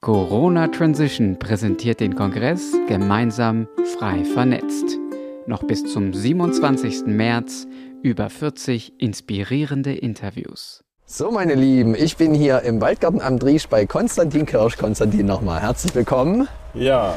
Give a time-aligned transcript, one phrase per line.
[0.00, 3.66] Corona Transition präsentiert den Kongress gemeinsam
[3.98, 4.96] frei vernetzt.
[5.48, 7.06] Noch bis zum 27.
[7.06, 7.66] März
[8.04, 10.84] über 40 inspirierende Interviews.
[11.04, 14.76] So, meine Lieben, ich bin hier im Waldgarten am Driesch bei Konstantin Kirsch.
[14.76, 16.46] Konstantin, nochmal herzlich willkommen.
[16.74, 17.14] Ja,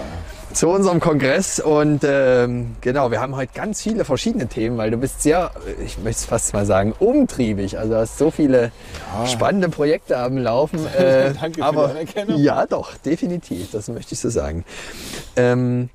[0.53, 1.59] zu unserem Kongress.
[1.59, 5.51] Und ähm, genau, wir haben heute ganz viele verschiedene Themen, weil du bist sehr,
[5.83, 7.77] ich möchte es fast mal sagen, umtriebig.
[7.77, 8.71] Also hast so viele
[9.13, 9.27] ja.
[9.27, 10.79] spannende Projekte am Laufen.
[11.01, 12.41] Äh, Danke aber, für die Anerkennung.
[12.41, 13.71] Ja, doch, definitiv.
[13.71, 14.65] Das möchte ich so sagen.
[15.35, 15.89] Ähm,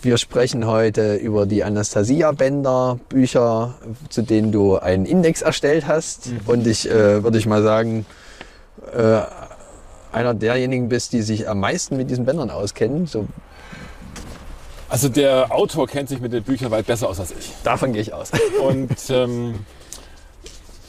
[0.00, 3.74] wir sprechen heute über die Anastasia Bender Bücher,
[4.08, 6.28] zu denen du einen Index erstellt hast.
[6.28, 6.40] Mhm.
[6.46, 8.06] Und ich äh, würde ich mal sagen,
[8.96, 9.20] äh,
[10.12, 13.06] einer derjenigen bist, die sich am meisten mit diesen Bändern auskennen.
[13.06, 13.26] So
[14.88, 17.52] also der Autor kennt sich mit den Büchern weit besser aus als ich.
[17.62, 18.30] Davon gehe ich aus.
[18.66, 19.56] Und ähm,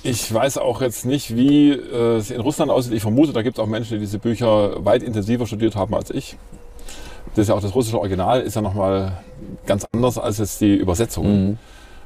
[0.03, 2.93] ich weiß auch jetzt nicht, wie äh, es in Russland aussieht.
[2.93, 6.11] Ich vermute, da gibt es auch Menschen, die diese Bücher weit intensiver studiert haben als
[6.11, 6.37] ich.
[7.35, 9.21] Das ist ja auch das russische Original, ist ja nochmal
[9.65, 11.49] ganz anders als jetzt die Übersetzung.
[11.49, 11.57] Mhm.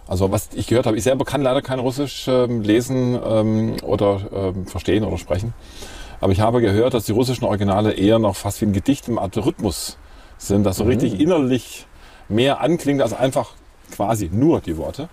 [0.07, 4.19] Also was ich gehört habe, ich selber kann leider kein Russisch ähm, lesen ähm, oder
[4.33, 5.53] ähm, verstehen oder sprechen.
[6.23, 9.19] Aber ich habe gehört, dass die russischen Originale eher noch fast wie ein Gedicht im
[9.19, 9.97] Art Rhythmus
[10.37, 10.91] sind, das so mhm.
[10.91, 11.85] richtig innerlich
[12.29, 13.51] mehr anklingt als einfach
[13.91, 15.09] quasi nur die Worte.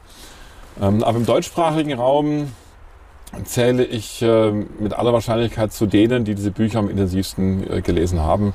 [0.80, 2.52] Ähm, aber im deutschsprachigen Raum
[3.42, 8.20] zähle ich äh, mit aller Wahrscheinlichkeit zu denen, die diese Bücher am intensivsten äh, gelesen
[8.20, 8.54] haben.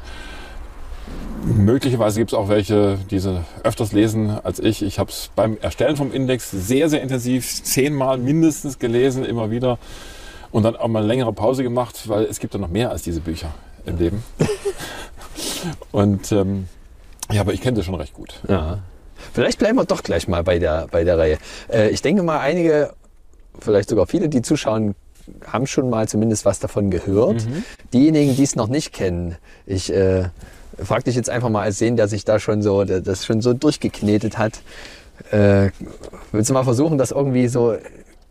[1.44, 4.82] Möglicherweise gibt es auch welche, die sie öfters lesen als ich.
[4.82, 9.78] Ich habe es beim Erstellen vom Index sehr, sehr intensiv, zehnmal mindestens gelesen, immer wieder.
[10.56, 13.02] Und dann auch mal eine längere Pause gemacht, weil es gibt ja noch mehr als
[13.02, 13.54] diese Bücher
[13.86, 14.24] im Leben.
[15.92, 16.70] und ähm,
[17.30, 18.40] ja, aber ich kenne das schon recht gut.
[18.48, 18.80] Ja.
[19.34, 21.40] Vielleicht bleiben wir doch gleich mal bei der, bei der Reihe.
[21.70, 22.94] Äh, ich denke mal, einige,
[23.60, 24.96] vielleicht sogar viele, die zuschauen,
[25.46, 27.46] haben schon mal zumindest was davon gehört.
[27.46, 27.66] Mhm.
[27.92, 30.30] Diejenigen, die es noch nicht kennen, ich äh,
[30.82, 33.52] frage dich jetzt einfach mal als sehen, der sich da schon so, das schon so
[33.52, 34.62] durchgeknetet hat.
[35.32, 35.72] Äh,
[36.32, 37.76] willst du mal versuchen, das irgendwie so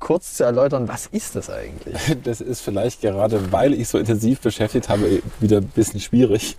[0.04, 1.97] kurz zu erläutern, was ist das eigentlich?
[2.25, 6.56] Das ist vielleicht gerade, weil ich so intensiv beschäftigt habe, wieder ein bisschen schwierig.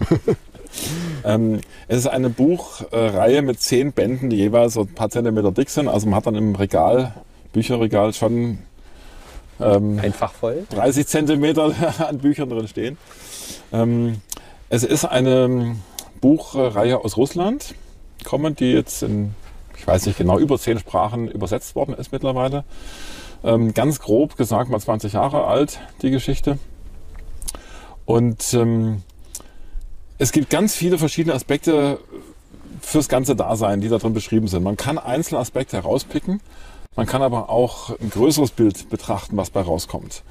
[1.23, 5.69] ähm, es ist eine Buchreihe mit zehn Bänden, die jeweils so ein paar Zentimeter dick
[5.69, 5.87] sind.
[5.87, 7.13] Also man hat dann im Regal,
[7.53, 8.57] Bücherregal schon
[9.61, 10.65] ähm, einfach voll.
[10.71, 11.71] 30 Zentimeter
[12.07, 12.97] an Büchern drin stehen.
[13.71, 14.21] Ähm,
[14.69, 15.75] es ist eine
[16.19, 17.75] Buchreihe aus Russland,
[18.23, 19.35] kommen, die jetzt in,
[19.77, 22.63] ich weiß nicht genau, über zehn Sprachen übersetzt worden ist mittlerweile.
[23.45, 26.57] Ähm, ganz grob gesagt mal 20 Jahre alt, die Geschichte.
[28.05, 29.03] Und ähm,
[30.17, 31.99] es gibt ganz viele verschiedene Aspekte
[32.81, 34.63] fürs ganze Dasein, die da drin beschrieben sind.
[34.63, 36.41] Man kann einzelne Aspekte herauspicken,
[36.95, 40.23] man kann aber auch ein größeres Bild betrachten, was bei rauskommt.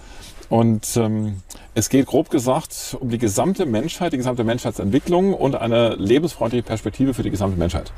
[0.48, 1.42] Und ähm,
[1.74, 7.14] es geht grob gesagt um die gesamte Menschheit, die gesamte Menschheitsentwicklung und eine lebensfreundliche Perspektive
[7.14, 7.92] für die gesamte Menschheit.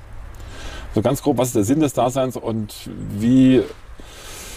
[0.95, 2.75] So ganz grob, was ist der Sinn des Daseins und
[3.19, 3.63] wie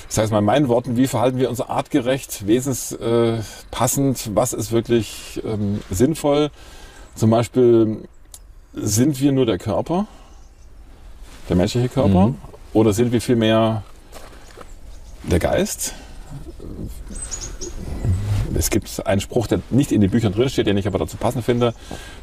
[0.09, 4.71] sage es mal in meinen Worten, wie verhalten wir uns artgerecht, wesenspassend, äh, was ist
[4.71, 6.49] wirklich ähm, sinnvoll.
[7.15, 8.07] Zum Beispiel,
[8.73, 10.07] sind wir nur der Körper,
[11.47, 12.37] der menschliche Körper, mhm.
[12.73, 13.83] oder sind wir vielmehr
[15.23, 15.93] der Geist?
[18.55, 21.45] Es gibt einen Spruch, der nicht in den Büchern drinsteht, den ich aber dazu passend
[21.45, 21.75] finde.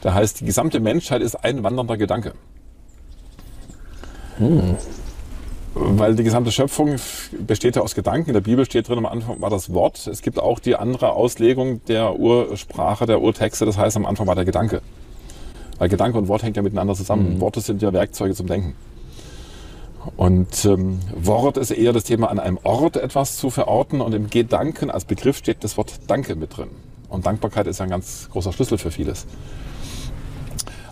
[0.03, 2.33] Der heißt, die gesamte Menschheit ist ein wandernder Gedanke.
[4.39, 4.77] Mhm
[5.79, 6.97] weil die gesamte Schöpfung
[7.47, 8.31] besteht ja aus Gedanken.
[8.31, 10.07] In der Bibel steht drin, am Anfang war das Wort.
[10.07, 13.67] Es gibt auch die andere Auslegung der Ursprache, der Urtexte.
[13.67, 14.81] Das heißt, am Anfang war der Gedanke.
[15.79, 17.35] Weil Gedanke und Wort hängt ja miteinander zusammen.
[17.35, 17.41] Mhm.
[17.41, 18.75] Worte sind ja Werkzeuge zum Denken.
[20.17, 24.01] Und ähm, Wort ist eher das Thema, an einem Ort etwas zu verorten.
[24.01, 26.69] Und im Gedanken als Begriff steht das Wort Danke mit drin.
[27.11, 29.27] Und Dankbarkeit ist ja ein ganz großer Schlüssel für vieles.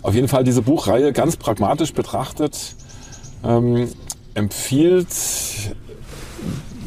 [0.03, 2.75] Auf jeden Fall diese Buchreihe ganz pragmatisch betrachtet
[3.43, 3.89] ähm,
[4.35, 5.07] empfiehlt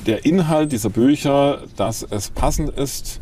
[0.07, 3.21] der Inhalt dieser Bücher, dass es passend ist,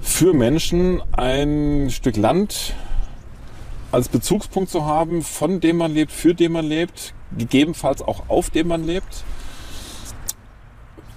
[0.00, 2.74] für Menschen ein Stück Land
[3.92, 8.50] als Bezugspunkt zu haben, von dem man lebt, für den man lebt, gegebenenfalls auch auf
[8.50, 9.24] dem man lebt.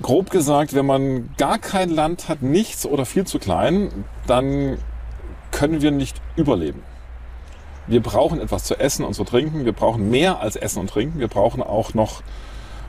[0.02, 4.78] Grob gesagt, wenn man gar kein Land hat, nichts oder viel zu klein, dann
[5.52, 6.81] können wir nicht überleben.
[7.88, 9.66] Wir brauchen etwas zu essen und zu trinken.
[9.66, 11.20] Wir brauchen mehr als Essen und Trinken.
[11.20, 12.22] Wir brauchen auch noch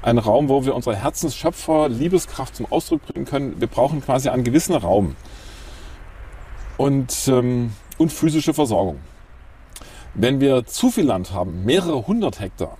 [0.02, 3.60] einen Raum, wo wir unsere Herzensschöpfer, Liebeskraft zum Ausdruck bringen können.
[3.60, 5.16] Wir brauchen quasi einen gewissen Raum
[6.76, 9.00] und, ähm, und physische Versorgung.
[10.14, 12.76] Wenn wir zu viel Land haben, mehrere hundert Hektar,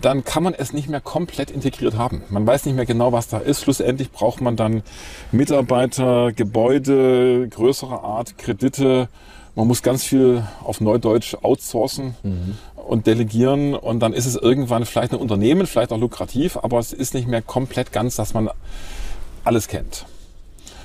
[0.00, 2.22] dann kann man es nicht mehr komplett integriert haben.
[2.30, 3.62] Man weiß nicht mehr genau, was da ist.
[3.62, 4.82] Schlussendlich braucht man dann
[5.30, 9.08] Mitarbeiter, Gebäude, größere Art, Kredite.
[9.58, 12.56] Man muss ganz viel auf Neudeutsch outsourcen mhm.
[12.76, 13.74] und delegieren.
[13.74, 17.26] Und dann ist es irgendwann vielleicht ein Unternehmen, vielleicht auch lukrativ, aber es ist nicht
[17.26, 18.50] mehr komplett ganz, dass man
[19.42, 20.06] alles kennt.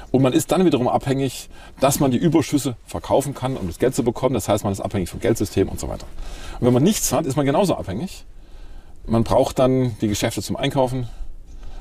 [0.10, 3.94] Und man ist dann wiederum abhängig, dass man die Überschüsse verkaufen kann, um das Geld
[3.94, 4.34] zu bekommen.
[4.34, 6.08] Das heißt, man ist abhängig vom Geldsystem und so weiter.
[6.60, 8.26] Und wenn man nichts hat, ist man genauso abhängig.
[9.06, 11.08] Man braucht dann die Geschäfte zum Einkaufen,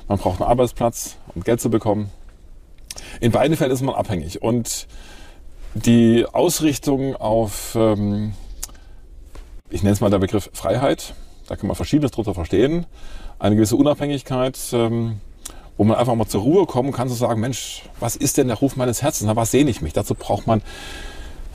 [0.07, 2.11] man braucht einen Arbeitsplatz, um Geld zu bekommen.
[3.19, 4.43] In beiden Fällen ist man abhängig.
[4.43, 4.85] Und
[5.73, 8.33] die Ausrichtung auf, ähm,
[9.69, 11.13] ich nenne es mal der Begriff Freiheit,
[11.47, 12.85] da kann man verschiedenes drunter verstehen,
[13.39, 15.19] eine gewisse Unabhängigkeit, ähm,
[15.77, 18.57] wo man einfach mal zur Ruhe kommen kann, zu sagen, Mensch, was ist denn der
[18.57, 19.27] Ruf meines Herzens?
[19.27, 19.93] Na, was sehne ich mich?
[19.93, 20.61] Dazu braucht man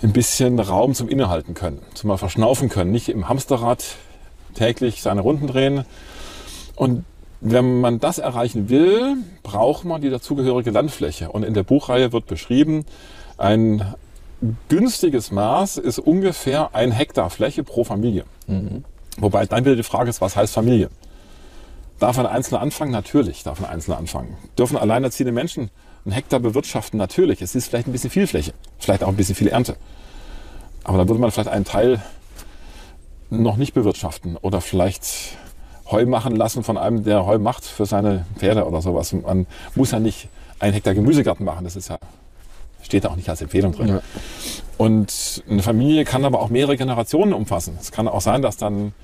[0.02, 3.84] ein bisschen Raum zum Innehalten können, zum mal verschnaufen können, nicht im Hamsterrad
[4.54, 5.84] täglich seine Runden drehen.
[6.74, 7.04] Und
[7.40, 11.30] wenn man das erreichen will, braucht man die dazugehörige Landfläche.
[11.30, 12.84] Und in der Buchreihe wird beschrieben,
[13.36, 13.94] ein
[14.68, 18.24] günstiges Maß ist ungefähr ein Hektar Fläche pro Familie.
[18.46, 18.84] Mhm.
[19.18, 20.90] Wobei dann wieder die Frage ist, was heißt Familie?
[21.98, 22.92] Darf ein Einzelner anfangen?
[22.92, 24.36] Natürlich darf ein Einzelner anfangen.
[24.56, 25.70] Dürfen alleinerziehende Menschen
[26.04, 26.96] einen Hektar bewirtschaften?
[26.96, 27.42] Natürlich.
[27.42, 29.76] Es ist vielleicht ein bisschen viel Fläche, vielleicht auch ein bisschen viel Ernte.
[30.84, 32.00] Aber da würde man vielleicht einen Teil
[33.30, 35.36] noch nicht bewirtschaften oder vielleicht
[35.90, 39.12] Heu machen lassen von einem, der Heu macht für seine Pferde oder sowas.
[39.12, 40.28] Man muss ja nicht
[40.60, 41.98] einen Hektar Gemüsegarten machen, das ist ja,
[42.88, 43.88] steht da auch nicht als Empfehlung drin.
[43.88, 44.02] Ja.
[44.78, 47.76] Und eine Familie kann aber auch mehrere Generationen umfassen.
[47.78, 48.94] Es kann auch sein, dass dann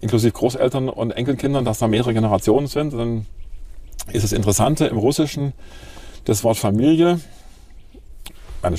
[0.00, 2.94] inklusive Großeltern und Enkelkindern, dass da mehrere Generationen sind.
[2.94, 3.26] Dann
[4.10, 5.52] ist das Interessante im Russischen,
[6.24, 7.20] das Wort Familie,
[8.62, 8.76] meine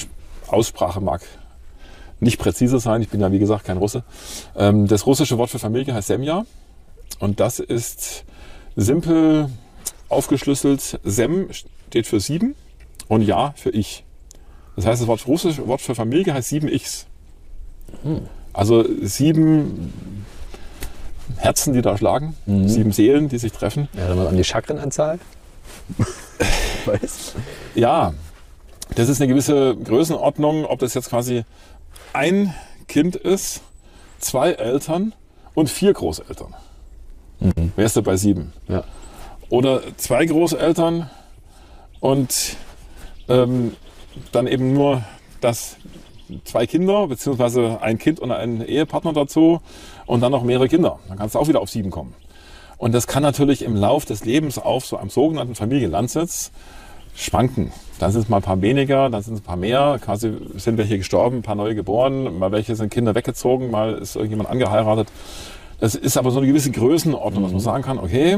[0.47, 1.21] Aussprache mag
[2.19, 3.01] nicht präzise sein.
[3.01, 4.03] Ich bin ja, wie gesagt, kein Russe.
[4.55, 6.45] Ähm, das russische Wort für Familie heißt Semja.
[7.19, 8.25] Und das ist
[8.75, 9.49] simpel
[10.09, 10.99] aufgeschlüsselt.
[11.03, 12.55] Sem steht für sieben
[13.07, 14.03] und Ja für ich.
[14.79, 17.05] Das heißt, das Wort, russische Wort für Familie heißt sieben Ichs.
[18.03, 18.21] Hm.
[18.53, 20.23] Also sieben
[21.35, 22.69] Herzen, die da schlagen, mhm.
[22.69, 23.89] sieben Seelen, die sich treffen.
[23.91, 25.19] Ja, dann an die Chakrenanzahl.
[27.75, 28.13] ja,
[28.95, 31.43] das ist eine gewisse Größenordnung, ob das jetzt quasi
[32.13, 32.53] ein
[32.87, 33.59] Kind ist,
[34.19, 35.11] zwei Eltern
[35.55, 36.55] und vier Großeltern.
[37.41, 37.73] Mhm.
[37.75, 38.53] Wärst du bei sieben.
[38.69, 38.85] Ja.
[39.49, 41.09] Oder zwei Großeltern
[41.99, 42.55] und
[43.27, 43.73] ähm,
[44.31, 45.03] dann eben nur
[45.41, 45.77] das
[46.43, 49.61] zwei Kinder, beziehungsweise ein Kind und ein Ehepartner dazu
[50.05, 50.99] und dann noch mehrere Kinder.
[51.07, 52.13] Dann kannst du auch wieder auf sieben kommen.
[52.77, 56.51] Und das kann natürlich im Lauf des Lebens auf so einem sogenannten Familienlandsitz
[57.15, 57.73] schwanken.
[57.99, 59.99] Dann sind es mal ein paar weniger, dann sind es ein paar mehr.
[60.01, 64.15] Quasi sind welche gestorben, ein paar neue geboren, mal welche sind Kinder weggezogen, mal ist
[64.15, 65.09] irgendjemand angeheiratet.
[65.79, 67.65] Das ist aber so eine gewisse Größenordnung, dass man mhm.
[67.65, 68.37] sagen kann, okay,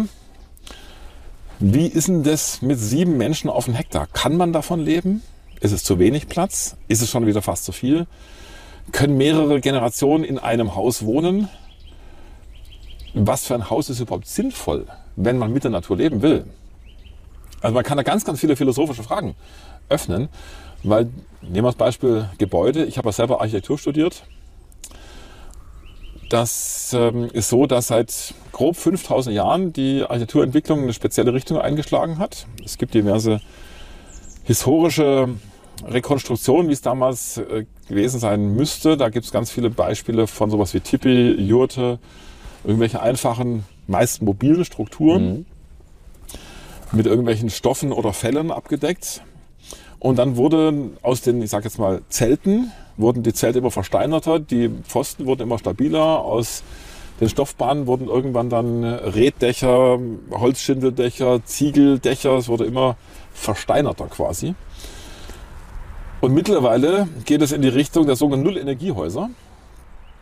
[1.60, 4.08] wie ist denn das mit sieben Menschen auf einem Hektar?
[4.08, 5.22] Kann man davon leben?
[5.62, 6.76] Ist es zu wenig Platz?
[6.88, 8.08] Ist es schon wieder fast zu viel?
[8.92, 11.50] Können mehrere Generationen in einem Haus wohnen?
[13.14, 16.46] Was für ein Haus ist überhaupt sinnvoll, wenn man mit der Natur leben will?
[17.62, 19.36] Also man kann da ganz, ganz viele philosophische Fragen
[19.88, 20.30] öffnen,
[20.82, 21.10] weil,
[21.42, 22.86] nehmen wir das Beispiel Gebäude.
[22.86, 24.24] Ich habe ja selber Architektur studiert.
[26.30, 32.18] Das ähm, ist so, dass seit grob 5000 Jahren die Architekturentwicklung eine spezielle Richtung eingeschlagen
[32.18, 32.48] hat.
[32.66, 33.42] Es gibt diverse
[34.44, 35.30] historische
[35.86, 38.98] Rekonstruktionen, wie es damals äh, gewesen sein müsste.
[38.98, 42.00] Da gibt es ganz viele Beispiele von sowas wie Tipi, Jurte,
[42.64, 45.30] irgendwelche einfachen, meist mobilen Strukturen.
[45.30, 45.46] Mhm
[46.92, 49.22] mit irgendwelchen Stoffen oder Fellen abgedeckt.
[50.00, 54.40] Und dann wurde aus den, ich sag jetzt mal, Zelten, wurden die Zelte immer versteinerter,
[54.40, 56.64] die Pfosten wurden immer stabiler, aus
[57.20, 60.00] den Stoffbahnen wurden irgendwann dann Reddächer,
[60.32, 62.98] Holzschindeldächer, Ziegeldächer, es wurde immer
[63.34, 64.56] versteinerter quasi.
[66.22, 69.30] Und mittlerweile geht es in die Richtung der sogenannten Null-Energiehäuser,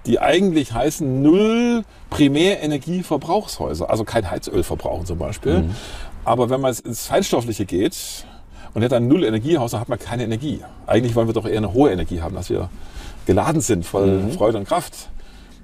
[0.05, 5.75] die eigentlich heißen Null Primärenergieverbrauchshäuser, also kein Heizöl verbrauchen zum Beispiel, mhm.
[6.25, 7.95] Aber wenn man ins Feinstoffliche geht
[8.73, 10.61] und hat ein Null-Energiehaus, dann hat man keine Energie.
[10.85, 12.69] Eigentlich wollen wir doch eher eine hohe Energie haben, dass wir
[13.25, 14.31] geladen sind voll mhm.
[14.31, 15.09] Freude und Kraft.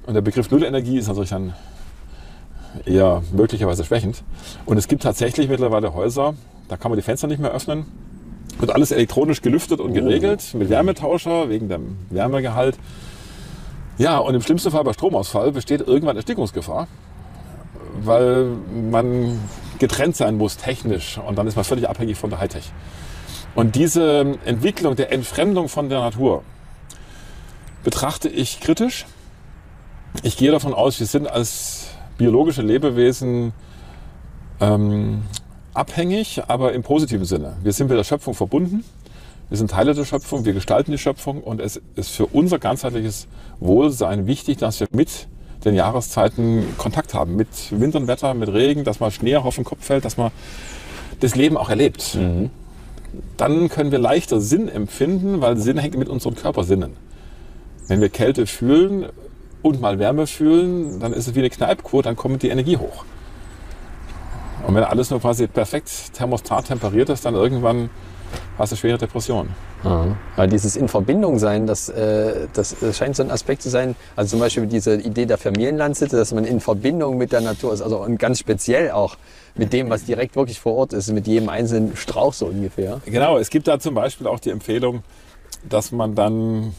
[0.05, 1.53] Und der Begriff Nullenergie ist natürlich dann
[2.85, 4.23] eher möglicherweise schwächend.
[4.65, 6.35] Und es gibt tatsächlich mittlerweile Häuser,
[6.67, 7.85] da kann man die Fenster nicht mehr öffnen.
[8.59, 10.57] Wird alles elektronisch gelüftet und geregelt oh.
[10.57, 12.77] mit Wärmetauscher wegen dem Wärmegehalt.
[13.97, 16.87] Ja, und im schlimmsten Fall bei Stromausfall besteht irgendwann Erstickungsgefahr,
[18.01, 18.47] weil
[18.91, 19.39] man
[19.79, 22.71] getrennt sein muss technisch und dann ist man völlig abhängig von der Hightech.
[23.55, 26.43] Und diese Entwicklung der Entfremdung von der Natur
[27.83, 29.05] betrachte ich kritisch.
[30.23, 33.53] Ich gehe davon aus, wir sind als biologische Lebewesen
[34.59, 35.23] ähm,
[35.75, 37.57] abhängig, aber im positiven Sinne.
[37.63, 38.83] Wir sind mit der Schöpfung verbunden.
[39.49, 43.27] Wir sind Teile der Schöpfung, wir gestalten die Schöpfung und es ist für unser ganzheitliches
[43.59, 45.27] Wohlsein wichtig, dass wir mit
[45.63, 47.35] den Jahreszeiten Kontakt haben.
[47.35, 50.31] Mit Wind und Wetter, mit Regen, dass mal Schnee auf den Kopf fällt, dass man
[51.19, 52.15] das Leben auch erlebt.
[52.15, 52.49] Mhm.
[53.37, 56.93] Dann können wir leichter Sinn empfinden, weil Sinn hängt mit unseren Körpersinnen.
[57.87, 59.05] Wenn wir Kälte fühlen
[59.61, 63.05] und mal Wärme fühlen, dann ist es wie eine Kneipkur, dann kommt die Energie hoch.
[64.67, 67.89] Und wenn alles nur quasi perfekt thermostat temperiert ist, dann irgendwann
[68.57, 69.49] hast du schwere Depressionen.
[70.35, 73.95] Ja, dieses in Verbindung sein, das, äh, das scheint so ein Aspekt zu sein.
[74.15, 77.83] Also zum Beispiel diese Idee der Familienlandsitte, dass man in Verbindung mit der Natur ist,
[77.83, 79.15] also und ganz speziell auch
[79.53, 82.99] mit dem, was direkt wirklich vor Ort ist, mit jedem einzelnen Strauch so ungefähr.
[83.05, 85.03] Genau, es gibt da zum Beispiel auch die Empfehlung,
[85.69, 86.73] dass man dann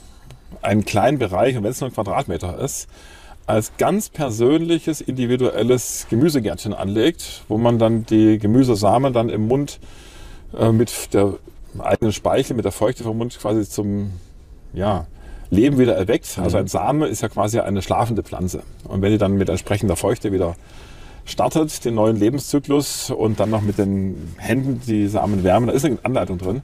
[0.63, 2.89] einen kleinen Bereich, und wenn es nur ein Quadratmeter ist,
[3.47, 9.79] als ganz persönliches, individuelles Gemüsegärtchen anlegt, wo man dann die Gemüsesamen dann im Mund
[10.59, 11.35] äh, mit der
[11.79, 14.13] eigenen Speichel, mit der Feuchte vom Mund quasi zum
[14.73, 15.07] ja,
[15.51, 16.39] Leben wieder erweckt.
[16.39, 18.63] Also ein Same ist ja quasi eine schlafende Pflanze.
[18.85, 20.57] Und wenn die dann mit entsprechender Feuchte wieder
[21.25, 25.85] startet, den neuen Lebenszyklus und dann noch mit den Händen die Samen wärmen, da ist
[25.85, 26.63] eine Anleitung drin,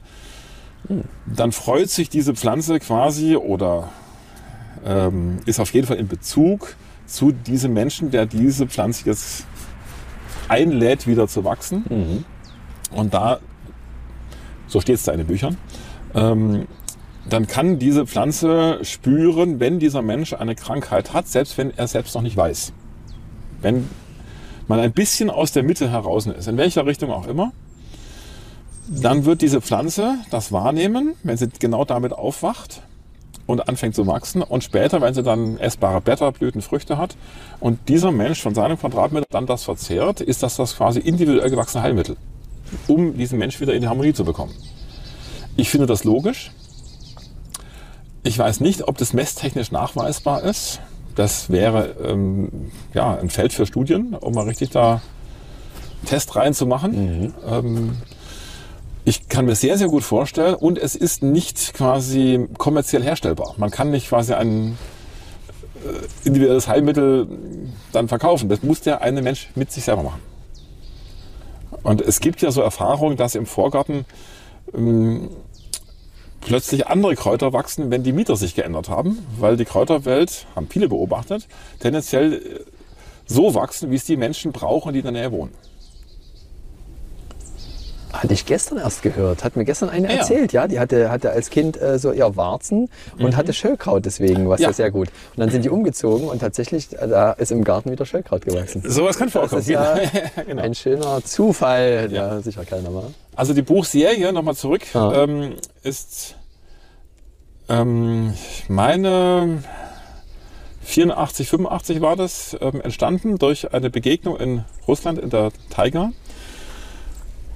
[1.25, 3.89] dann freut sich diese Pflanze quasi oder
[4.85, 6.75] ähm, ist auf jeden Fall in Bezug
[7.05, 9.45] zu diesem Menschen, der diese Pflanze jetzt
[10.47, 11.85] einlädt, wieder zu wachsen.
[11.89, 12.25] Mhm.
[12.95, 13.39] Und da,
[14.67, 15.57] so steht es da in den Büchern,
[16.13, 16.67] ähm,
[17.29, 22.15] dann kann diese Pflanze spüren, wenn dieser Mensch eine Krankheit hat, selbst wenn er selbst
[22.15, 22.73] noch nicht weiß.
[23.61, 23.89] Wenn
[24.67, 27.53] man ein bisschen aus der Mitte heraus ist, in welcher Richtung auch immer,
[28.87, 32.81] dann wird diese Pflanze das wahrnehmen, wenn sie genau damit aufwacht
[33.45, 34.41] und anfängt zu wachsen.
[34.41, 37.15] Und später, wenn sie dann essbare Blätter, Blüten, Früchte hat
[37.59, 41.83] und dieser Mensch von seinem Quadratmeter dann das verzehrt, ist das das quasi individuell gewachsene
[41.83, 42.17] Heilmittel,
[42.87, 44.53] um diesen Mensch wieder in die Harmonie zu bekommen.
[45.55, 46.51] Ich finde das logisch.
[48.23, 50.79] Ich weiß nicht, ob das messtechnisch nachweisbar ist.
[51.15, 55.01] Das wäre ähm, ja, ein Feld für Studien, um mal richtig da
[56.05, 57.21] Test reinzumachen.
[57.21, 57.33] Mhm.
[57.47, 57.97] Ähm,
[59.05, 63.53] ich kann mir sehr, sehr gut vorstellen und es ist nicht quasi kommerziell herstellbar.
[63.57, 64.77] Man kann nicht quasi ein
[65.83, 67.27] äh, individuelles Heilmittel
[67.91, 68.47] dann verkaufen.
[68.47, 70.21] Das muss der eine Mensch mit sich selber machen.
[71.83, 74.05] Und es gibt ja so Erfahrungen, dass im Vorgarten
[74.73, 75.29] ähm,
[76.39, 80.87] plötzlich andere Kräuter wachsen, wenn die Mieter sich geändert haben, weil die Kräuterwelt, haben viele
[80.87, 81.47] beobachtet,
[81.79, 82.39] tendenziell äh,
[83.25, 85.51] so wachsen, wie es die Menschen brauchen, die in der Nähe wohnen.
[88.13, 89.43] Hatte ich gestern erst gehört.
[89.43, 90.19] Hat mir gestern eine ja.
[90.19, 90.67] erzählt, ja.
[90.67, 93.35] Die hatte, hatte als Kind äh, so eher Warzen und mhm.
[93.35, 94.71] hatte Schöllkraut deswegen, was ja.
[94.71, 95.07] sehr gut.
[95.31, 98.83] Und dann sind die umgezogen und tatsächlich, äh, da ist im Garten wieder Schöllkraut gewachsen.
[98.85, 99.53] Sowas kann vorkommen.
[99.53, 99.97] Das ist ja
[100.47, 100.61] genau.
[100.61, 102.29] ein schöner Zufall, ja.
[102.29, 103.07] der sicher keiner mal.
[103.35, 105.23] Also die Buchserie, nochmal zurück, ja.
[105.23, 106.35] ähm, ist,
[107.67, 108.35] ähm,
[108.67, 109.63] meine,
[110.83, 116.11] 84, 85 war das, ähm, entstanden durch eine Begegnung in Russland in der Taiga.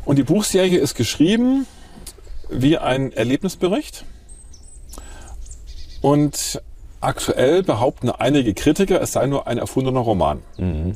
[0.08, 1.68] Und die Buchserie ist geschrieben
[2.50, 4.06] wie ein Erlebnisbericht.
[6.00, 6.62] Und
[7.02, 10.42] aktuell behaupten einige Kritiker, es sei nur ein erfundener Roman.
[10.58, 10.96] Mhm.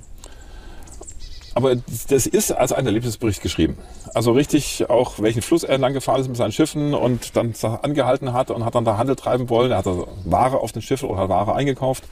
[1.56, 3.78] Aber das ist als ein Erlebnisbericht geschrieben.
[4.14, 8.32] Also richtig auch, welchen Fluss er entlang gefahren ist mit seinen Schiffen und dann angehalten
[8.32, 9.72] hat und hat dann da Handel treiben wollen.
[9.72, 12.06] Er hat also Ware auf den Schiffen oder hat Ware eingekauft.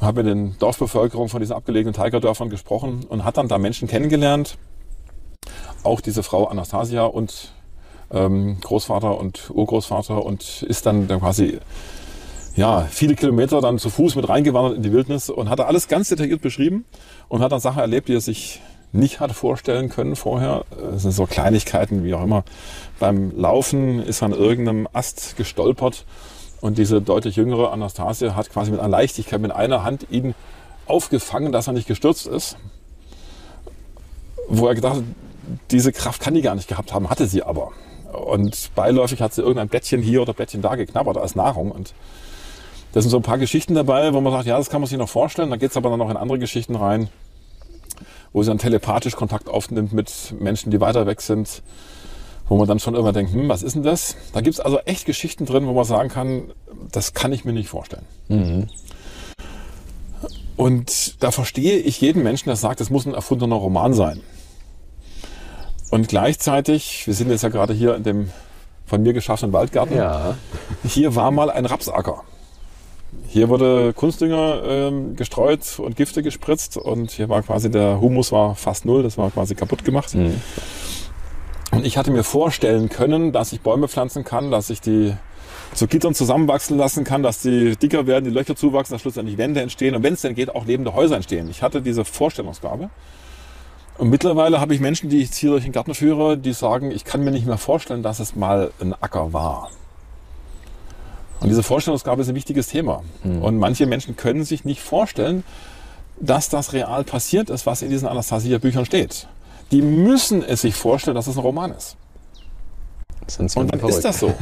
[0.00, 4.56] Hat mit den Dorfbevölkerung von diesen abgelegenen Tigerdörfern gesprochen und hat dann da Menschen kennengelernt,
[5.88, 7.52] auch diese Frau Anastasia und
[8.12, 11.58] ähm, Großvater und Urgroßvater und ist dann, dann quasi
[12.56, 15.88] ja, viele Kilometer dann zu Fuß mit reingewandert in die Wildnis und hat da alles
[15.88, 16.84] ganz detailliert beschrieben
[17.28, 18.60] und hat dann Sachen erlebt, die er sich
[18.92, 20.64] nicht hat vorstellen können vorher.
[20.90, 22.42] Das sind so Kleinigkeiten, wie auch immer.
[22.98, 26.04] Beim Laufen ist an irgendeinem Ast gestolpert
[26.60, 30.34] und diese deutlich jüngere Anastasia hat quasi mit einer Leichtigkeit, mit einer Hand ihn
[30.86, 32.56] aufgefangen, dass er nicht gestürzt ist.
[34.48, 35.02] Wo er gedacht hat,
[35.70, 37.72] diese Kraft kann die gar nicht gehabt haben, hatte sie aber.
[38.12, 41.70] Und beiläufig hat sie irgendein Blättchen hier oder Blättchen da geknabbert als Nahrung.
[41.70, 41.94] Und
[42.92, 44.98] da sind so ein paar Geschichten dabei, wo man sagt, ja, das kann man sich
[44.98, 45.50] noch vorstellen.
[45.50, 47.08] Da geht es aber dann noch in andere Geschichten rein,
[48.32, 51.62] wo sie dann telepathisch Kontakt aufnimmt mit Menschen, die weiter weg sind,
[52.48, 54.16] wo man dann schon irgendwann denkt, hm, was ist denn das?
[54.32, 56.44] Da gibt es also echt Geschichten drin, wo man sagen kann,
[56.90, 58.06] das kann ich mir nicht vorstellen.
[58.28, 58.68] Mhm.
[60.56, 64.20] Und da verstehe ich jeden Menschen, der sagt, es muss ein erfundener Roman sein.
[65.90, 68.30] Und gleichzeitig, wir sind jetzt ja gerade hier in dem
[68.86, 69.96] von mir geschaffenen Waldgarten.
[69.96, 70.36] Ja.
[70.86, 72.22] Hier war mal ein Rapsacker.
[73.26, 78.54] Hier wurde Kunstdünger ähm, gestreut und Gifte gespritzt und hier war quasi der Humus war
[78.54, 80.14] fast null, das war quasi kaputt gemacht.
[80.14, 80.40] Mhm.
[81.70, 85.14] Und ich hatte mir vorstellen können, dass ich Bäume pflanzen kann, dass ich die
[85.74, 89.60] zu Gittern zusammenwachsen lassen kann, dass die dicker werden, die Löcher zuwachsen, dass schlussendlich Wände
[89.60, 91.48] entstehen und wenn es denn geht, auch lebende Häuser entstehen.
[91.50, 92.88] Ich hatte diese Vorstellungsgabe.
[93.98, 96.92] Und mittlerweile habe ich Menschen, die ich jetzt hier durch den Garten führe, die sagen,
[96.92, 99.70] ich kann mir nicht mehr vorstellen, dass es mal ein Acker war.
[101.40, 103.02] Und diese Vorstellungsgabe ist ein wichtiges Thema.
[103.24, 105.44] Und manche Menschen können sich nicht vorstellen,
[106.20, 109.28] dass das real passiert ist, was in diesen Anastasia-Büchern steht.
[109.70, 111.96] Die müssen es sich vorstellen, dass es ein Roman ist.
[113.26, 114.32] Sonst Und dann ist das so.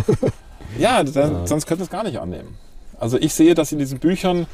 [0.78, 2.56] ja, dann, sonst könnte es gar nicht annehmen.
[2.98, 4.46] Also ich sehe, dass in diesen Büchern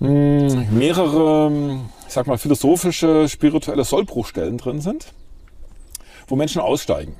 [0.00, 5.12] mh, mehrere, ich sag mal, philosophische, spirituelle Sollbruchstellen drin sind,
[6.26, 7.16] wo Menschen aussteigen.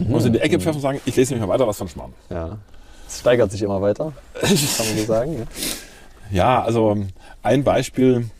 [0.00, 1.88] Wo sie in die Ecke pfeffern und sagen, ich lese nicht mehr weiter, was von
[1.88, 2.14] Schmarrn.
[2.30, 2.58] Ja.
[3.08, 4.48] Es steigert sich immer weiter, kann
[4.86, 5.38] man so sagen.
[5.38, 5.46] Ja.
[6.30, 6.96] Ja, also
[7.42, 8.30] ein Beispiel.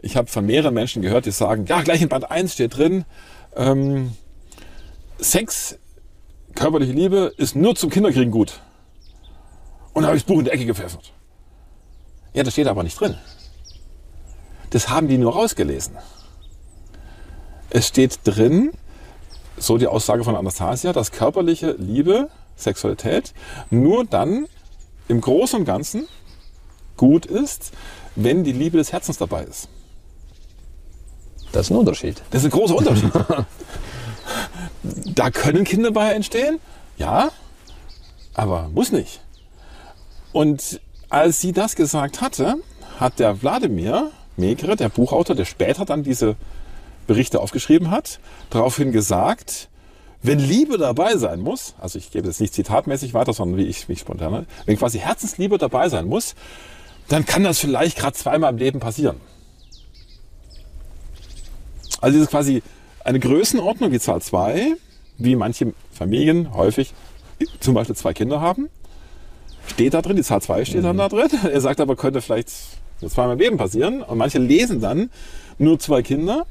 [0.00, 3.04] Ich habe von mehreren Menschen gehört, die sagen, ja, gleich in Band 1 steht drin,
[3.54, 4.12] ähm,
[5.18, 5.78] Sex,
[6.54, 8.60] körperliche Liebe ist nur zum Kinderkriegen gut.
[9.92, 11.12] Und da habe ich das Buch in die Ecke gepfeffert.
[12.36, 13.16] Ja, das steht aber nicht drin.
[14.68, 15.96] Das haben die nur rausgelesen.
[17.70, 18.72] Es steht drin,
[19.56, 23.32] so die Aussage von Anastasia, dass körperliche Liebe, Sexualität
[23.70, 24.48] nur dann
[25.08, 26.08] im Großen und Ganzen
[26.98, 27.72] gut ist,
[28.16, 29.70] wenn die Liebe des Herzens dabei ist.
[31.52, 32.22] Das ist ein Unterschied.
[32.32, 33.12] Das ist ein großer Unterschied.
[35.14, 36.60] da können Kinder bei entstehen,
[36.98, 37.30] ja,
[38.34, 39.22] aber muss nicht.
[40.32, 42.56] Und als sie das gesagt hatte,
[42.98, 46.36] hat der Wladimir Megre, der Buchautor, der später dann diese
[47.06, 48.18] Berichte aufgeschrieben hat,
[48.50, 49.68] daraufhin gesagt,
[50.22, 53.88] wenn Liebe dabei sein muss, also ich gebe das nicht zitatmäßig weiter, sondern wie ich
[53.88, 56.34] mich spontan, wenn quasi Herzensliebe dabei sein muss,
[57.08, 59.20] dann kann das vielleicht gerade zweimal im Leben passieren.
[62.00, 62.62] Also das ist quasi
[63.04, 64.76] eine Größenordnung wie Zahl 2,
[65.18, 66.92] wie manche Familien häufig
[67.60, 68.68] zum Beispiel zwei Kinder haben.
[69.66, 71.28] Steht da drin, die Zahl 2 steht dann da drin.
[71.52, 72.50] Er sagt aber, könnte vielleicht
[73.00, 74.02] nur zweimal im Leben passieren.
[74.02, 75.10] Und manche lesen dann
[75.58, 76.46] nur zwei Kinder,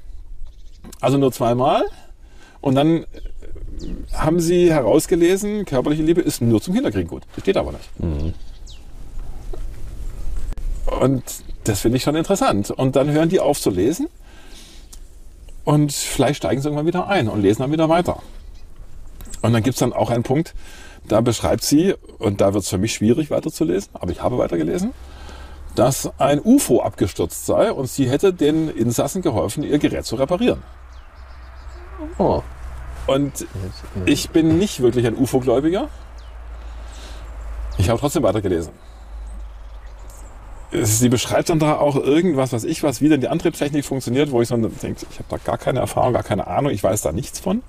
[1.01, 1.85] also nur zweimal.
[2.61, 3.05] Und dann äh,
[4.13, 7.23] haben sie herausgelesen, körperliche Liebe ist nur zum Kinderkriegen gut.
[7.39, 8.33] Steht aber nicht.
[10.99, 11.23] Und
[11.63, 12.71] das finde ich schon interessant.
[12.71, 14.07] Und dann hören die auf zu lesen.
[15.63, 18.21] Und vielleicht steigen sie irgendwann wieder ein und lesen dann wieder weiter.
[19.41, 20.53] Und dann gibt es dann auch einen Punkt,
[21.07, 24.91] da beschreibt sie, und da wird es für mich schwierig weiterzulesen, aber ich habe weitergelesen,
[25.75, 30.63] dass ein UFO abgestürzt sei und sie hätte den Insassen geholfen, ihr Gerät zu reparieren.
[32.17, 32.41] Oh.
[33.07, 33.45] Und
[34.05, 35.89] ich bin nicht wirklich ein UFO-Gläubiger.
[37.77, 38.71] Ich habe trotzdem weitergelesen.
[40.71, 44.41] Sie beschreibt dann da auch irgendwas, was ich was, wie denn die Antriebstechnik funktioniert, wo
[44.41, 47.11] ich so denke, ich habe da gar keine Erfahrung, gar keine Ahnung, ich weiß da
[47.11, 47.61] nichts von.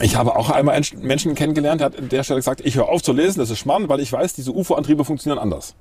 [0.00, 2.88] Ich habe auch einmal einen Menschen kennengelernt, der hat an der Stelle gesagt, ich höre
[2.88, 5.74] auf zu lesen, das ist Schmarrn, weil ich weiß, diese UFO-Antriebe funktionieren anders.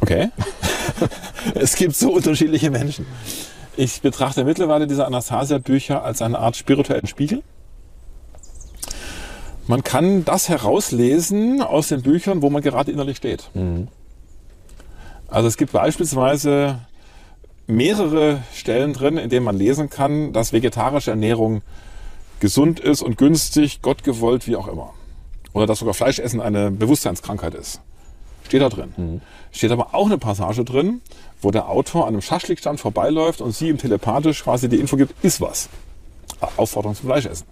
[0.00, 0.30] Okay.
[1.54, 3.06] es gibt so unterschiedliche Menschen.
[3.76, 7.42] Ich betrachte mittlerweile diese Anastasia-Bücher als eine Art spirituellen Spiegel.
[9.66, 13.50] Man kann das herauslesen aus den Büchern, wo man gerade innerlich steht.
[15.28, 16.78] Also es gibt beispielsweise
[17.66, 21.62] mehrere Stellen drin, in denen man lesen kann, dass vegetarische Ernährung
[22.40, 24.92] gesund ist und günstig, Gott gewollt, wie auch immer.
[25.52, 27.80] Oder dass sogar Fleischessen eine Bewusstseinskrankheit ist.
[28.44, 29.20] Steht da drin.
[29.50, 31.00] Steht aber auch eine Passage drin,
[31.40, 35.14] wo der Autor an einem Schaschlikstand vorbeiläuft und sie ihm telepathisch quasi die Info gibt,
[35.24, 35.68] ist was.
[36.56, 37.46] Aufforderung zum Fleischessen.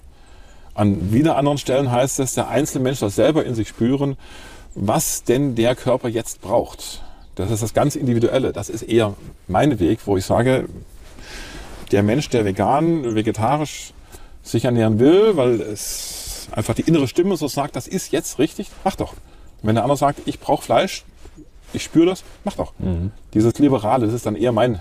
[0.75, 4.17] An wieder anderen Stellen heißt es, der einzelne Mensch soll selber in sich spüren,
[4.75, 7.03] was denn der Körper jetzt braucht.
[7.35, 8.53] Das ist das ganz Individuelle.
[8.53, 9.15] Das ist eher
[9.49, 10.69] mein Weg, wo ich sage,
[11.91, 13.93] der Mensch, der vegan, vegetarisch
[14.43, 18.71] sich ernähren will, weil es einfach die innere Stimme so sagt, das ist jetzt richtig,
[18.85, 19.15] mach doch.
[19.63, 21.05] Wenn der andere sagt, ich brauche Fleisch,
[21.73, 22.73] ich spüre das, mach doch.
[23.33, 24.81] Dieses Liberale, das ist dann eher mein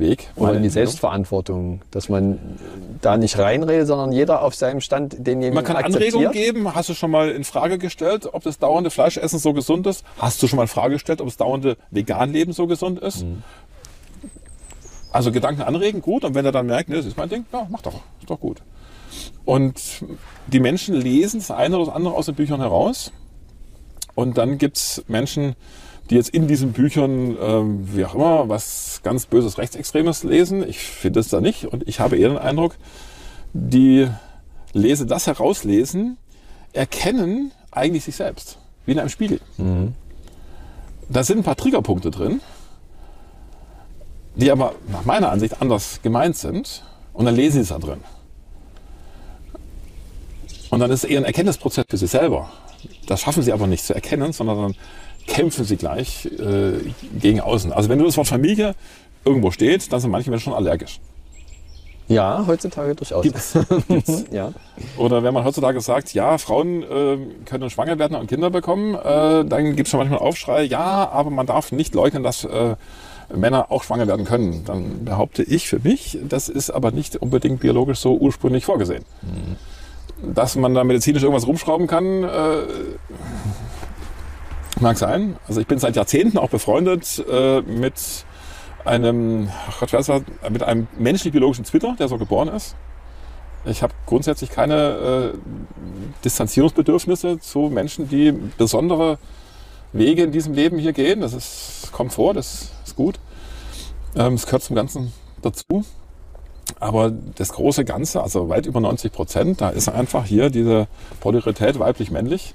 [0.00, 0.28] Weg.
[0.36, 2.38] Oder in die Selbstverantwortung, dass man
[3.00, 6.14] da nicht reinredet, sondern jeder auf seinem Stand denjenigen Man kann akzeptiert.
[6.14, 6.74] Anregungen geben.
[6.74, 10.04] Hast du schon mal in Frage gestellt, ob das dauernde Fleischessen so gesund ist?
[10.18, 13.24] Hast du schon mal in Frage gestellt, ob das dauernde Veganleben so gesund ist?
[15.12, 16.24] Also Gedanken anregen, gut.
[16.24, 18.40] Und wenn er dann merkt, nee, das ist mein Ding, ja, mach doch, ist doch
[18.40, 18.62] gut.
[19.44, 19.80] Und
[20.46, 23.12] die Menschen lesen das eine oder das andere aus den Büchern heraus.
[24.14, 25.56] Und dann gibt's Menschen,
[26.10, 30.68] die jetzt in diesen Büchern, ähm, wie auch immer, was ganz böses Rechtsextremes lesen.
[30.68, 31.66] Ich finde es da nicht.
[31.66, 32.76] Und ich habe eher den Eindruck,
[33.52, 34.08] die
[34.72, 36.16] lese das herauslesen,
[36.72, 38.58] erkennen eigentlich sich selbst.
[38.86, 39.40] wie in einem Spiegel.
[41.08, 42.40] Da sind ein paar Triggerpunkte drin,
[44.34, 46.84] die aber nach meiner Ansicht anders gemeint sind.
[47.12, 48.00] Und dann lesen sie es da drin.
[50.70, 52.50] Und dann ist es eher ein Erkenntnisprozess für sie selber.
[53.06, 54.74] Das schaffen sie aber nicht zu erkennen, sondern dann
[55.30, 56.72] kämpfen sie gleich äh,
[57.18, 57.72] gegen außen.
[57.72, 58.74] Also wenn nur das Wort Familie
[59.24, 61.00] irgendwo steht, dann sind manche Menschen schon allergisch.
[62.08, 63.22] Ja, heutzutage durchaus.
[63.22, 63.56] Gibt's.
[63.88, 64.24] Gibt's.
[64.32, 64.52] Ja.
[64.96, 69.44] Oder wenn man heutzutage sagt, ja, Frauen äh, können schwanger werden und Kinder bekommen, äh,
[69.44, 72.74] dann gibt es schon manchmal Aufschrei, ja, aber man darf nicht leugnen, dass äh,
[73.32, 74.64] Männer auch schwanger werden können.
[74.64, 79.04] Dann behaupte ich für mich, das ist aber nicht unbedingt biologisch so ursprünglich vorgesehen.
[80.34, 82.28] Dass man da medizinisch irgendwas rumschrauben kann, äh,
[84.78, 85.36] mag sein.
[85.48, 87.94] Also ich bin seit Jahrzehnten auch befreundet äh, mit
[88.84, 90.10] einem, ach Gott, das?
[90.48, 92.76] mit einem menschlich-biologischen Twitter, der so geboren ist.
[93.64, 94.74] Ich habe grundsätzlich keine
[95.34, 95.38] äh,
[96.24, 99.18] Distanzierungsbedürfnisse zu Menschen, die besondere
[99.92, 101.20] Wege in diesem Leben hier gehen.
[101.20, 103.18] Das ist, kommt vor, das ist gut.
[104.16, 105.84] Ähm, Es gehört zum Ganzen dazu.
[106.78, 110.86] Aber das große Ganze, also weit über 90 Prozent, da ist einfach hier diese
[111.20, 112.54] Polarität weiblich-männlich.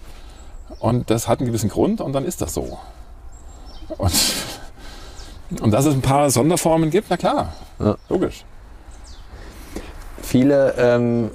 [0.80, 2.78] Und das hat einen gewissen Grund und dann ist das so.
[3.98, 4.12] Und,
[5.62, 7.96] und dass es ein paar Sonderformen gibt, na klar, Ja.
[8.10, 8.44] logisch.
[10.22, 11.30] Viele ähm,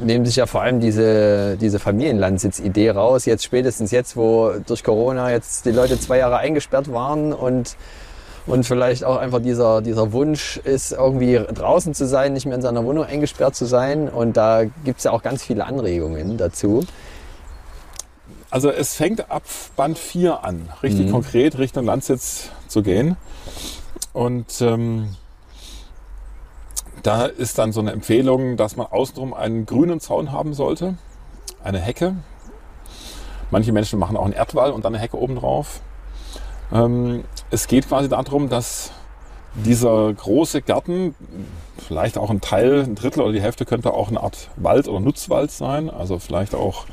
[0.00, 3.24] nehmen sich ja vor allem diese, diese Familienlandsitzidee raus.
[3.24, 7.76] Jetzt spätestens jetzt, wo durch Corona jetzt die Leute zwei Jahre eingesperrt waren und,
[8.46, 12.62] und vielleicht auch einfach dieser, dieser Wunsch ist, irgendwie draußen zu sein, nicht mehr in
[12.62, 14.08] seiner Wohnung eingesperrt zu sein.
[14.08, 16.84] Und da gibt es ja auch ganz viele Anregungen dazu.
[18.56, 19.42] Also es fängt ab
[19.76, 21.10] Band 4 an, richtig Mhm.
[21.10, 23.18] konkret Richtung Landsitz zu gehen.
[24.14, 25.14] Und ähm,
[27.02, 30.94] da ist dann so eine Empfehlung, dass man außenrum einen grünen Zaun haben sollte,
[31.62, 32.16] eine Hecke.
[33.50, 35.82] Manche Menschen machen auch einen Erdwall und dann eine Hecke obendrauf.
[36.72, 38.90] Ähm, es geht quasi darum, dass
[39.54, 41.14] dieser große Garten,
[41.86, 45.00] vielleicht auch ein Teil, ein Drittel oder die Hälfte könnte auch eine Art Wald oder
[45.00, 46.86] Nutzwald sein, also vielleicht auch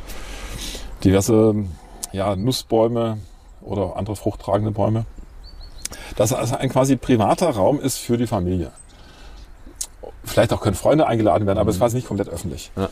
[1.03, 1.65] diverse
[2.11, 3.17] ja, Nussbäume
[3.61, 5.05] oder andere fruchttragende Bäume.
[6.15, 8.71] Dass es also ein quasi privater Raum ist für die Familie.
[10.23, 12.71] Vielleicht auch können Freunde eingeladen werden, aber es war nicht komplett öffentlich.
[12.75, 12.89] Ja.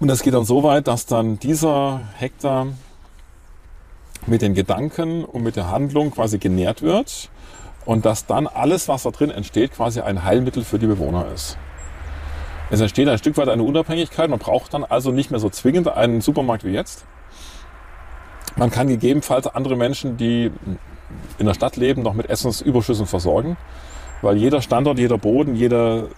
[0.00, 2.68] Und das geht dann so weit, dass dann dieser Hektar
[4.26, 7.30] mit den Gedanken und mit der Handlung quasi genährt wird
[7.84, 11.56] und dass dann alles, was da drin entsteht, quasi ein Heilmittel für die Bewohner ist.
[12.70, 14.28] Es entsteht ein Stück weit eine Unabhängigkeit.
[14.28, 17.04] Man braucht dann also nicht mehr so zwingend einen Supermarkt wie jetzt.
[18.56, 20.50] Man kann gegebenenfalls andere Menschen, die
[21.38, 23.56] in der Stadt leben, noch mit Essensüberschüssen versorgen,
[24.20, 26.08] weil jeder Standort, jeder Boden, jede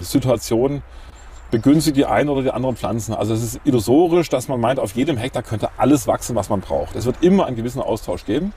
[0.00, 0.82] Situation
[1.50, 3.14] begünstigt die einen oder die anderen Pflanzen.
[3.14, 6.60] Also es ist illusorisch, dass man meint, auf jedem Hektar könnte alles wachsen, was man
[6.60, 6.96] braucht.
[6.96, 8.52] Es wird immer einen gewissen Austausch geben.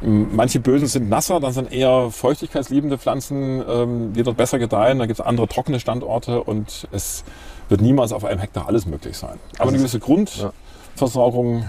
[0.00, 4.98] Manche Böden sind nasser, dann sind eher feuchtigkeitsliebende Pflanzen, ähm, die dort besser gedeihen.
[4.98, 7.24] Da gibt es andere trockene Standorte und es
[7.68, 9.38] wird niemals auf einem Hektar alles möglich sein.
[9.58, 11.68] Aber eine gewisse Grundversorgung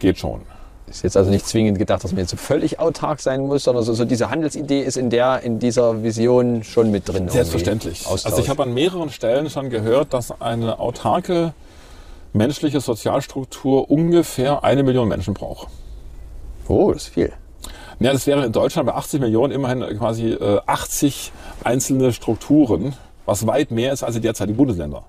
[0.00, 0.40] geht schon.
[0.88, 3.84] Ist jetzt also nicht zwingend gedacht, dass man jetzt so völlig autark sein muss, sondern
[3.84, 7.28] so, so diese Handelsidee ist in der, in dieser Vision schon mit drin.
[7.28, 8.06] Selbstverständlich.
[8.06, 11.54] Also ich habe an mehreren Stellen schon gehört, dass eine autarke
[12.32, 15.68] menschliche Sozialstruktur ungefähr eine Million Menschen braucht.
[16.68, 17.32] oh, das ist viel.
[18.00, 21.32] Ja, das wäre in Deutschland bei 80 Millionen immerhin quasi äh, 80
[21.64, 22.94] einzelne Strukturen,
[23.26, 25.04] was weit mehr ist als die derzeitigen Bundesländer.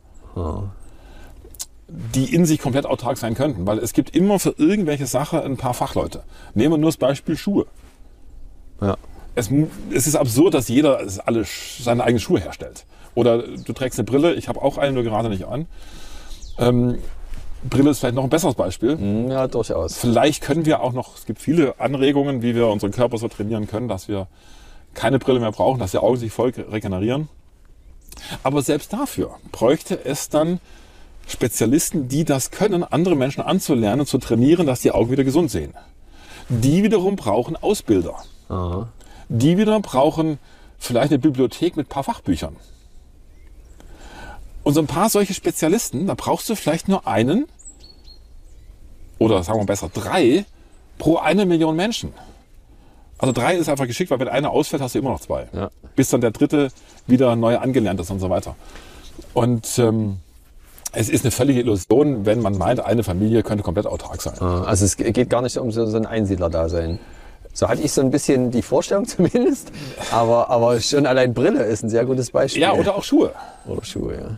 [1.87, 5.57] Die in sich komplett autark sein könnten, weil es gibt immer für irgendwelche Sache ein
[5.57, 6.23] paar Fachleute.
[6.53, 7.65] Nehmen wir nur das Beispiel Schuhe.
[8.81, 8.97] Ja.
[9.35, 9.49] Es,
[9.91, 12.85] es ist absurd, dass jeder alle seine eigenen Schuhe herstellt.
[13.15, 15.67] Oder du trägst eine Brille, ich habe auch eine, nur gerade nicht an.
[16.57, 16.99] Ähm,
[17.69, 18.97] Brille ist vielleicht noch ein besseres Beispiel.
[18.97, 19.97] Hm, Ja, durchaus.
[19.97, 23.67] Vielleicht können wir auch noch, es gibt viele Anregungen, wie wir unseren Körper so trainieren
[23.67, 24.27] können, dass wir
[24.93, 27.29] keine Brille mehr brauchen, dass die Augen sich voll regenerieren.
[28.43, 30.59] Aber selbst dafür bräuchte es dann
[31.27, 35.73] Spezialisten, die das können, andere Menschen anzulernen, zu trainieren, dass die Augen wieder gesund sehen.
[36.49, 38.15] Die wiederum brauchen Ausbilder.
[38.49, 38.89] Aha.
[39.29, 40.37] Die wieder brauchen
[40.77, 42.57] vielleicht eine Bibliothek mit ein paar Fachbüchern.
[44.63, 47.45] Und so ein paar solche Spezialisten, da brauchst du vielleicht nur einen
[49.19, 50.45] oder sagen wir besser drei
[50.97, 52.13] pro eine Million Menschen.
[53.17, 55.47] Also drei ist einfach geschickt, weil wenn einer ausfällt, hast du immer noch zwei.
[55.53, 55.69] Ja.
[55.95, 56.69] Bis dann der dritte
[57.07, 58.55] wieder neu angelernt ist und so weiter.
[59.33, 60.17] Und ähm,
[60.91, 64.39] es ist eine völlige Illusion, wenn man meint, eine Familie könnte komplett autark sein.
[64.39, 66.99] Ah, Also es geht gar nicht um so, so ein Einsiedler-Dasein.
[67.53, 69.71] So hatte ich so ein bisschen die Vorstellung zumindest.
[70.11, 72.61] Aber, aber schon allein Brille ist ein sehr gutes Beispiel.
[72.61, 73.31] Ja, oder auch Schuhe.
[73.65, 74.37] oder Schuhe, ja.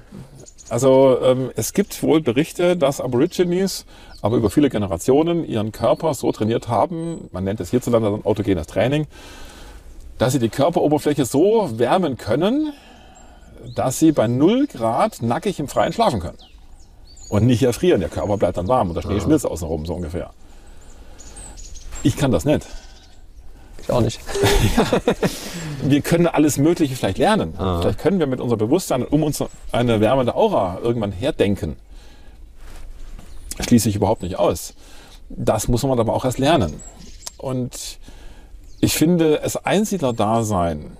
[0.69, 3.85] Also ähm, es gibt wohl Berichte, dass Aborigines
[4.21, 8.65] aber über viele Generationen ihren Körper so trainiert haben, man nennt es hierzulande dann autogenes
[8.65, 9.05] Training,
[10.17, 12.73] dass sie die Körperoberfläche so wärmen können,
[13.75, 16.37] dass sie bei 0 Grad nackig im Freien schlafen können.
[17.29, 17.99] Und nicht erfrieren.
[17.99, 20.31] Der Körper bleibt dann warm und der Schnee schmilzt außenrum, so ungefähr.
[22.01, 22.65] Ich kann das nicht.
[23.85, 24.19] Ich auch nicht.
[25.83, 27.53] Wir können alles Mögliche vielleicht lernen.
[27.57, 27.81] Ah.
[27.81, 31.75] Vielleicht können wir mit unserem Bewusstsein um uns eine wärmende Aura irgendwann herdenken.
[33.59, 34.73] Schließe ich überhaupt nicht aus.
[35.29, 36.81] Das muss man aber auch erst lernen.
[37.37, 37.99] Und
[38.79, 40.97] ich finde es Einsiedler-Dasein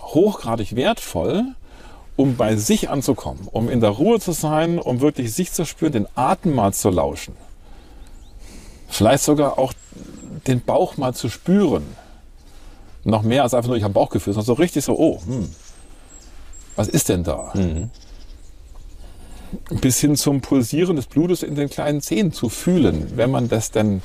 [0.00, 1.44] hochgradig wertvoll,
[2.16, 5.92] um bei sich anzukommen, um in der Ruhe zu sein, um wirklich sich zu spüren,
[5.92, 7.36] den Atem mal zu lauschen.
[8.88, 9.74] Vielleicht sogar auch
[10.46, 11.84] den Bauch mal zu spüren.
[13.04, 15.48] Noch mehr als einfach nur ich habe Bauchgefühl, sondern so richtig so, oh, hm,
[16.76, 17.52] was ist denn da?
[19.80, 23.70] Bis hin zum Pulsieren des Blutes in den kleinen Zehen zu fühlen, wenn man das
[23.70, 24.02] denn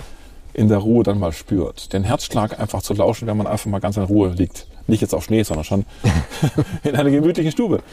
[0.53, 1.93] in der Ruhe dann mal spürt.
[1.93, 4.67] Den Herzschlag einfach zu lauschen, wenn man einfach mal ganz in Ruhe liegt.
[4.87, 5.85] Nicht jetzt auf Schnee, sondern schon
[6.83, 7.83] in einer gemütlichen Stube.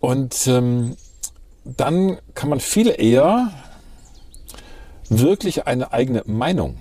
[0.00, 0.96] Und ähm,
[1.64, 3.50] dann kann man viel eher
[5.08, 6.80] wirklich eine eigene Meinung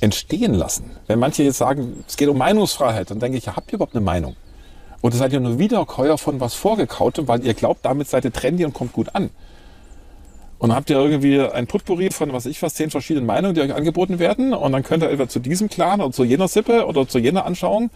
[0.00, 0.90] entstehen lassen.
[1.06, 4.04] Wenn manche jetzt sagen, es geht um Meinungsfreiheit, dann denke ich, habt ihr überhaupt eine
[4.04, 4.36] Meinung?
[5.02, 8.64] Oder seid ihr nur Wiederkäuer von was Vorgekautem, weil ihr glaubt, damit seid ihr trendy
[8.64, 9.30] und kommt gut an?
[10.58, 13.62] Und dann habt ihr irgendwie ein Potpourri von, was ich was, zehn verschiedenen Meinungen, die
[13.62, 14.52] euch angeboten werden.
[14.52, 17.46] Und dann könnt ihr entweder zu diesem Clan oder zu jener Sippe oder zu jener
[17.46, 17.88] Anschauung.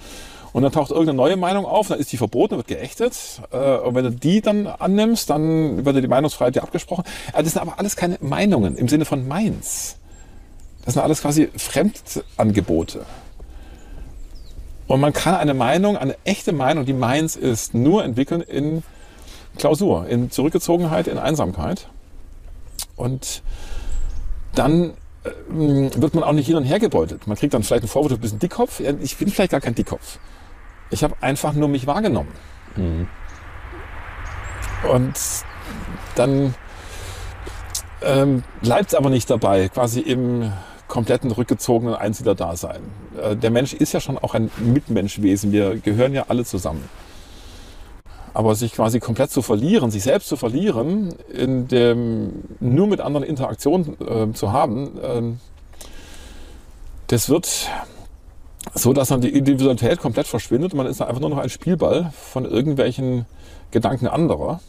[0.55, 3.15] Und dann taucht irgendeine neue Meinung auf, dann ist die verboten, wird geächtet.
[3.53, 7.05] Äh, Und wenn du die dann annimmst, dann wird dir die Meinungsfreiheit abgesprochen.
[7.33, 9.99] Also Das sind aber alles keine Meinungen im Sinne von meins.
[10.85, 13.05] Das sind alles quasi Fremdangebote.
[14.87, 18.83] Und man kann eine Meinung, eine echte Meinung, die meins ist, nur entwickeln in
[19.57, 21.89] Klausur, in Zurückgezogenheit, in Einsamkeit.
[22.97, 23.43] Und
[24.55, 24.91] dann
[25.25, 27.27] äh, wird man auch nicht hin und her gebeutet.
[27.27, 28.81] Man kriegt dann vielleicht einen Vorwurf, du bist ein Dickkopf.
[29.01, 30.19] Ich bin vielleicht gar kein Dickkopf.
[30.91, 32.33] Ich habe einfach nur mich wahrgenommen.
[34.93, 35.15] Und
[36.15, 36.55] dann
[38.03, 40.53] ähm, bleibt es aber nicht dabei, quasi im
[40.89, 42.83] kompletten rückgezogenen Einsiedler-Dasein.
[43.21, 45.53] Äh, der Mensch ist ja schon auch ein Mitmenschwesen.
[45.53, 46.89] Wir gehören ja alle zusammen.
[48.33, 53.25] Aber sich quasi komplett zu verlieren, sich selbst zu verlieren, in dem nur mit anderen
[53.25, 55.41] Interaktion äh, zu haben, ähm,
[57.07, 57.69] das wird
[58.75, 62.13] so, dass dann die Individualität komplett verschwindet man ist dann einfach nur noch ein Spielball
[62.13, 63.27] von irgendwelchen
[63.71, 64.61] Gedanken anderer.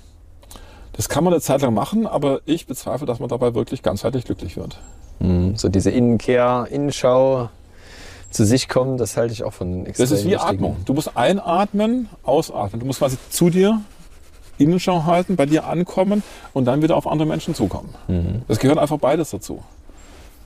[0.93, 4.25] Das kann man eine Zeit lang machen, aber ich bezweifle, dass man dabei wirklich ganzheitlich
[4.25, 4.79] glücklich wird.
[5.19, 5.55] Mhm.
[5.55, 7.49] So diese Innenkehr, Innenschau,
[8.31, 10.77] zu sich kommen, das halte ich auch von extrem Das ist wie wichtigen- Atmung.
[10.85, 12.81] Du musst einatmen, ausatmen.
[12.81, 13.79] Du musst quasi zu dir
[14.57, 16.21] Innenschau halten, bei dir ankommen
[16.53, 17.93] und dann wieder auf andere Menschen zukommen.
[18.49, 19.63] Das gehört einfach beides dazu.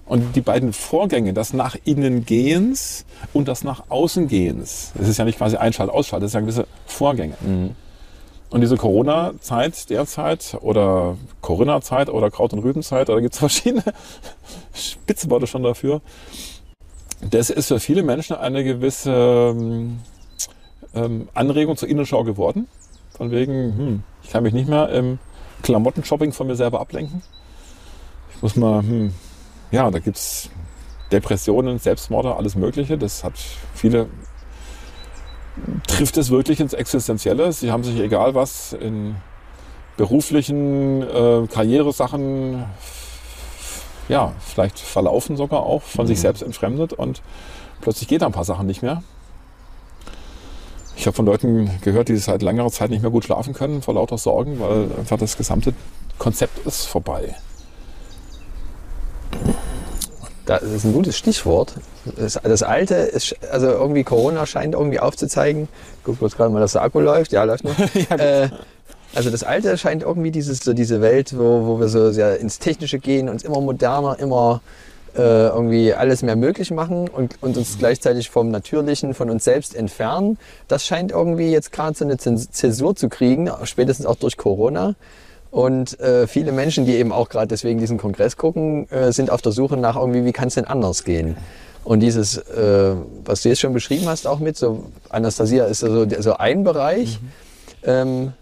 [0.06, 5.18] Und die beiden Vorgänge, das nach innen Gehens und das nach außen Gehens, das ist
[5.18, 7.36] ja nicht quasi Einschalt, Ausschalt, das sind ja gewisse Vorgänge.
[8.52, 13.84] Und diese Corona-Zeit derzeit oder Corinna-Zeit oder Kraut- und Rübenzeit, da gibt es verschiedene
[14.74, 16.02] Spitzenworte schon dafür.
[17.22, 20.00] Das ist für viele Menschen eine gewisse ähm,
[20.94, 22.68] ähm, Anregung zur Innenschau geworden.
[23.18, 25.20] Von wegen, hm, ich kann mich nicht mehr im
[25.62, 27.22] Klamottenshopping von mir selber ablenken.
[28.36, 29.14] Ich muss mal, hm,
[29.72, 30.50] ja, da gibt's
[31.12, 32.98] Depressionen, Selbstmorde, alles Mögliche.
[32.98, 33.34] Das hat
[33.74, 34.08] viele,
[35.88, 37.52] trifft es wirklich ins Existenzielle.
[37.52, 39.16] Sie haben sich egal was in
[39.98, 42.64] beruflichen äh, Karrieresachen
[44.10, 47.22] ja, vielleicht verlaufen sogar auch, von sich selbst entfremdet und
[47.80, 49.04] plötzlich geht da ein paar Sachen nicht mehr.
[50.98, 53.94] Ich habe von Leuten gehört, die seit längerer Zeit nicht mehr gut schlafen können vor
[53.94, 55.74] lauter Sorgen, weil einfach das gesamte
[56.18, 57.36] Konzept ist vorbei.
[60.46, 61.76] Das ist ein gutes Stichwort.
[62.18, 65.70] Das, das Alte, ist, also irgendwie Corona scheint irgendwie aufzuzeigen.
[66.04, 67.32] Guck kurz gerade mal, dass der Akku läuft.
[67.32, 67.78] Ja, läuft noch.
[68.18, 68.50] äh,
[69.16, 72.60] also das Alte scheint irgendwie dieses, so diese Welt, wo, wo wir so sehr ins
[72.60, 74.62] Technische gehen, uns immer moderner, immer
[75.16, 79.76] äh, irgendwie alles mehr möglich machen und, und uns gleichzeitig vom Natürlichen, von uns selbst
[79.76, 80.38] entfernen.
[80.68, 84.96] Das scheint irgendwie jetzt gerade so eine Zäsur zu kriegen, spätestens auch durch Corona.
[85.52, 89.42] Und äh, viele Menschen, die eben auch gerade deswegen diesen Kongress gucken, äh, sind auf
[89.42, 91.38] der Suche nach irgendwie, wie kann es denn anders gehen?
[91.84, 92.94] Und dieses, äh,
[93.26, 97.20] was du jetzt schon beschrieben hast, auch mit, so Anastasia ist so, so ein Bereich.
[97.84, 98.34] Ähm,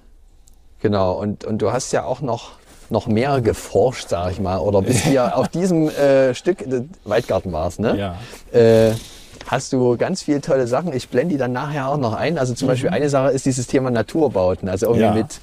[0.82, 2.52] genau, und, und du hast ja auch noch,
[2.90, 7.52] noch mehr geforscht, sag ich mal, oder bist hier auf diesem äh, Stück, äh, Waldgarten
[7.52, 7.98] war es, ne?
[7.98, 8.60] Ja.
[8.60, 8.94] äh,
[9.48, 10.92] hast du ganz viele tolle Sachen.
[10.94, 12.38] Ich blende die dann nachher auch noch ein.
[12.38, 14.68] Also zum Beispiel eine Sache ist dieses Thema Naturbauten.
[14.68, 15.14] Also irgendwie Ja.
[15.14, 15.40] mit,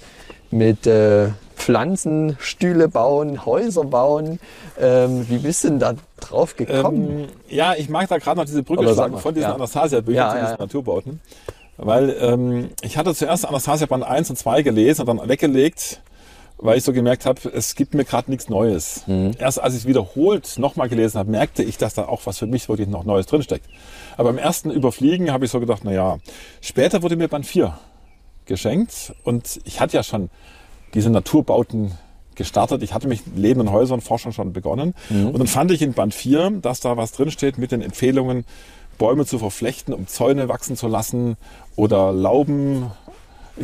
[0.50, 4.40] mit äh, Pflanzen, Stühle bauen, Häuser bauen.
[4.78, 7.20] Ähm, wie bist du denn da drauf gekommen?
[7.20, 9.54] Ähm, ja, ich mag da gerade noch diese Brücke schlagen von diesen ja.
[9.54, 10.60] Anastasia-Büchern Ja, zu ja, diesen ja.
[10.62, 11.20] Naturbauten.
[11.76, 16.00] Weil ähm, ich hatte zuerst Anastasia Band 1 und 2 gelesen und dann weggelegt,
[16.58, 19.02] weil ich so gemerkt habe, es gibt mir gerade nichts Neues.
[19.06, 19.32] Mhm.
[19.38, 22.46] Erst als ich es wiederholt nochmal gelesen habe, merkte ich, dass da auch was für
[22.46, 23.66] mich wirklich noch Neues drinsteckt.
[24.16, 26.18] Aber im ersten Überfliegen habe ich so gedacht, na ja,
[26.60, 27.76] später wurde mir Band 4
[28.46, 30.30] geschenkt und ich hatte ja schon
[30.94, 31.92] diese Naturbauten
[32.34, 32.82] gestartet.
[32.82, 34.94] Ich hatte mich Leben in Häusern Forschung schon begonnen.
[35.10, 38.44] Und dann fand ich in Band 4, dass da was drinsteht mit den Empfehlungen,
[38.98, 41.36] Bäume zu verflechten, um Zäune wachsen zu lassen
[41.76, 42.90] oder Lauben,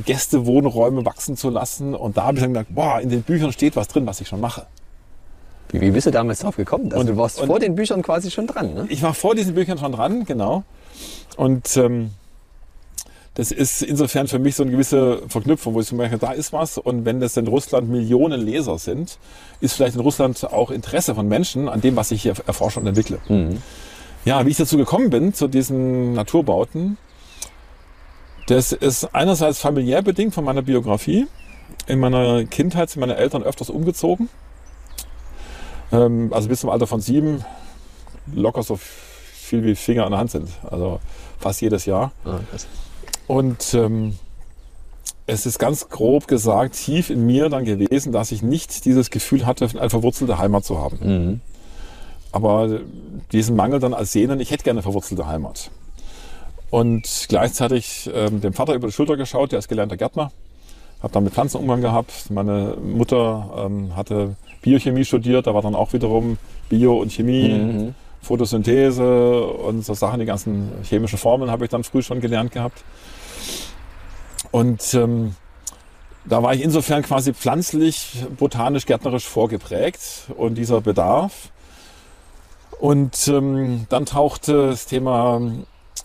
[0.05, 1.95] Gästewohnräume wachsen zu lassen.
[1.95, 4.29] Und da habe ich dann gedacht, boah, in den Büchern steht was drin, was ich
[4.29, 4.67] schon mache.
[5.71, 6.87] Wie, wie bist du damals drauf gekommen?
[6.93, 8.87] Also Und- du warst und- vor den Büchern quasi schon dran, ne?
[8.89, 10.65] Ich war vor diesen Büchern schon dran, genau.
[11.37, 12.11] Und ähm,
[13.35, 16.53] das ist insofern für mich so eine gewisse Verknüpfung, wo ich so merke, da ist
[16.53, 16.77] was.
[16.79, 19.19] Und wenn das in Russland Millionen Leser sind,
[19.61, 22.87] ist vielleicht in Russland auch Interesse von Menschen an dem, was ich hier erforsche und
[22.89, 23.19] entwickle.
[24.25, 26.99] Ja, wie ich dazu gekommen bin, zu diesen Naturbauten,
[28.47, 31.27] das ist einerseits familiär bedingt von meiner Biografie.
[31.87, 34.29] In meiner Kindheit sind meine Eltern öfters umgezogen.
[35.93, 37.45] Ähm, also bis zum Alter von sieben,
[38.33, 40.49] locker so viel wie Finger an der Hand sind.
[40.69, 41.01] Also
[41.39, 42.13] fast jedes Jahr.
[42.25, 42.41] Ah,
[43.27, 44.19] Und ähm,
[45.27, 49.47] es ist ganz grob gesagt tief in mir dann gewesen, dass ich nicht dieses Gefühl
[49.47, 50.99] hatte, eine verwurzelte Heimat zu haben.
[51.03, 51.41] Mhm.
[52.33, 52.81] Aber
[53.33, 55.71] diesen Mangel dann als Sehnen, ich hätte gerne verwurzelte Heimat.
[56.71, 60.31] Und gleichzeitig ähm, dem Vater über die Schulter geschaut, der ist gelernter Gärtner,
[61.03, 62.31] habe dann mit Pflanzen Umgang gehabt.
[62.31, 66.39] Meine Mutter ähm, hatte Biochemie studiert, da war dann auch wiederum
[66.69, 67.95] Bio und Chemie, Mhm.
[68.23, 72.85] Photosynthese und so Sachen, die ganzen chemischen Formeln habe ich dann früh schon gelernt gehabt.
[74.51, 75.35] Und ähm,
[76.27, 81.51] da war ich insofern quasi pflanzlich, botanisch, gärtnerisch vorgeprägt und dieser Bedarf.
[82.81, 85.41] Und ähm, dann tauchte das Thema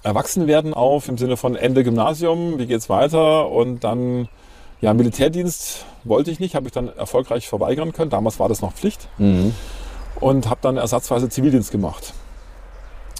[0.04, 3.50] Erwachsenwerden auf im Sinne von Ende Gymnasium, wie geht's weiter?
[3.50, 4.28] Und dann,
[4.82, 8.10] ja, Militärdienst wollte ich nicht, habe ich dann erfolgreich verweigern können.
[8.10, 9.56] Damals war das noch Pflicht Mhm.
[10.20, 12.14] und habe dann ersatzweise Zivildienst gemacht.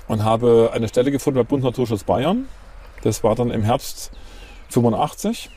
[0.08, 2.48] Und habe eine Stelle gefunden bei Bund Naturschutz Bayern.
[3.04, 4.12] Das war dann im Herbst
[4.70, 5.50] 85.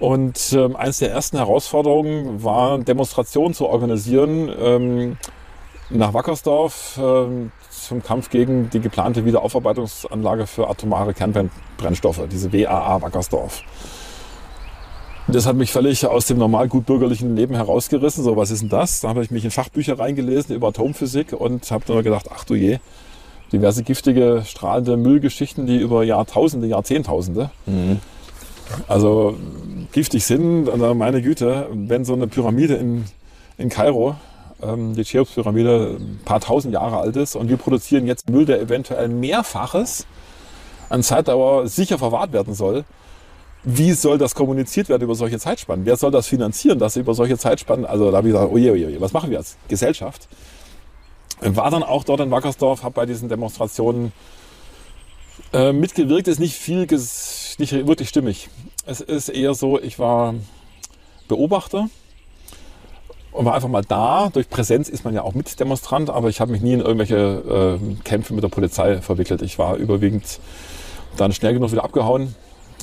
[0.00, 5.16] Und ähm, eines der ersten Herausforderungen war, Demonstrationen zu organisieren ähm,
[5.90, 13.62] nach Wackersdorf ähm, zum Kampf gegen die geplante Wiederaufarbeitungsanlage für atomare Kernbrennstoffe, diese WAA Wackersdorf.
[15.26, 18.22] Das hat mich völlig aus dem normal gut bürgerlichen Leben herausgerissen.
[18.22, 19.00] So, was ist denn das?
[19.00, 22.54] Da habe ich mich in Fachbücher reingelesen über Atomphysik und habe dann gedacht, ach du
[22.54, 22.78] je,
[23.50, 28.00] diverse giftige, strahlende Müllgeschichten, die über Jahrtausende, Jahrzehntausende, Mhm.
[28.86, 29.36] also
[29.92, 30.64] giftig sind.
[30.96, 33.04] Meine Güte, wenn so eine Pyramide in,
[33.56, 34.16] in Kairo,
[34.62, 38.60] ähm, die Cheops-Pyramide, ein paar tausend Jahre alt ist und wir produzieren jetzt Müll, der
[38.60, 40.06] eventuell mehrfaches
[40.88, 42.84] an Zeitdauer sicher verwahrt werden soll,
[43.64, 45.86] wie soll das kommuniziert werden über solche Zeitspannen?
[45.86, 48.86] Wer soll das finanzieren, dass über solche Zeitspannen, also da habe ich gesagt, oje, oje,
[48.86, 50.28] oje, was machen wir als Gesellschaft?
[51.40, 54.12] War dann auch dort in Wackersdorf, habe bei diesen Demonstrationen
[55.52, 58.50] äh, mitgewirkt, ist nicht viel, nicht wirklich stimmig.
[58.86, 60.34] Es ist eher so, ich war
[61.26, 61.88] Beobachter
[63.34, 64.30] und war einfach mal da.
[64.32, 68.02] Durch Präsenz ist man ja auch Mitdemonstrant, aber ich habe mich nie in irgendwelche äh,
[68.04, 69.42] Kämpfe mit der Polizei verwickelt.
[69.42, 70.40] Ich war überwiegend
[71.16, 72.34] dann schnell genug wieder abgehauen,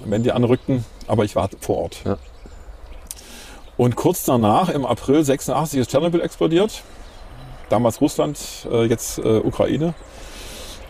[0.05, 2.01] wenn die anrückten, aber ich war vor Ort.
[2.05, 2.17] Ja.
[3.77, 6.83] Und kurz danach, im April 86, ist Tschernobyl explodiert.
[7.69, 8.37] Damals Russland,
[8.69, 9.93] äh, jetzt äh, Ukraine.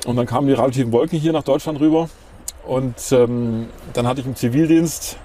[0.08, 2.10] Und dann kamen die radioaktiven Wolken hier nach Deutschland rüber.
[2.65, 5.17] Und ähm, dann hatte ich im Zivildienst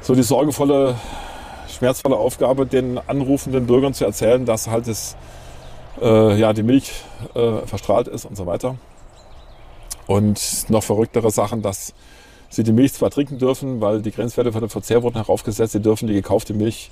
[0.00, 0.96] so die sorgenvolle,
[1.76, 5.16] schmerzvolle Aufgabe, den anrufenden Bürgern zu erzählen, dass halt das,
[6.00, 6.92] äh, ja, die Milch
[7.34, 8.76] äh, verstrahlt ist und so weiter.
[10.06, 11.92] Und noch verrücktere Sachen, dass
[12.48, 15.80] sie die Milch zwar trinken dürfen, weil die Grenzwerte für den Verzehr wurden heraufgesetzt, sie
[15.80, 16.90] dürfen die gekaufte Milch,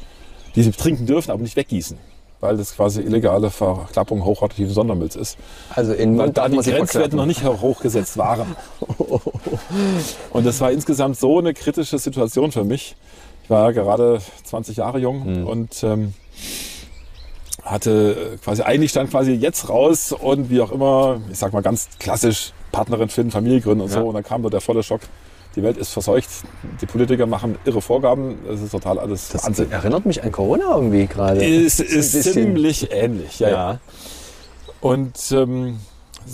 [0.54, 1.96] die sie trinken dürfen, aber nicht weggießen,
[2.40, 5.38] weil das quasi illegale Verklappung hochradioaktiven Sondermülls ist.
[5.70, 8.56] Also in Weil Mund da die Grenzwerte noch nicht hochgesetzt waren.
[10.30, 12.96] Und das war insgesamt so eine kritische Situation für mich.
[13.44, 15.46] Ich war gerade 20 Jahre jung Mhm.
[15.46, 16.14] und ähm,
[17.62, 21.88] hatte quasi eigentlich stand quasi jetzt raus und wie auch immer, ich sag mal ganz
[21.98, 24.00] klassisch Partnerin finden, Familie gründen und Ja.
[24.00, 24.08] so.
[24.08, 25.00] Und dann kam da der volle Schock.
[25.56, 26.28] Die Welt ist verseucht.
[26.80, 28.38] Die Politiker machen irre Vorgaben.
[28.46, 29.70] Das ist total alles Das Wahnsinn.
[29.70, 31.44] erinnert mich an Corona irgendwie gerade.
[31.44, 32.32] Ist, ist bisschen.
[32.32, 33.38] ziemlich ähnlich.
[33.38, 33.54] Ja, ja.
[33.72, 33.80] Ja.
[34.80, 35.78] Und ähm,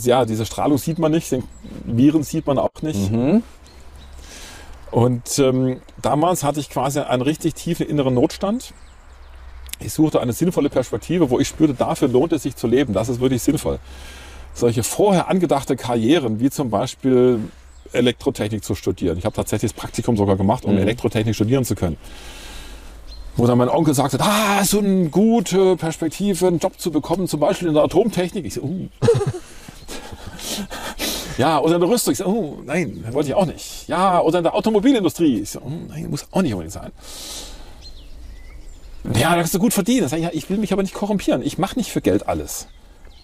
[0.03, 1.45] ja, diese Strahlung sieht man nicht, den
[1.85, 3.13] Viren sieht man auch nicht.
[3.13, 3.43] Mhm.
[4.91, 8.73] Und ähm, damals hatte ich quasi einen richtig tiefen inneren Notstand.
[9.79, 12.93] Ich suchte eine sinnvolle Perspektive, wo ich spürte, dafür lohnt es sich zu leben.
[12.93, 13.79] Das ist wirklich sinnvoll.
[14.53, 17.39] Solche vorher angedachte Karrieren, wie zum Beispiel
[17.93, 19.17] Elektrotechnik zu studieren.
[19.17, 20.81] Ich habe tatsächlich das Praktikum sogar gemacht, um Mhm.
[20.81, 21.97] Elektrotechnik studieren zu können.
[23.37, 27.41] Wo dann mein Onkel sagte, ah, so eine gute Perspektive, einen Job zu bekommen, zum
[27.41, 28.45] Beispiel in der Atomtechnik.
[28.45, 28.89] Ich so, uh.
[31.39, 32.13] ja, oder in der Rüstung.
[32.13, 33.89] Ich so, oh, nein, wollte ich auch nicht.
[33.89, 35.41] Ja, oder in der Automobilindustrie.
[35.41, 36.93] Ich so, oh, nein, muss auch nicht unbedingt sein.
[39.15, 40.07] Ja, da kannst du gut verdienen.
[40.07, 41.43] Ich, ja, ich will mich aber nicht korrumpieren.
[41.43, 42.69] Ich mache nicht für Geld alles.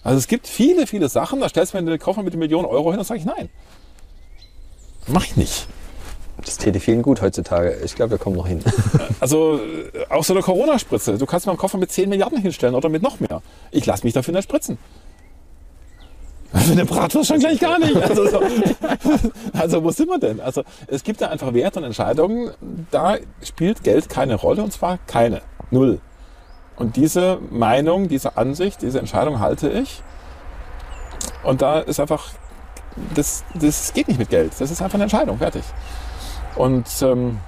[0.03, 2.65] Also es gibt viele, viele Sachen, da stellst du mir einen Koffer mit einer Million
[2.65, 3.49] Euro hin und sage ich nein.
[5.07, 5.67] Mach ich nicht.
[6.43, 7.79] Das täte vielen gut heutzutage.
[7.83, 8.61] Ich glaube, wir kommen noch hin.
[9.19, 9.59] Also
[10.09, 11.17] auch so eine Corona-Spritze.
[11.17, 13.41] Du kannst mir einen Koffer mit 10 Milliarden hinstellen oder mit noch mehr.
[13.71, 14.77] Ich lasse mich dafür nicht spritzen.
[16.53, 17.95] Für eine Bratwurst schon gleich gar nicht.
[17.95, 18.41] Also, so,
[19.53, 20.39] also wo sind wir denn?
[20.39, 22.51] Also es gibt da einfach Werte und Entscheidungen,
[22.89, 25.41] da spielt Geld keine Rolle und zwar keine.
[25.71, 25.99] Null.
[26.77, 30.01] Und diese Meinung, diese Ansicht, diese Entscheidung halte ich.
[31.43, 32.29] Und da ist einfach,
[33.15, 34.53] das, das geht nicht mit Geld.
[34.59, 35.63] Das ist einfach eine Entscheidung, fertig.
[36.55, 37.39] Und ähm,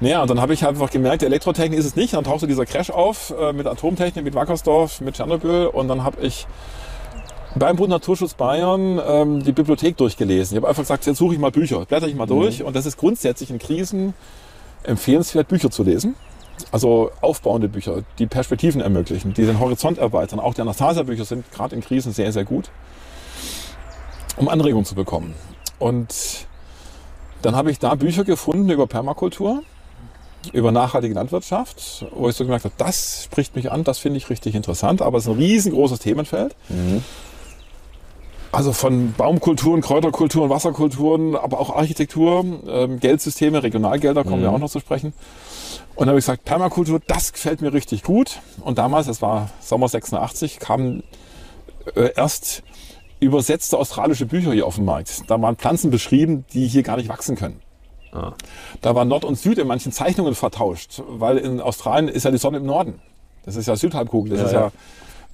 [0.00, 2.14] naja, und dann habe ich halt einfach gemerkt, Elektrotechnik ist es nicht.
[2.14, 5.66] Dann tauchte dieser Crash auf äh, mit Atomtechnik, mit Wackersdorf, mit Tschernobyl.
[5.66, 6.46] Und dann habe ich
[7.54, 10.56] beim Bund Naturschutz Bayern ähm, die Bibliothek durchgelesen.
[10.56, 12.62] Ich habe einfach gesagt, jetzt suche ich mal Bücher, blätter ich mal durch.
[12.62, 14.14] Und das ist grundsätzlich in Krisen
[14.82, 16.14] empfehlenswert, Bücher zu lesen.
[16.72, 20.40] Also aufbauende Bücher, die Perspektiven ermöglichen, die den Horizont erweitern.
[20.40, 22.70] Auch die Anastasia-Bücher sind gerade in Krisen sehr, sehr gut,
[24.36, 25.34] um Anregungen zu bekommen.
[25.78, 26.46] Und
[27.42, 29.62] dann habe ich da Bücher gefunden über Permakultur,
[30.52, 34.28] über nachhaltige Landwirtschaft, wo ich so gemerkt habe, das spricht mich an, das finde ich
[34.28, 36.56] richtig interessant, aber es ist ein riesengroßes Themenfeld.
[38.50, 44.70] Also von Baumkulturen, Kräuterkulturen, Wasserkulturen, aber auch Architektur, ähm, Geldsysteme, Regionalgelder kommen wir auch noch
[44.70, 45.12] zu sprechen.
[45.94, 48.40] Und dann habe ich gesagt, Permakultur, das gefällt mir richtig gut.
[48.62, 51.02] Und damals, das war Sommer 86, kamen
[51.94, 52.62] äh, erst
[53.20, 55.28] übersetzte australische Bücher hier auf den Markt.
[55.28, 57.60] Da waren Pflanzen beschrieben, die hier gar nicht wachsen können.
[58.12, 58.32] Ah.
[58.80, 62.38] Da war Nord und Süd in manchen Zeichnungen vertauscht, weil in Australien ist ja die
[62.38, 63.00] Sonne im Norden.
[63.44, 64.60] Das ist ja Südhalbkugel, das Ja, ist ja.
[64.60, 64.72] ja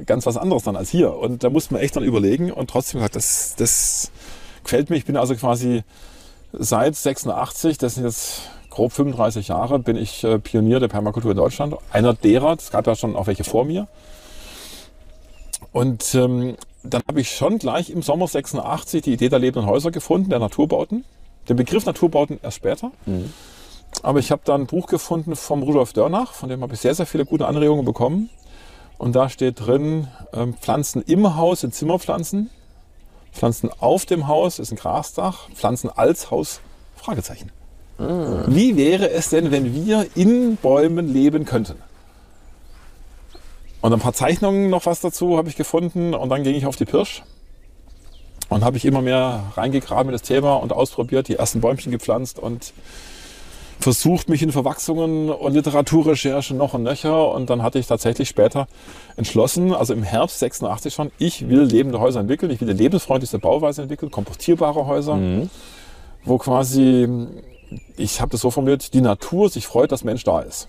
[0.07, 1.15] ganz was anderes dann als hier.
[1.15, 4.11] Und da musste man echt dann überlegen und trotzdem gesagt, das, das
[4.63, 4.97] gefällt mir.
[4.97, 5.83] Ich bin also quasi
[6.53, 11.37] seit 86, das sind jetzt grob 35 Jahre, bin ich äh, Pionier der Permakultur in
[11.37, 11.77] Deutschland.
[11.93, 13.87] Einer derer, es gab ja schon auch welche vor mir.
[15.73, 19.91] Und ähm, dann habe ich schon gleich im Sommer 86 die Idee der lebenden Häuser
[19.91, 21.05] gefunden, der Naturbauten.
[21.49, 22.91] Den Begriff Naturbauten erst später.
[24.03, 26.95] Aber ich habe dann ein Buch gefunden vom Rudolf Dörnach, von dem habe ich sehr,
[26.95, 28.29] sehr viele gute Anregungen bekommen.
[29.05, 32.49] Und da steht drin, ähm, Pflanzen im Haus sind Zimmerpflanzen,
[33.35, 36.63] Pflanzen auf dem Haus ist ein Grasdach, Pflanzen als Haus,
[36.97, 37.53] Fragezeichen.
[38.47, 41.75] Wie wäre es denn, wenn wir in Bäumen leben könnten?
[43.83, 46.15] Und ein paar Zeichnungen noch was dazu habe ich gefunden.
[46.15, 47.23] Und dann ging ich auf die Pirsch
[48.49, 52.39] und habe ich immer mehr reingegraben in das Thema und ausprobiert, die ersten Bäumchen gepflanzt
[52.39, 52.73] und
[53.81, 58.67] versucht mich in Verwachsungen und Literaturrecherche noch und nöcher und dann hatte ich tatsächlich später
[59.17, 63.39] entschlossen, also im Herbst 86 schon, ich will lebende Häuser entwickeln, ich will eine lebensfreundlichste
[63.39, 65.19] Bauweise entwickeln, kompostierbare Häuser,
[66.25, 67.09] wo quasi,
[67.97, 70.69] ich habe das so formuliert, die Natur sich freut, dass Mensch da ist.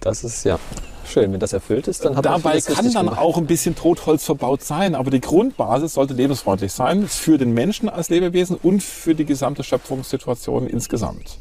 [0.00, 0.58] Das ist ja
[1.04, 1.32] schön.
[1.32, 3.20] Wenn das erfüllt ist, dann hat man Dabei vieles kann dann gemacht.
[3.20, 7.88] auch ein bisschen Totholz verbaut sein, aber die Grundbasis sollte lebensfreundlich sein für den Menschen
[7.88, 11.38] als Lebewesen und für die gesamte Schöpfungssituation insgesamt.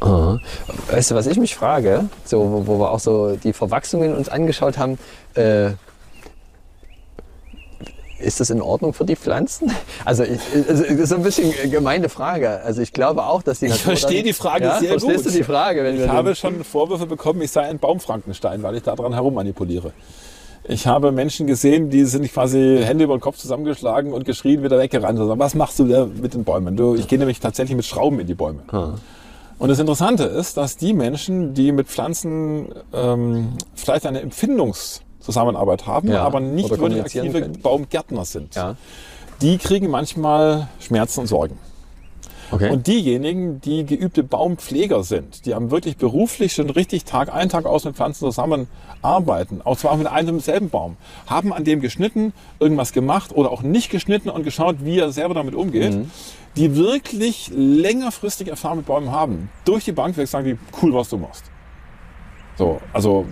[0.00, 0.40] Aha.
[0.90, 4.28] Weißt du, was ich mich frage, so, wo, wo wir auch so die Verwachsungen uns
[4.28, 4.98] angeschaut haben,
[5.34, 5.70] äh,
[8.18, 9.70] ist das in Ordnung für die Pflanzen?
[10.04, 12.60] Also, ich, also das ist so ein bisschen eine gemeine Frage.
[12.62, 15.24] Also ich glaube auch, dass die Ich Natur verstehe dann- die Frage ja, sehr verstehst
[15.24, 15.26] gut.
[15.34, 15.84] du die Frage?
[15.84, 19.92] Wenn Ich habe schon Vorwürfe bekommen, ich sei ein Baumfrankenstein, weil ich daran herummanipuliere.
[20.64, 24.78] Ich habe Menschen gesehen, die sind quasi Hände über den Kopf zusammengeschlagen und geschrien, wieder
[24.78, 25.18] weggerannt.
[25.18, 26.76] Sagen, was machst du da mit den Bäumen?
[26.76, 28.62] Du, ich gehe nämlich tatsächlich mit Schrauben in die Bäume.
[29.60, 36.08] Und das Interessante ist, dass die Menschen, die mit Pflanzen ähm, vielleicht eine Empfindungszusammenarbeit haben,
[36.10, 37.60] Ja, aber nicht wirklich aktive können.
[37.60, 38.76] Baumgärtner sind, ja.
[39.42, 41.58] die kriegen manchmal Schmerzen und Sorgen.
[42.52, 42.70] Okay.
[42.70, 47.64] Und diejenigen, die geübte Baumpfleger sind, die haben wirklich beruflich schon richtig Tag ein, Tag
[47.66, 50.96] aus mit Pflanzen zusammenarbeiten, auch zwar mit einem und selben Baum,
[51.26, 55.34] haben an dem geschnitten, irgendwas gemacht oder auch nicht geschnitten und geschaut, wie er selber
[55.34, 55.96] damit umgeht,
[56.56, 59.48] die wirklich längerfristig Erfahrung mit Bäumen haben.
[59.64, 61.44] Durch die Bank weg sagen die, cool, was du machst.
[62.58, 63.26] So, also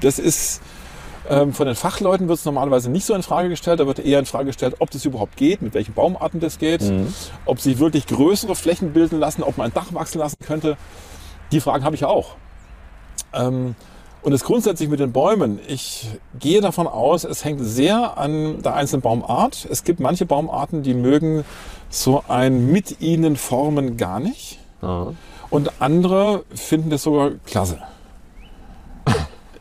[0.00, 0.60] das ist
[1.30, 3.78] Ähm, von den Fachleuten wird es normalerweise nicht so in Frage gestellt.
[3.78, 6.82] Da wird eher in Frage gestellt, ob das überhaupt geht, mit welchen Baumarten das geht,
[7.46, 10.76] ob sich wirklich größere Flächen bilden lassen, ob man ein Dach wachsen lassen könnte.
[11.52, 12.34] Die Fragen habe ich auch.
[13.32, 13.76] Ähm,
[14.22, 16.08] und es grundsätzlich mit den Bäumen, ich
[16.38, 19.66] gehe davon aus, es hängt sehr an der einzelnen Baumart.
[19.70, 21.44] Es gibt manche Baumarten, die mögen
[21.88, 24.58] so ein mit ihnen Formen gar nicht.
[24.82, 25.14] Ja.
[25.48, 27.78] Und andere finden das sogar klasse.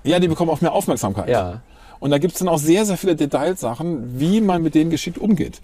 [0.04, 1.30] Ja, die bekommen auch mehr Aufmerksamkeit.
[1.30, 1.62] Ja.
[2.00, 5.18] Und da gibt es dann auch sehr, sehr viele Detailsachen, wie man mit denen geschickt
[5.18, 5.60] umgeht.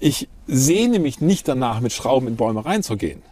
[0.00, 3.22] Ich sehne mich nicht danach, mit Schrauben in Bäume reinzugehen.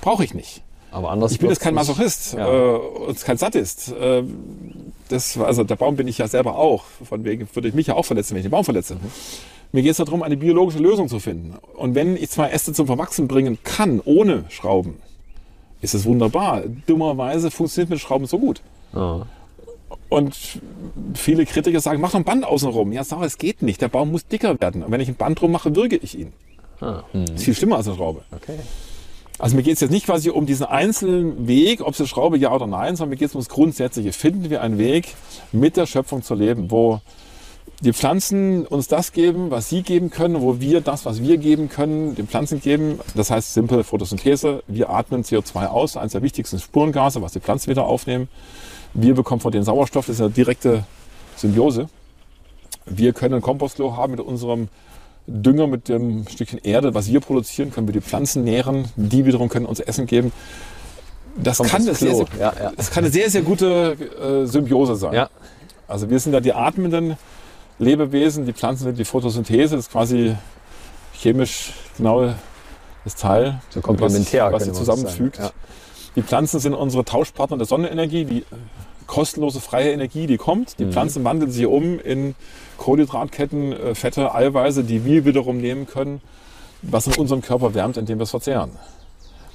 [0.00, 0.62] Brauche ich nicht.
[0.90, 2.46] Aber anders Ich bin jetzt kein Masochist Ja.
[2.48, 2.76] äh,
[3.08, 3.92] und kein Sadist.
[3.92, 4.22] Äh,
[5.08, 6.84] das, also der Baum bin ich ja selber auch.
[7.04, 8.96] Von wegen würde ich mich ja auch verletzen, wenn ich den Baum verletze.
[9.72, 11.54] Mir geht es darum, eine biologische Lösung zu finden.
[11.76, 14.96] Und wenn ich zwei Äste zum Verwachsen bringen kann, ohne Schrauben,
[15.80, 16.62] ist es wunderbar.
[16.86, 18.62] Dummerweise funktioniert mit Schrauben so gut.
[18.94, 19.26] Ja.
[20.14, 20.36] Und
[21.14, 22.92] viele Kritiker sagen, mach doch ein Band außenrum.
[22.92, 23.80] Ja, sag, es geht nicht.
[23.82, 24.82] Der Baum muss dicker werden.
[24.82, 26.32] Und wenn ich ein Band drum mache, würge ich ihn.
[26.80, 28.22] Ah, Das ist viel schlimmer als eine Schraube.
[28.34, 28.58] okay.
[29.40, 32.38] Also mir geht es jetzt nicht quasi um diesen einzelnen Weg, ob es eine Schraube
[32.38, 34.12] ja oder nein, sondern mir geht es um das Grundsätzliche.
[34.12, 35.14] Finden wir einen Weg,
[35.50, 37.00] mit der Schöpfung zu leben, wo
[37.80, 41.68] die Pflanzen uns das geben, was sie geben können, wo wir das, was wir geben
[41.68, 43.00] können, den Pflanzen geben.
[43.16, 44.62] Das heißt simple Photosynthese.
[44.68, 48.28] Wir atmen CO2 aus, eines der wichtigsten Spurengase, was die Pflanzen wieder aufnehmen.
[48.94, 50.84] Wir bekommen von den Sauerstoff, das ist eine direkte
[51.36, 51.88] Symbiose.
[52.86, 54.68] Wir können ein Kompostklo haben mit unserem
[55.26, 58.88] Dünger, mit dem Stückchen Erde, was wir produzieren, können wir die Pflanzen nähren.
[58.96, 60.32] Die wiederum können uns Essen geben.
[61.36, 62.72] Das kann, das eine sehr, sehr, Ja, ja.
[62.76, 63.96] das kann eine sehr, sehr gute
[64.44, 65.14] äh, Symbiose sein.
[65.14, 65.30] Ja.
[65.88, 67.16] Also wir sind da die atmenden
[67.78, 70.36] Lebewesen, die Pflanzen sind die Photosynthese, das ist quasi
[71.14, 72.32] chemisch genau
[73.04, 75.50] das Teil, So komplementär, was, sie man sagen.
[76.16, 78.44] Die Pflanzen sind unsere Tauschpartner der Sonnenenergie, die äh,
[79.06, 80.78] kostenlose freie Energie, die kommt.
[80.78, 80.84] Mhm.
[80.84, 82.34] Die Pflanzen wandeln sich um in
[82.78, 86.20] Kohlenhydratketten, äh, Fette, Eiweiße, die wir wiederum nehmen können,
[86.82, 88.72] was in unserem Körper wärmt, indem wir es verzehren.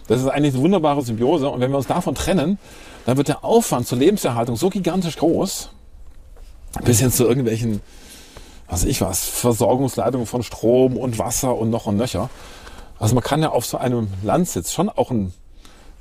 [0.07, 1.47] Das ist eigentlich eine wunderbare Symbiose.
[1.49, 2.57] Und wenn wir uns davon trennen,
[3.05, 5.69] dann wird der Aufwand zur Lebenserhaltung so gigantisch groß,
[6.83, 7.81] bis hin zu irgendwelchen,
[8.67, 12.29] was ich was, Versorgungsleitungen von Strom und Wasser und noch und nöcher.
[12.97, 15.31] Also man kann ja auf so einem Landsitz schon auch ein,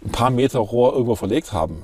[0.05, 1.83] ein paar Meter Rohr irgendwo verlegt haben.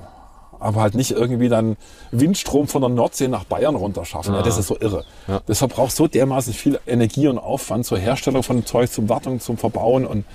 [0.59, 1.75] Aber halt nicht irgendwie dann
[2.11, 4.33] Windstrom von der Nordsee nach Bayern runterschaffen.
[4.33, 5.03] Ja, das ist so irre.
[5.27, 5.41] Ja.
[5.45, 9.57] Das verbraucht so dermaßen viel Energie und Aufwand zur Herstellung von Zeug, zum Wartung, zum
[9.57, 10.05] Verbauen.
[10.05, 10.25] Und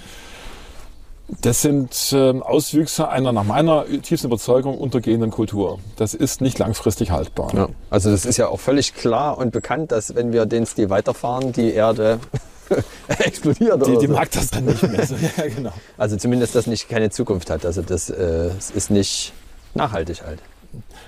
[1.40, 5.78] das sind ähm, Auswüchse einer nach meiner tiefsten Überzeugung untergehenden Kultur.
[5.96, 7.54] Das ist nicht langfristig haltbar.
[7.54, 7.68] Ja.
[7.88, 11.52] Also das ist ja auch völlig klar und bekannt, dass wenn wir den Stil weiterfahren,
[11.52, 12.20] die Erde
[13.08, 13.86] explodiert.
[13.86, 14.12] Die, oder die so.
[14.12, 15.06] mag das dann nicht mehr.
[15.06, 15.72] So, ja, genau.
[15.98, 17.64] Also zumindest, dass nicht keine Zukunft hat.
[17.64, 19.32] Also das äh, ist nicht
[19.74, 20.40] nachhaltig halt.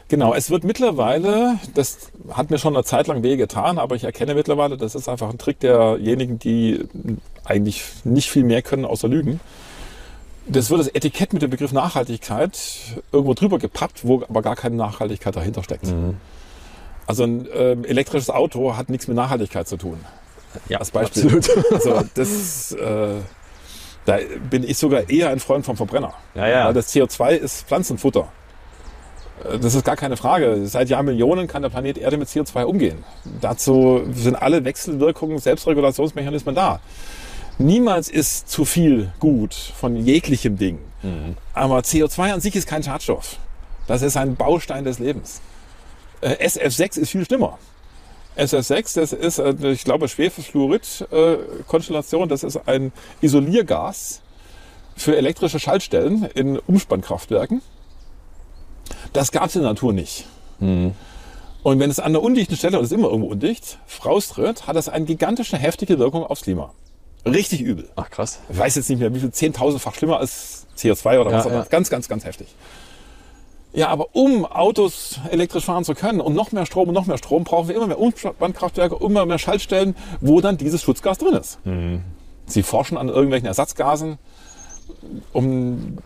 [0.09, 4.05] Genau, es wird mittlerweile, das hat mir schon eine Zeit lang weh getan, aber ich
[4.05, 6.85] erkenne mittlerweile, das ist einfach ein Trick derjenigen, die
[7.45, 9.41] eigentlich nicht viel mehr können außer Lügen.
[10.47, 12.59] Das wird das Etikett mit dem Begriff Nachhaltigkeit
[13.13, 15.87] irgendwo drüber gepappt, wo aber gar keine Nachhaltigkeit dahinter steckt.
[17.07, 20.01] Also ein ähm, elektrisches Auto hat nichts mit Nachhaltigkeit zu tun.
[20.69, 21.25] Ja, Als Beispiel.
[21.25, 21.49] absolut.
[21.73, 23.15] Also das, äh,
[24.05, 24.19] da
[24.51, 26.15] bin ich sogar eher ein Freund vom Verbrenner.
[26.35, 26.73] Ja, ja.
[26.73, 28.29] Das CO2 ist Pflanzenfutter.
[29.51, 30.67] Äh, Das ist gar keine Frage.
[30.67, 33.05] Seit Jahrmillionen kann der Planet Erde mit CO2 umgehen.
[33.41, 36.81] Dazu sind alle Wechselwirkungen, Selbstregulationsmechanismen da.
[37.59, 40.79] Niemals ist zu viel gut von jeglichem Ding.
[41.53, 43.37] Aber CO2 an sich ist kein Schadstoff.
[43.89, 45.41] Das ist ein Baustein des Lebens.
[46.21, 47.59] Äh, SF6 ist viel schlimmer.
[48.37, 52.29] SF6, das ist, äh, ich glaube, Schwefelfluorid-Konstellation.
[52.29, 54.23] Das ist ein Isoliergas
[54.97, 57.63] für elektrische Schaltstellen in Umspannkraftwerken.
[59.13, 60.27] Das gab es in der Natur nicht.
[61.63, 64.77] Und wenn es an einer undichten Stelle, und es ist immer irgendwo undicht, raustritt, hat
[64.77, 66.73] das eine gigantische, heftige Wirkung aufs Klima.
[67.25, 67.89] Richtig übel.
[67.95, 68.41] Ach krass.
[68.51, 71.55] Ich weiß jetzt nicht mehr, wie viel, zehntausendfach schlimmer als CO2 oder Ja, was, aber
[71.57, 71.65] ja.
[71.65, 72.49] ganz, ganz, ganz heftig.
[73.75, 77.17] Ja, aber um Autos elektrisch fahren zu können und noch mehr Strom und noch mehr
[77.17, 81.59] Strom, brauchen wir immer mehr Umspannkraftwerke, immer mehr Schaltstellen, wo dann dieses Schutzgas drin ist.
[82.47, 84.19] Sie forschen an irgendwelchen Ersatzgasen,
[85.33, 85.97] um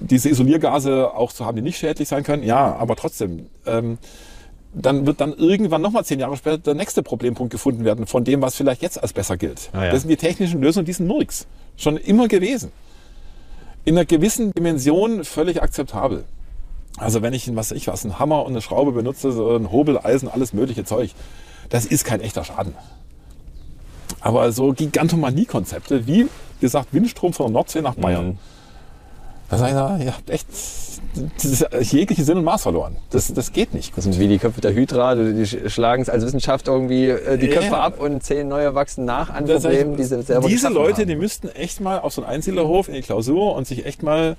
[0.00, 2.42] diese Isoliergase auch zu haben, die nicht schädlich sein können.
[2.42, 3.46] Ja, aber trotzdem.
[3.64, 3.98] Ähm,
[4.74, 8.42] dann wird dann irgendwann nochmal zehn Jahre später der nächste Problempunkt gefunden werden von dem,
[8.42, 9.70] was vielleicht jetzt als besser gilt.
[9.72, 9.92] Ah, ja.
[9.92, 11.46] Das sind die technischen Lösungen, die sind Murks.
[11.76, 12.72] Schon immer gewesen.
[13.84, 16.24] In einer gewissen Dimension völlig akzeptabel.
[16.96, 19.98] Also wenn ich, was ich was, einen Hammer und eine Schraube benutze, so ein Hobel,
[20.02, 21.10] Eisen, alles mögliche Zeug,
[21.70, 22.74] das ist kein echter Schaden.
[24.20, 26.26] Aber so Gigantomanie-Konzepte, wie
[26.60, 28.38] gesagt, Windstrom von der Nordsee nach Bayern, Mhm.
[29.50, 30.46] da sage ich, na, ihr habt echt
[31.42, 32.96] das jegliche Sinn und Maß verloren.
[33.10, 33.96] Das, das geht nicht.
[33.96, 37.48] Das sind wie die Köpfe der Hydra, die schlagen es als Wissenschaft irgendwie äh, die
[37.48, 37.80] Köpfe Ja.
[37.82, 41.02] ab und zehn neue wachsen nach an Das Problemen, heißt, die sie selber Diese Leute,
[41.02, 41.08] haben.
[41.08, 44.36] die müssten echt mal auf so einen Einsiedlerhof in die Klausur und sich echt mal,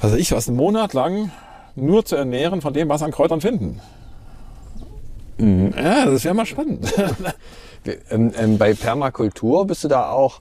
[0.00, 1.30] was weiß ich, was einen Monat lang
[1.76, 3.80] nur zu ernähren von dem, was sie an Kräutern finden.
[5.38, 5.74] Mhm.
[5.76, 6.92] Ja, das wäre mal spannend.
[8.10, 10.40] Ähm, ähm, bei Permakultur bist du da auch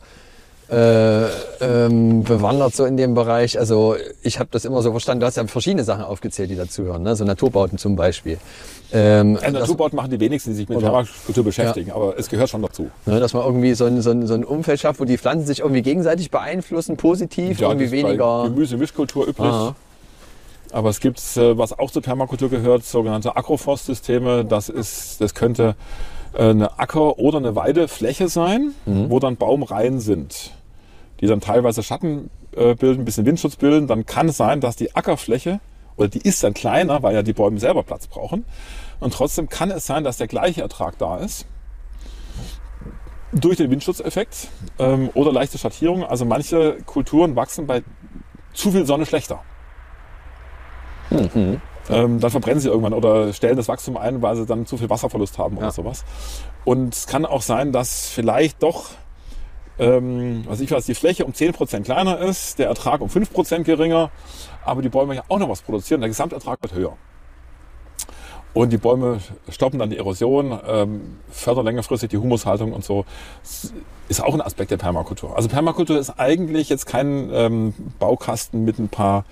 [0.67, 1.25] äh,
[1.61, 3.59] ähm, bewandert so in dem Bereich.
[3.59, 7.03] Also ich habe das immer so verstanden, du hast ja verschiedene Sachen aufgezählt, die dazugehören,
[7.03, 7.15] ne?
[7.15, 8.39] so Naturbauten zum Beispiel.
[8.91, 12.63] Ähm, dass, Naturbauten machen die wenigsten, die sich mit Permakultur beschäftigen, aber es gehört schon
[12.63, 12.89] dazu.
[13.05, 15.45] ne, dass man irgendwie so ein, so, ein, so ein Umfeld schafft, wo die Pflanzen
[15.45, 18.45] sich irgendwie gegenseitig beeinflussen, positiv, irgendwie ist bei weniger...
[18.45, 19.47] Gemüse-Mischkultur üblich.
[19.47, 19.75] Aha.
[20.71, 24.45] Aber es gibt, äh, was auch zur Permakultur gehört, sogenannte Agroforstsysteme.
[24.45, 25.75] Das ist, das könnte
[26.33, 30.51] äh, eine Acker- oder eine Weidefläche sein, wo dann Baumreihen sind,
[31.21, 33.87] die dann teilweise Schatten äh, bilden, ein bisschen Windschutz bilden.
[33.87, 35.59] Dann kann es sein, dass die Ackerfläche,
[35.97, 38.45] oder die ist dann kleiner, weil ja die Bäume selber Platz brauchen.
[38.99, 41.45] Und trotzdem kann es sein, dass der gleiche Ertrag da ist.
[43.31, 44.47] Durch den Windschutzeffekt
[44.79, 46.03] ähm, oder leichte Schattierung.
[46.03, 47.83] Also manche Kulturen wachsen bei
[48.53, 49.41] zu viel Sonne schlechter.
[51.33, 51.61] Mhm.
[51.87, 54.89] Ähm, dann verbrennen sie irgendwann oder stellen das Wachstum ein, weil sie dann zu viel
[54.89, 55.71] Wasserverlust haben oder Ja.
[55.71, 56.03] sowas.
[56.63, 58.85] Und es kann auch sein, dass vielleicht doch,
[59.77, 64.09] ähm, was ich weiß, die Fläche um 10% kleiner ist, der Ertrag um 5% geringer,
[64.65, 66.93] aber die Bäume ja auch noch was produzieren, der Gesamtertrag wird höher.
[68.55, 73.03] Und die Bäume stoppen dann die Erosion, ähm, fördern längerfristig die Humushaltung und so.
[73.43, 73.73] Das
[74.07, 75.35] ist auch ein Aspekt der Permakultur.
[75.35, 79.25] Also Permakultur ist eigentlich jetzt kein ähm, Baukasten mit ein paar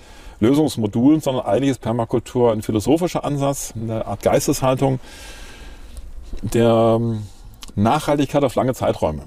[0.44, 5.00] Lösungsmodulen, sondern eigentlich ist Permakultur ein philosophischer Ansatz, eine Art Geisteshaltung
[6.42, 7.22] der ähm,
[7.74, 9.22] Nachhaltigkeit auf lange Zeiträume.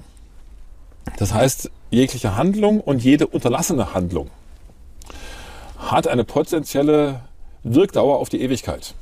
[1.16, 4.30] Das heißt, jegliche Handlung und jede unterlassene Handlung
[5.78, 7.20] hat eine potenzielle
[7.62, 8.94] Wirkdauer auf die Ewigkeit.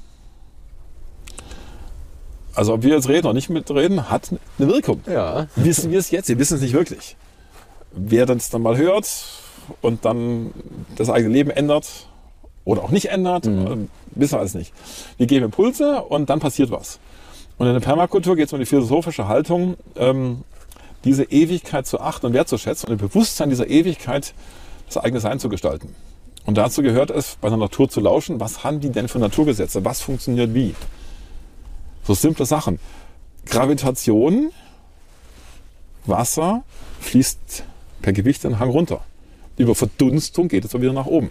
[2.54, 5.02] Also ob wir jetzt reden oder nicht mitreden, hat eine Wirkung.
[5.06, 6.28] Ja, Wissen wir es jetzt?
[6.28, 7.16] Wir wissen es nicht wirklich.
[7.92, 9.06] Wer das dann mal hört
[9.80, 10.52] und dann
[10.96, 12.08] das eigene Leben ändert
[12.64, 13.76] oder auch nicht ändert, äh,
[14.14, 14.72] wissen wir alles nicht.
[15.16, 16.98] Wir geben Impulse und dann passiert was.
[17.58, 20.42] Und in der Permakultur geht es um die philosophische Haltung, ähm,
[21.04, 24.34] diese Ewigkeit zu achten und wertzuschätzen und im Bewusstsein dieser Ewigkeit
[24.86, 25.94] das eigene Sein zu gestalten.
[26.44, 29.84] Und dazu gehört es, bei der Natur zu lauschen, was haben die denn für Naturgesetze,
[29.84, 30.74] was funktioniert wie.
[32.04, 32.78] So simple Sachen.
[33.46, 34.52] Gravitation,
[36.04, 36.62] Wasser
[37.00, 37.64] fließt
[38.02, 39.00] per Gewicht den Hang runter.
[39.56, 41.30] Über Verdunstung geht es aber wieder nach oben.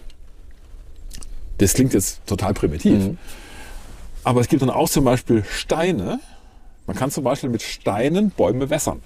[1.57, 3.11] Das klingt jetzt total primitiv.
[4.23, 6.19] Aber es gibt dann auch zum Beispiel Steine.
[6.87, 9.01] Man kann zum Beispiel mit Steinen Bäume wässern.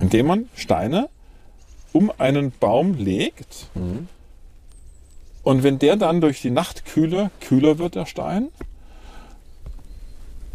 [0.00, 1.08] Indem man Steine
[1.92, 3.68] um einen Baum legt.
[5.42, 8.48] Und wenn der dann durch die Nachtkühle kühler wird, der Stein,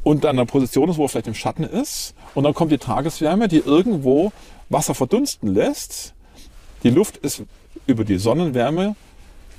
[0.04, 2.16] und an einer Position ist, wo er vielleicht im Schatten ist.
[2.34, 4.32] Und dann kommt die Tageswärme, die irgendwo
[4.70, 6.14] Wasser verdunsten lässt.
[6.84, 7.44] Die Luft ist
[7.86, 8.96] über die Sonnenwärme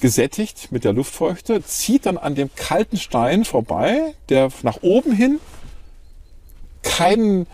[0.00, 5.38] gesättigt mit der Luftfeuchte, zieht dann an dem kalten Stein vorbei, der nach oben hin
[6.82, 7.46] kein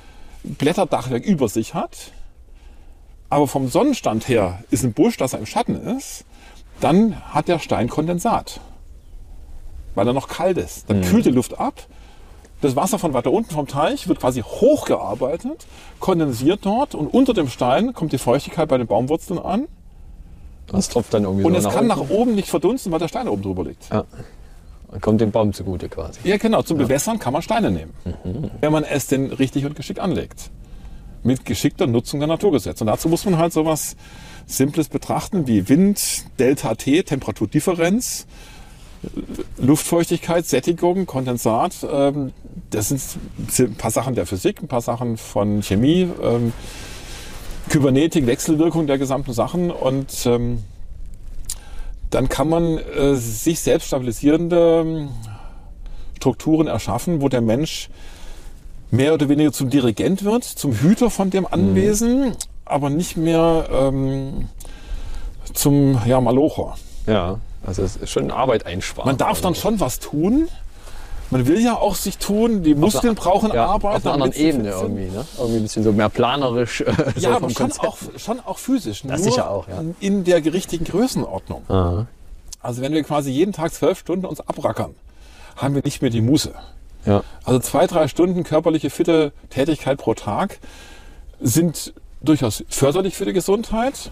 [0.42, 2.12] Blätterdachwerk über sich hat,
[3.28, 6.24] aber vom Sonnenstand her ist ein Busch, dass er im Schatten ist,
[6.80, 8.60] dann hat der Stein Kondensat,
[9.94, 10.88] weil er noch kalt ist.
[10.88, 11.86] Dann kühlt die Luft ab,
[12.60, 15.66] das Wasser von weiter unten vom Teich wird quasi hochgearbeitet,
[16.00, 19.68] kondensiert dort und unter dem Stein kommt die Feuchtigkeit bei den Baumwurzeln an
[20.68, 23.08] das tropft dann irgendwie und so es nach kann nach oben nicht verdunsten, weil der
[23.08, 23.90] Stein oben drüber liegt.
[23.90, 24.04] Ja.
[25.00, 26.20] Kommt dem Baum zugute quasi.
[26.24, 26.62] Ja, genau.
[26.62, 27.92] Zum Bewässern kann man Steine nehmen,
[28.60, 30.50] wenn man es denn richtig und geschickt anlegt.
[31.22, 32.84] Mit geschickter Nutzung der Naturgesetze.
[32.84, 33.96] Und dazu muss man halt sowas
[34.46, 36.00] Simples betrachten wie Wind,
[36.38, 38.26] Delta T, Temperaturdifferenz,
[39.58, 41.86] Luftfeuchtigkeit, Sättigung, Kondensat.
[41.90, 42.32] Ähm,
[42.70, 43.02] das sind
[43.58, 46.52] ein paar Sachen der Physik, ein paar Sachen von Chemie, ähm,
[47.68, 50.64] Kybernetik, Wechselwirkung der gesamten Sachen und ähm,
[52.10, 55.08] dann kann man äh, sich selbst stabilisierende ähm,
[56.16, 57.90] Strukturen erschaffen, wo der Mensch
[58.90, 62.32] mehr oder weniger zum Dirigent wird, zum Hüter von dem Anwesen,
[62.64, 64.48] aber nicht mehr ähm,
[65.52, 66.76] zum ja, Malocher.
[67.06, 69.08] Ja, also es ist schon Arbeit einsparen.
[69.08, 70.48] Man darf dann schon was tun.
[71.30, 72.62] Man will ja auch sich tun.
[72.62, 73.96] Die Muskeln brauchen ja, Arbeit.
[73.96, 75.26] Auf einer anderen Ebene irgendwie, ne?
[75.36, 76.80] Irgendwie ein bisschen so mehr planerisch.
[76.80, 77.86] äh, so Ja, aber schon Konzept.
[77.86, 79.02] auch, schon auch physisch.
[79.02, 79.82] Das nur sicher auch, ja.
[80.00, 81.62] In der richtigen Größenordnung.
[81.68, 82.06] Aha.
[82.60, 84.94] Also wenn wir quasi jeden Tag zwölf Stunden uns abrackern,
[85.56, 86.54] haben wir nicht mehr die Muße.
[87.04, 87.22] Ja.
[87.44, 90.58] Also zwei, drei Stunden körperliche fitte Tätigkeit pro Tag
[91.40, 94.10] sind durchaus förderlich für die Gesundheit.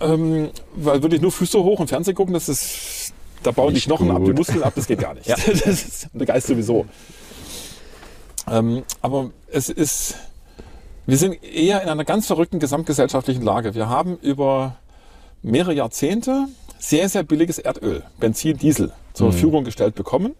[0.00, 3.74] Ähm, weil würde ich nur Füße hoch und Fernsehen gucken, das ist, da bauen die
[3.74, 4.38] Nicht Knochen ab, die gut.
[4.38, 5.26] Muskeln ab, das geht gar nicht.
[5.26, 5.36] Ja.
[5.46, 6.86] Das ist, der Geist sowieso.
[8.48, 10.16] Ähm, aber es ist,
[11.06, 13.74] wir sind eher in einer ganz verrückten gesamtgesellschaftlichen Lage.
[13.74, 14.76] Wir haben über
[15.42, 16.46] mehrere Jahrzehnte
[16.78, 20.34] sehr, sehr billiges Erdöl, Benzin, Diesel zur Verfügung gestellt bekommen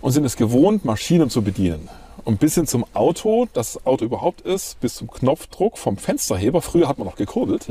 [0.00, 1.88] und sind es gewohnt, Maschinen zu bedienen.
[2.24, 6.88] Und bis hin zum Auto, das Auto überhaupt ist, bis zum Knopfdruck vom Fensterheber, früher
[6.88, 7.68] hat man noch gekurbelt,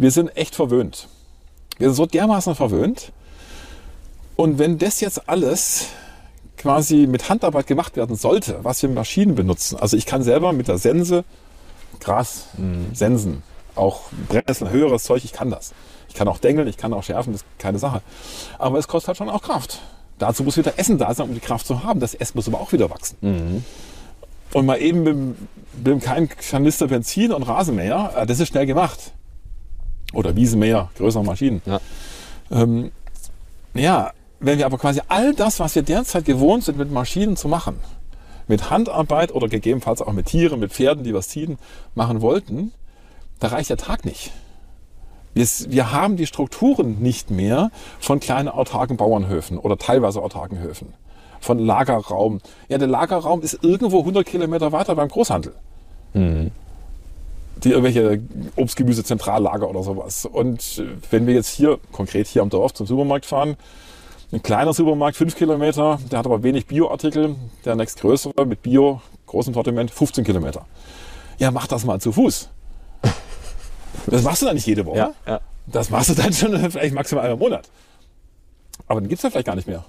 [0.00, 1.08] wir sind echt verwöhnt.
[1.78, 3.12] Wir sind so dermaßen verwöhnt.
[4.34, 5.88] Und wenn das jetzt alles
[6.56, 10.52] quasi mit Handarbeit gemacht werden sollte, was wir mit Maschinen benutzen, also ich kann selber
[10.54, 11.24] mit der Sense
[12.00, 12.46] Gras
[12.94, 13.42] sensen,
[13.74, 15.74] auch Brennnessel, höheres Zeug, ich kann das.
[16.08, 18.00] Ich kann auch dengeln, ich kann auch schärfen, das ist keine Sache.
[18.58, 19.80] Aber es kostet halt schon auch Kraft.
[20.18, 22.00] Dazu muss wieder Essen da sein, um die Kraft zu haben.
[22.00, 23.16] Das Essen muss aber auch wieder wachsen.
[24.54, 28.64] Und mal eben mit, mit dem kleinen Kanister Benzin und Rasenmäher, äh, das ist schnell
[28.66, 29.12] gemacht.
[30.12, 31.62] Oder Wiesenmäher, größere Maschinen.
[31.66, 31.80] Ja.
[32.50, 32.90] Ähm,
[33.74, 37.46] ja, wenn wir aber quasi all das, was wir derzeit gewohnt sind, mit Maschinen zu
[37.46, 37.78] machen,
[38.48, 41.58] mit Handarbeit oder gegebenenfalls auch mit Tieren, mit Pferden, die was ziehen,
[41.94, 42.72] machen wollten,
[43.38, 44.32] da reicht der Tag nicht.
[45.34, 50.94] Wir, wir haben die Strukturen nicht mehr von kleinen autarken Bauernhöfen oder teilweise autarken Höfen.
[51.40, 52.40] Von Lagerraum.
[52.68, 55.54] Ja, der Lagerraum ist irgendwo 100 Kilometer weiter beim Großhandel.
[57.62, 58.22] Die irgendwelche
[58.56, 60.24] Obst, Gemüse, Zentrallager oder sowas.
[60.24, 63.56] Und äh, wenn wir jetzt hier, konkret hier am Dorf zum Supermarkt fahren,
[64.32, 67.34] ein kleiner Supermarkt, 5 Kilometer, der hat aber wenig Bioartikel.
[67.64, 70.66] Der nächstgrößere mit Bio, großem Sortiment, 15 Kilometer.
[71.38, 72.48] Ja, mach das mal zu Fuß.
[74.06, 74.98] Das machst du dann nicht jede Woche.
[74.98, 75.40] Ja, ja.
[75.66, 77.68] Das machst du dann schon vielleicht maximal einmal im Monat.
[78.86, 79.84] Aber den gibt's ja vielleicht gar nicht mehr.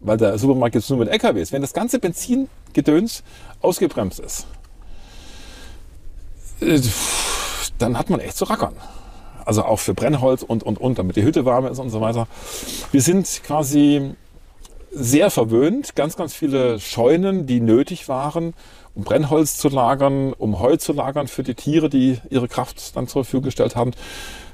[0.00, 1.52] Weil der Supermarkt gibt's nur mit LKWs.
[1.52, 3.22] Wenn das ganze Benzingedöns
[3.60, 4.46] ausgebremst ist,
[7.78, 8.74] dann hat man echt zu rackern.
[9.44, 12.26] Also auch für Brennholz und, und, und, damit die Hütte warm ist und so weiter.
[12.92, 14.14] Wir sind quasi
[14.90, 15.94] sehr verwöhnt.
[15.96, 18.54] Ganz, ganz viele Scheunen, die nötig waren,
[18.94, 23.06] um Brennholz zu lagern, um Heu zu lagern für die Tiere, die ihre Kraft dann
[23.06, 23.92] zur Verfügung gestellt haben,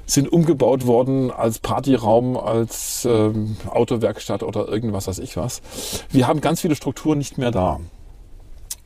[0.05, 5.61] sind umgebaut worden als Partyraum, als ähm, Autowerkstatt oder irgendwas weiß ich was.
[6.09, 7.79] Wir haben ganz viele Strukturen nicht mehr da.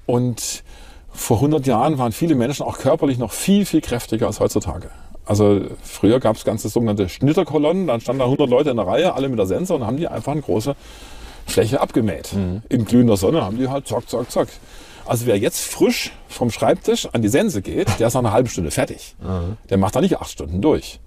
[0.05, 0.63] Und
[1.11, 4.89] vor 100 Jahren waren viele Menschen auch körperlich noch viel, viel kräftiger als heutzutage.
[5.25, 9.13] Also früher gab es ganze sogenannte Schnitterkolonnen, dann standen da 100 Leute in der Reihe,
[9.13, 10.75] alle mit der Sense und haben die einfach eine große
[11.45, 12.31] Fläche abgemäht.
[12.69, 14.47] In glühender Sonne haben die halt zack, zack, zack.
[15.05, 18.49] Also wer jetzt frisch vom Schreibtisch an die Sense geht, der ist nach einer halben
[18.49, 19.15] Stunde fertig.
[19.69, 20.99] Der macht da nicht acht Stunden durch.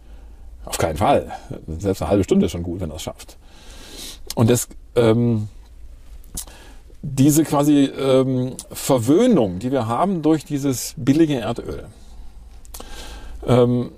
[0.65, 1.33] Auf keinen Fall.
[1.79, 3.39] Selbst eine halbe Stunde ist schon gut, wenn er es schafft.
[4.35, 5.49] Und das, ähm,
[7.03, 11.87] diese quasi ähm, Verwöhnung, die wir haben durch dieses billige Erdöl,
[13.47, 13.91] ähm,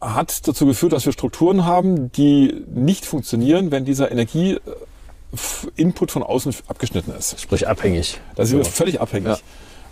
[0.00, 6.54] hat dazu geführt, dass wir Strukturen haben, die nicht funktionieren, wenn dieser Energie-Input von außen
[6.68, 7.40] abgeschnitten ist.
[7.40, 8.20] Sprich abhängig.
[8.34, 8.70] Da sind wir So.
[8.70, 9.28] völlig abhängig.
[9.28, 9.38] Ja.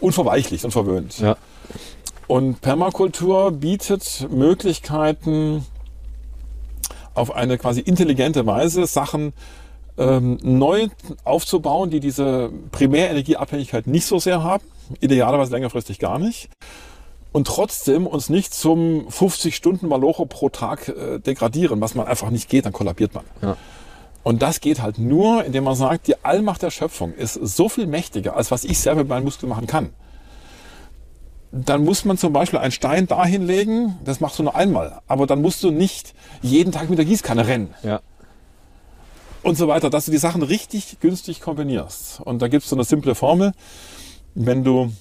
[0.01, 1.19] Unverweichlicht und verwöhnt.
[1.19, 1.37] Ja.
[2.27, 5.65] Und Permakultur bietet Möglichkeiten,
[7.15, 9.33] auf eine quasi intelligente Weise Sachen
[9.99, 10.89] ähm, neu
[11.25, 14.65] aufzubauen, die diese Primärenergieabhängigkeit nicht so sehr haben,
[15.01, 16.49] idealerweise längerfristig gar nicht,
[17.33, 22.65] und trotzdem uns nicht zum 50-Stunden-Malocho pro Tag äh, degradieren, was man einfach nicht geht,
[22.65, 23.25] dann kollabiert man.
[23.43, 23.57] Ja.
[24.23, 27.87] Und das geht halt nur, indem man sagt, die Allmacht der Schöpfung ist so viel
[27.87, 29.91] mächtiger, als was ich selber mit meinen Muskeln machen kann.
[31.53, 35.01] Dann muss man zum Beispiel einen Stein dahin legen, das machst du nur einmal.
[35.07, 38.01] Aber dann musst du nicht jeden Tag mit der Gießkanne rennen Ja.
[39.47, 42.21] Und so weiter, dass du die Sachen richtig günstig kombinierst.
[42.21, 43.53] Und da gibt es so eine simple Formel.
[44.35, 44.93] Wenn du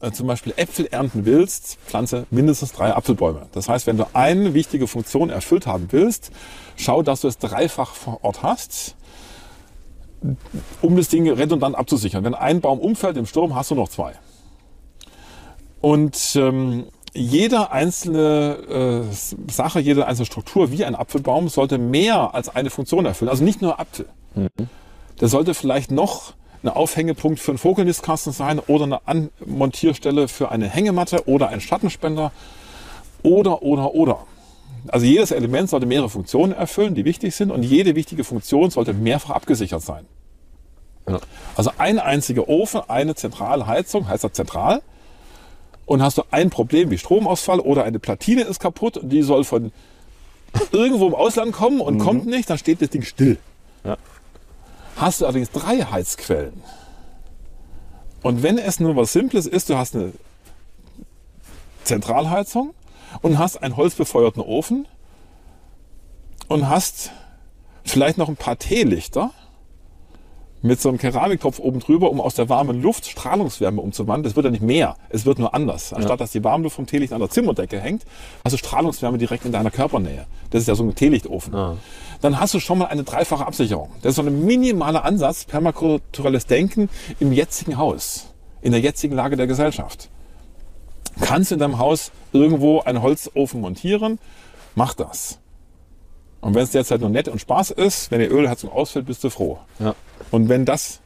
[0.00, 3.46] äh, zum Beispiel Äpfel ernten willst, pflanze mindestens drei Apfelbäume.
[3.52, 6.30] Das heißt, wenn du eine wichtige Funktion erfüllt haben willst,
[6.76, 8.94] schau, dass du es dreifach vor Ort hast,
[10.80, 12.22] um das Ding redundant abzusichern.
[12.22, 14.12] Wenn ein Baum umfällt im Sturm, hast du noch zwei.
[15.80, 22.54] Und ähm, jede einzelne äh, Sache, jede einzelne Struktur wie ein Apfelbaum sollte mehr als
[22.54, 23.30] eine Funktion erfüllen.
[23.30, 24.06] Also nicht nur Apfel.
[25.20, 30.68] Der sollte vielleicht noch ein Aufhängepunkt für einen Vogelnistkasten sein oder eine Anmontierstelle für eine
[30.68, 32.32] Hängematte oder ein Schattenspender
[33.22, 34.26] oder, oder, oder.
[34.88, 38.92] Also jedes Element sollte mehrere Funktionen erfüllen, die wichtig sind und jede wichtige Funktion sollte
[38.92, 40.06] mehrfach abgesichert sein.
[41.08, 41.20] Ja.
[41.56, 44.82] Also ein einziger Ofen, eine zentrale Heizung, heißt das zentral.
[45.88, 49.42] Und hast du ein Problem wie Stromausfall oder eine Platine ist kaputt und die soll
[49.44, 49.72] von
[50.70, 53.38] irgendwo im Ausland kommen und kommt nicht, dann steht das Ding still.
[53.84, 53.96] Ja.
[54.96, 56.62] Hast du allerdings drei Heizquellen
[58.22, 60.12] und wenn es nur was Simples ist, du hast eine
[61.84, 62.74] Zentralheizung,
[63.22, 64.86] und hast einen holzbefeuerten Ofen
[66.48, 67.10] und hast
[67.84, 69.32] vielleicht noch ein paar Teelichter
[70.62, 74.24] mit so einem Keramiktopf oben drüber, um aus der warmen Luft Strahlungswärme umzuwandeln.
[74.24, 75.92] Das wird ja nicht mehr, es wird nur anders.
[75.92, 76.16] Anstatt ja.
[76.16, 78.04] dass die warme Luft vom Teelicht an der Zimmerdecke hängt,
[78.44, 80.26] hast du Strahlungswärme direkt in deiner Körpernähe.
[80.50, 81.54] Das ist ja so ein Teelichtofen.
[81.54, 81.76] Ah.
[82.20, 83.90] Dann hast du schon mal eine dreifache Absicherung.
[84.02, 86.88] Das ist so ein minimaler Ansatz, permakulturelles Denken
[87.20, 88.26] im jetzigen Haus,
[88.60, 90.08] in der jetzigen Lage der Gesellschaft.
[91.20, 94.18] Kannst du in deinem Haus irgendwo einen Holzofen montieren?
[94.74, 95.38] Mach das.
[96.40, 99.30] Und wenn es derzeit nur nett und Spaß ist, wenn die Ölheizung ausfällt, bist du
[99.30, 99.58] froh.
[99.78, 99.94] Ja.
[100.30, 101.00] Und wenn das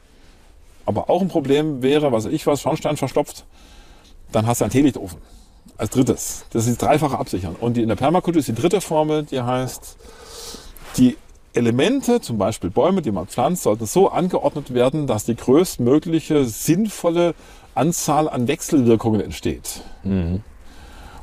[0.85, 3.45] aber auch ein Problem wäre, was ich was, Schornstein verstopft,
[4.31, 5.19] dann hast du einen Teelichtofen.
[5.77, 6.45] Als drittes.
[6.51, 7.55] Das ist dreifache Absichern.
[7.59, 9.97] Und die, in der Permakultur ist die dritte Formel, die heißt,
[10.97, 11.17] die
[11.53, 17.33] Elemente, zum Beispiel Bäume, die man pflanzt, sollten so angeordnet werden, dass die größtmögliche sinnvolle
[17.75, 19.81] Anzahl an Wechselwirkungen entsteht.
[20.03, 20.43] Mhm.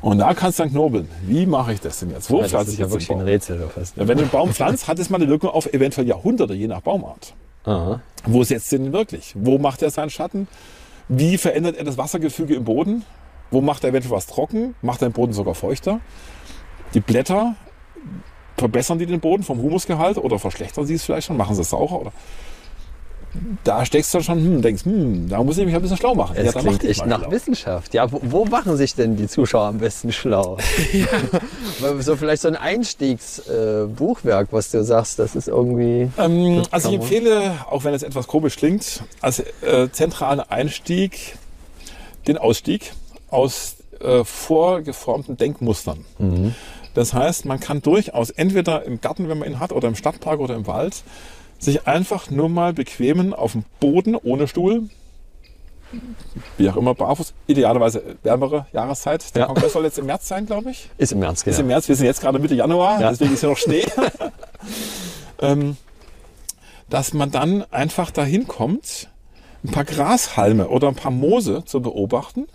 [0.03, 1.09] Und da kannst du dann knobeln.
[1.23, 2.31] Wie mache ich das denn jetzt?
[2.31, 3.69] Wo ja, pflanze ich ja jetzt wirklich ein Rätsel.
[3.75, 4.03] Fast, ne?
[4.03, 6.67] ja, wenn du einen Baum pflanzt, hat es mal eine Wirkung auf eventuell Jahrhunderte, je
[6.67, 7.35] nach Baumart.
[7.65, 8.01] Aha.
[8.25, 9.35] Wo setzt denn wirklich?
[9.35, 10.49] Wo macht er seinen Schatten?
[11.09, 13.05] Wie verändert er das Wassergefüge im Boden?
[13.51, 14.75] Wo macht er eventuell was trocken?
[14.81, 16.01] Macht er den Boden sogar feuchter?
[16.95, 17.57] Die Blätter,
[18.57, 21.37] verbessern die den Boden vom Humusgehalt oder verschlechtern sie es vielleicht schon?
[21.37, 22.01] Machen sie es saurer?
[22.01, 22.13] Oder?
[23.63, 26.15] Da steckst du dann schon, hm, denkst, hm, da muss ich mich ein bisschen schlau
[26.15, 26.37] machen.
[26.37, 27.31] Es ja, klingt echt nach schlau.
[27.31, 27.95] Wissenschaft.
[27.95, 30.59] Ja, wo, wo, machen sich denn die Zuschauer am besten schlau?
[32.01, 36.11] so vielleicht so ein Einstiegsbuchwerk, äh, was du sagst, das ist irgendwie.
[36.19, 41.37] Ähm, also ich empfehle, auch wenn es etwas komisch klingt, als äh, zentralen Einstieg
[42.27, 42.93] den Ausstieg
[43.31, 46.05] aus äh, vorgeformten Denkmustern.
[46.19, 46.55] Mhm.
[46.95, 50.41] Das heißt, man kann durchaus entweder im Garten, wenn man ihn hat, oder im Stadtpark
[50.41, 51.05] oder im Wald,
[51.61, 54.89] sich einfach nur mal bequemen auf dem Boden ohne Stuhl,
[56.57, 59.35] wie auch immer, barfuß, idealerweise wärmere Jahreszeit.
[59.35, 59.47] Der ja.
[59.47, 60.89] Kongress soll jetzt im März sein, glaube ich.
[60.99, 61.55] Ist im März, genau.
[61.55, 63.11] Ist im März, wir sind jetzt gerade Mitte Januar, ja.
[63.11, 63.85] deswegen ist hier noch Schnee.
[65.41, 65.77] ähm,
[66.89, 69.09] dass man dann einfach dahin kommt,
[69.65, 72.47] ein paar Grashalme oder ein paar Moose zu beobachten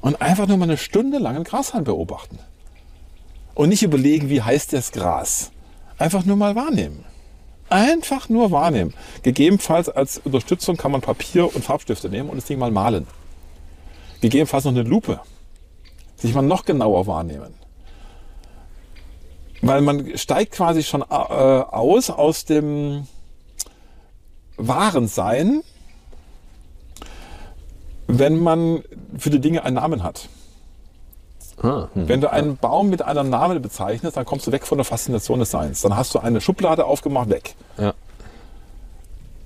[0.00, 2.38] und einfach nur mal eine Stunde lang einen Grashalm beobachten.
[3.54, 5.50] Und nicht überlegen, wie heißt das Gras.
[5.98, 7.04] Einfach nur mal wahrnehmen.
[7.70, 8.92] Einfach nur wahrnehmen.
[9.22, 13.06] Gegebenenfalls als Unterstützung kann man Papier und Farbstifte nehmen und das Ding mal malen.
[14.20, 15.20] Gegebenenfalls noch eine Lupe.
[16.16, 17.54] Sich mal noch genauer wahrnehmen.
[19.62, 23.06] Weil man steigt quasi schon äh, aus aus dem
[24.56, 25.62] wahren Sein,
[28.08, 28.82] wenn man
[29.16, 30.28] für die Dinge einen Namen hat.
[31.62, 34.78] Ah, hm, Wenn du einen Baum mit einem Namen bezeichnest, dann kommst du weg von
[34.78, 35.82] der Faszination des Seins.
[35.82, 37.54] Dann hast du eine Schublade aufgemacht, weg.
[37.76, 37.94] Ja.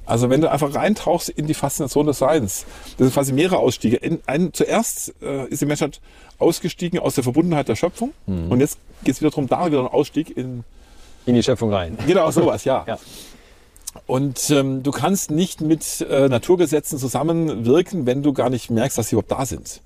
[0.07, 2.67] Also wenn du einfach reintauchst in die Faszination des Seins,
[2.99, 3.97] das sind quasi mehrere Ausstiege.
[3.97, 6.01] In, ein, zuerst äh, ist die Menschheit
[6.39, 8.51] ausgestiegen aus der Verbundenheit der Schöpfung mhm.
[8.51, 10.65] und jetzt geht es wieder darum, da wieder ein Ausstieg in,
[11.27, 11.97] in die Schöpfung rein.
[12.07, 12.85] Genau, sowas, ja.
[12.87, 12.99] ja.
[14.07, 19.09] Und ähm, du kannst nicht mit äh, Naturgesetzen zusammenwirken, wenn du gar nicht merkst, dass
[19.09, 19.81] sie überhaupt da sind.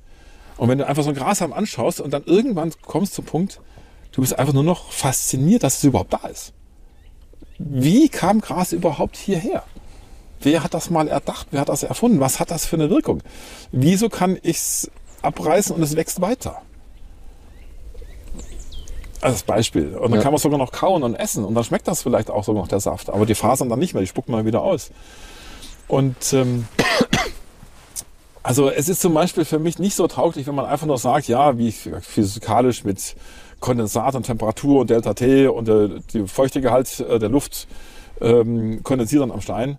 [0.59, 3.61] Und wenn du einfach so ein Grashalm anschaust und dann irgendwann kommst du zum Punkt,
[4.13, 6.53] du bist einfach nur noch fasziniert, dass es überhaupt da ist.
[7.59, 9.65] Wie kam Gras überhaupt hierher?
[10.41, 11.49] Wer hat das mal erdacht?
[11.51, 12.21] Wer hat das erfunden?
[12.21, 13.23] Was hat das für eine Wirkung?
[13.73, 14.91] Wieso kann ich es
[15.23, 16.63] abreißen und es wächst weiter?
[19.21, 19.97] Als Beispiel.
[19.97, 20.23] Und dann ja.
[20.23, 22.63] kann man es sogar noch kauen und essen und dann schmeckt das vielleicht auch sogar
[22.63, 23.11] noch der Saft.
[23.11, 24.91] Aber die Fasern dann nicht mehr, die spucken man wieder aus.
[25.89, 26.67] Und ähm,
[28.43, 31.29] also es ist zum Beispiel für mich nicht so tauglich, wenn man einfach nur sagt,
[31.29, 33.17] ja, wie physikalisch mit
[33.61, 37.67] Kondensat und Temperatur und Delta T und der, die Feuchtegehalt äh, der Luft
[38.21, 39.79] ähm, kondensieren am Stein.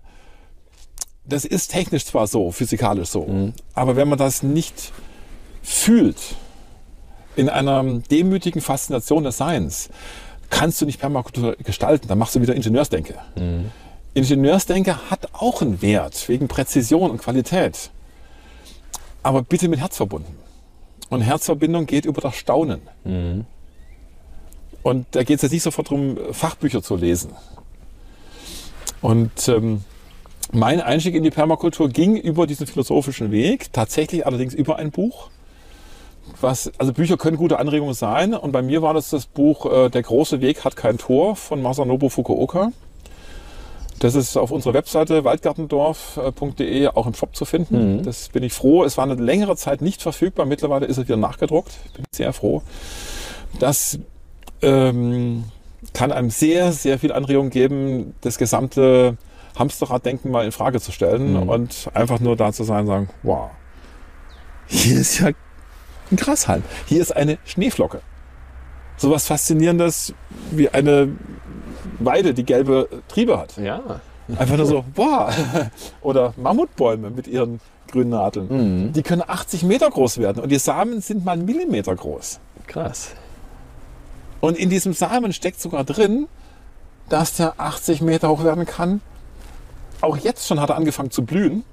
[1.24, 3.52] Das ist technisch zwar so, physikalisch so, mhm.
[3.74, 4.92] aber wenn man das nicht
[5.62, 6.18] fühlt,
[7.36, 9.88] in einer demütigen Faszination des Seins,
[10.50, 13.14] kannst du nicht Permakultur gestalten, dann machst du wieder Ingenieursdenke.
[13.36, 13.70] Mhm.
[14.12, 17.90] Ingenieursdenke hat auch einen Wert wegen Präzision und Qualität
[19.22, 20.36] aber bitte mit Herz verbunden.
[21.08, 22.80] Und Herzverbindung geht über das Staunen.
[23.04, 23.44] Mhm.
[24.82, 27.32] Und da geht es jetzt nicht sofort darum, Fachbücher zu lesen.
[29.02, 29.84] Und ähm,
[30.52, 35.30] mein Einstieg in die Permakultur ging über diesen philosophischen Weg, tatsächlich allerdings über ein Buch.
[36.40, 38.34] Was, also Bücher können gute Anregungen sein.
[38.34, 41.60] Und bei mir war das das Buch äh, Der große Weg hat kein Tor von
[41.60, 42.72] Masanobu Fukuoka.
[44.00, 47.98] Das ist auf unserer Webseite waldgartendorf.de auch im Shop zu finden.
[47.98, 48.02] Mhm.
[48.02, 48.82] Das bin ich froh.
[48.82, 50.46] Es war eine längere Zeit nicht verfügbar.
[50.46, 51.72] Mittlerweile ist es wieder nachgedruckt.
[51.94, 52.62] Bin sehr froh.
[53.58, 53.98] Das
[54.62, 55.44] ähm,
[55.92, 59.18] kann einem sehr, sehr viel Anregung geben, das gesamte
[59.58, 61.48] Hamsterraddenken mal in Frage zu stellen mhm.
[61.50, 63.50] und einfach nur da zu sein und sagen, wow,
[64.66, 66.62] hier ist ja ein Grashalm.
[66.86, 68.00] Hier ist eine Schneeflocke.
[68.96, 70.14] Sowas Faszinierendes
[70.50, 71.16] wie eine
[72.00, 73.56] Weide, die gelbe Triebe hat.
[73.56, 73.80] Ja.
[74.38, 75.32] Einfach nur so, boah.
[76.02, 78.92] Oder Mammutbäume mit ihren grünen Nadeln.
[78.92, 82.38] Die können 80 Meter groß werden und die Samen sind mal einen Millimeter groß.
[82.66, 83.10] Krass.
[84.40, 86.28] Und in diesem Samen steckt sogar drin,
[87.08, 89.00] dass der 80 Meter hoch werden kann.
[90.00, 91.64] Auch jetzt schon hat er angefangen zu blühen,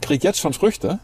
[0.00, 1.00] kriegt jetzt schon Früchte,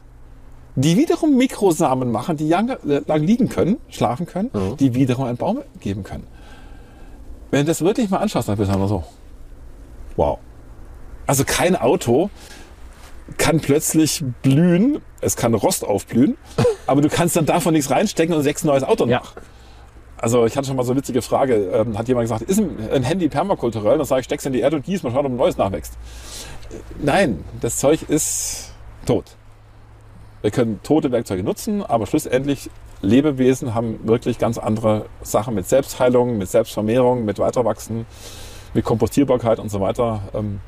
[0.77, 4.77] die wiederum Mikrosamen machen, die lang, lang liegen können, schlafen können, Mhm.
[4.77, 6.27] die wiederum einen Baum geben können.
[7.51, 9.05] Wenn du das wirklich mal anschaust, dann bist du einfach so,
[10.17, 10.39] wow.
[11.27, 12.31] Also kein Auto
[13.39, 16.37] kann plötzlich blühen, es kann Rost aufblühen,
[16.87, 19.19] aber du kannst dann davon nichts reinstecken und sechs neues Auto Ja.
[19.21, 19.35] nach.
[20.17, 21.55] Also ich hatte schon mal so eine witzige Frage.
[21.73, 23.97] Ähm, hat jemand gesagt, ist ein, ein Handy permakulturell?
[23.97, 25.95] Dann sage ich, steck's in die Erde und gieß mal schauen, ob ein neues nachwächst.
[26.71, 28.73] Äh, Nein, das Zeug ist
[29.07, 29.25] tot.
[30.43, 32.69] Wir können tote Werkzeuge nutzen, aber schlussendlich
[33.03, 38.07] Lebewesen haben wirklich ganz andere Sachen mit Selbstheilung, mit Selbstvermehrung, mit Weiterwachsen,
[38.75, 40.23] mit Kompostierbarkeit und so weiter.
[40.35, 40.61] Ähm,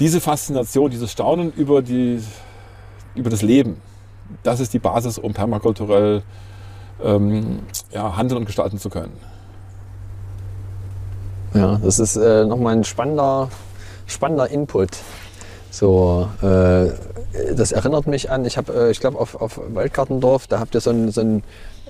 [0.00, 2.20] diese Faszination, dieses Staunen über, die,
[3.14, 3.80] über das Leben,
[4.42, 6.22] das ist die Basis, um permakulturell
[7.02, 9.16] ähm, ja, handeln und gestalten zu können.
[11.54, 13.48] Ja, das ist äh, nochmal ein spannender,
[14.06, 14.90] spannender Input.
[15.70, 16.90] So, äh,
[17.54, 20.80] das erinnert mich an, ich habe, äh, ich glaube, auf, auf Waldgartendorf, da habt ihr
[20.80, 21.42] so ein, so ein,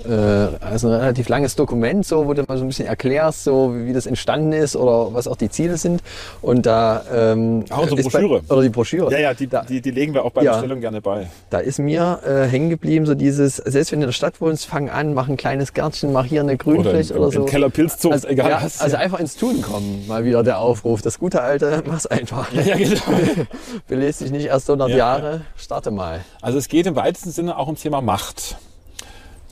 [0.04, 3.74] äh, also ein relativ langes Dokument, so, wo du mal so ein bisschen erklärst, so
[3.74, 6.02] wie, wie das entstanden ist oder was auch die Ziele sind.
[6.42, 8.42] Und da ähm, Ah, unsere ist bei- Broschüre.
[8.48, 9.12] oder die Broschüre.
[9.12, 10.52] Ja, ja, die, da, die, die legen wir auch bei Ja.
[10.52, 11.28] Bestellung gerne bei.
[11.50, 14.66] da ist mir äh, hängen geblieben, so dieses, selbst wenn du in der Stadt wohnst,
[14.66, 17.40] fang an, mach ein kleines Gärtchen, mach hier eine Oder Grünfläche im, oder, so.
[17.40, 18.80] im Keller Pilzzucht, Also, egal ja, was.
[18.80, 21.02] also einfach ins Tun kommen, mal wieder der Aufruf.
[21.02, 22.52] Das gute alte, mach's einfach.
[22.52, 23.00] ja, genau.
[23.88, 26.20] Belest dich nicht erst 100 Ja, Jahre, starte mal.
[26.42, 28.56] Also es geht im weitesten Sinne auch ums Thema Macht.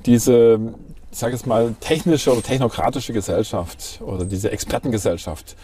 [0.06, 0.58] Diese,
[1.10, 5.56] ich sage jetzt mal, technische oder technokratische Gesellschaft oder diese Expertengesellschaft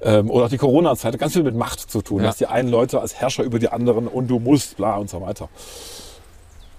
[0.00, 2.20] ähm, oder auch die Corona-Zeit hat ganz viel mit Macht zu tun.
[2.20, 2.28] Ja.
[2.28, 5.20] Dass die einen Leute als Herrscher über die anderen und du musst, bla und so
[5.20, 5.48] weiter.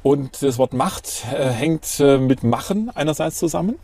[0.04, 3.76] Und das Wort Macht äh, hängt äh, mit Machen einerseits zusammen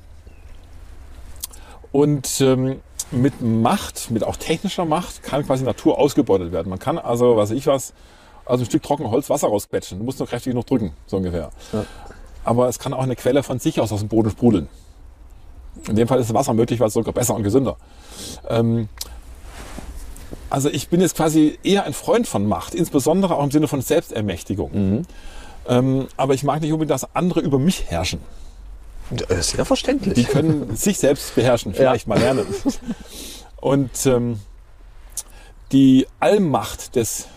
[1.92, 6.70] und ähm, mit Macht, mit auch technischer Macht, kann quasi Natur ausgebeutet werden.
[6.70, 7.94] Man kann also, was weiß ich was,
[8.46, 10.00] also ein Stück trocken Holz Wasser rausquetschen.
[10.00, 11.52] Du musst nur kräftig genug drücken, so ungefähr.
[11.72, 11.86] Ja.
[12.44, 14.68] Aber es kann auch eine Quelle von sich aus aus dem Boden sprudeln.
[15.88, 17.78] In dem Fall ist das Wasser möglich, weil es sogar besser und gesünder.
[18.48, 18.90] Ähm,
[20.50, 23.82] also ich bin jetzt quasi eher ein Freund von Macht, insbesondere auch im Sinne von
[23.82, 25.06] Selbstermächtigung.
[25.68, 28.20] Ähm, aber ich mag nicht unbedingt, dass andere über mich herrschen.
[29.40, 30.14] Sehr verständlich.
[30.14, 32.46] Die können sich selbst beherrschen, vielleicht mal lernen.
[33.58, 34.40] Und ähm,
[35.72, 37.28] die Allmacht des,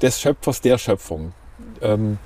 [0.00, 1.32] des Schöpfers der Schöpfung
[1.80, 2.18] ähm,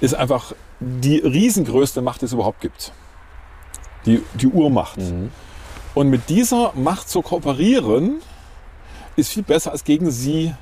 [0.00, 2.92] ist einfach die riesengrößte Macht, die es überhaupt gibt.
[4.06, 4.98] Die, die Urmacht.
[5.94, 8.20] Und mit dieser Macht zu kooperieren,
[9.16, 10.54] ist viel besser, als gegen sie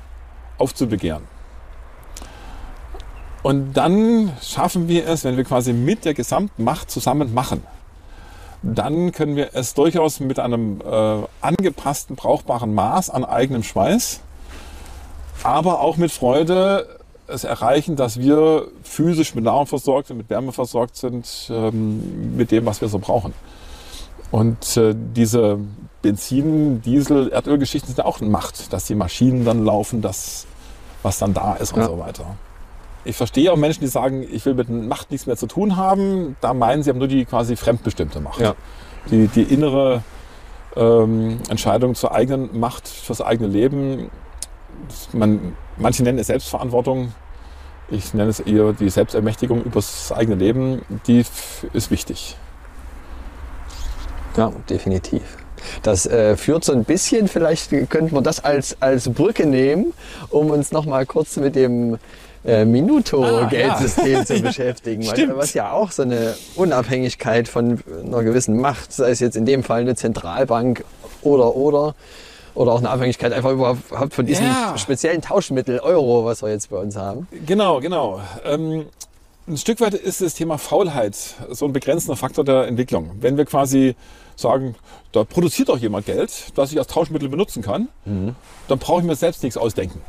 [0.57, 1.23] aufzubegehren.
[3.43, 7.63] Und dann schaffen wir es, wenn wir quasi mit der Gesamtmacht zusammen machen,
[8.63, 14.21] dann können wir es durchaus mit einem äh, angepassten, brauchbaren Maß an eigenem Schweiß,
[15.43, 16.96] aber auch mit Freude
[17.27, 22.51] es erreichen, dass wir physisch mit Nahrung versorgt sind, mit Wärme versorgt sind, ähm, mit
[22.51, 23.33] dem, was wir so brauchen.
[24.31, 25.59] Und äh, diese
[26.01, 30.45] Benzin, Diesel, Erdölgeschichten sind auch eine Macht, dass die Maschinen dann laufen, das,
[31.03, 31.87] was dann da ist und Ja.
[31.87, 32.35] so weiter.
[33.05, 36.35] Ich verstehe auch Menschen, die sagen, ich will mit Macht nichts mehr zu tun haben.
[36.41, 38.41] Da meinen sie haben nur die quasi fremdbestimmte Macht.
[38.41, 38.55] Ja.
[39.09, 40.03] Die, die innere
[40.75, 44.09] ähm, Entscheidung zur eigenen Macht, fürs eigene Leben.
[45.13, 47.13] Man, manche nennen es Selbstverantwortung.
[47.89, 50.81] Ich nenne es eher die Selbstermächtigung über das eigene Leben.
[51.07, 51.23] Die
[51.73, 52.35] ist wichtig.
[54.35, 55.23] Ja, definitiv.
[55.81, 59.93] Das äh, führt so ein bisschen, vielleicht könnten wir das als, als Brücke nehmen,
[60.29, 61.97] um uns noch mal kurz mit dem
[62.45, 65.05] äh, Minuto-Geldsystem Ah, zu beschäftigen.
[65.05, 65.37] Weil, stimmt.
[65.37, 69.63] was ja auch so eine Unabhängigkeit von einer gewissen Macht, sei es jetzt in dem
[69.63, 70.83] Fall eine Zentralbank
[71.21, 71.95] oder oder
[72.57, 74.75] oder auch eine Abhängigkeit einfach überhaupt von diesem Ja.
[74.77, 77.27] speziellen Tauschmittel Euro, was wir jetzt bei uns haben.
[77.45, 78.19] Genau, genau.
[78.43, 78.87] Ähm,
[79.47, 81.15] ein Stück weit ist das Thema Faulheit
[81.51, 83.11] so ein begrenzender Faktor der Entwicklung.
[83.21, 83.95] Wenn wir quasi
[84.35, 84.75] sagen,
[85.11, 87.87] da produziert doch jemand Geld, das ich als Tauschmittel benutzen kann,
[88.67, 90.01] dann brauche ich mir selbst nichts ausdenken.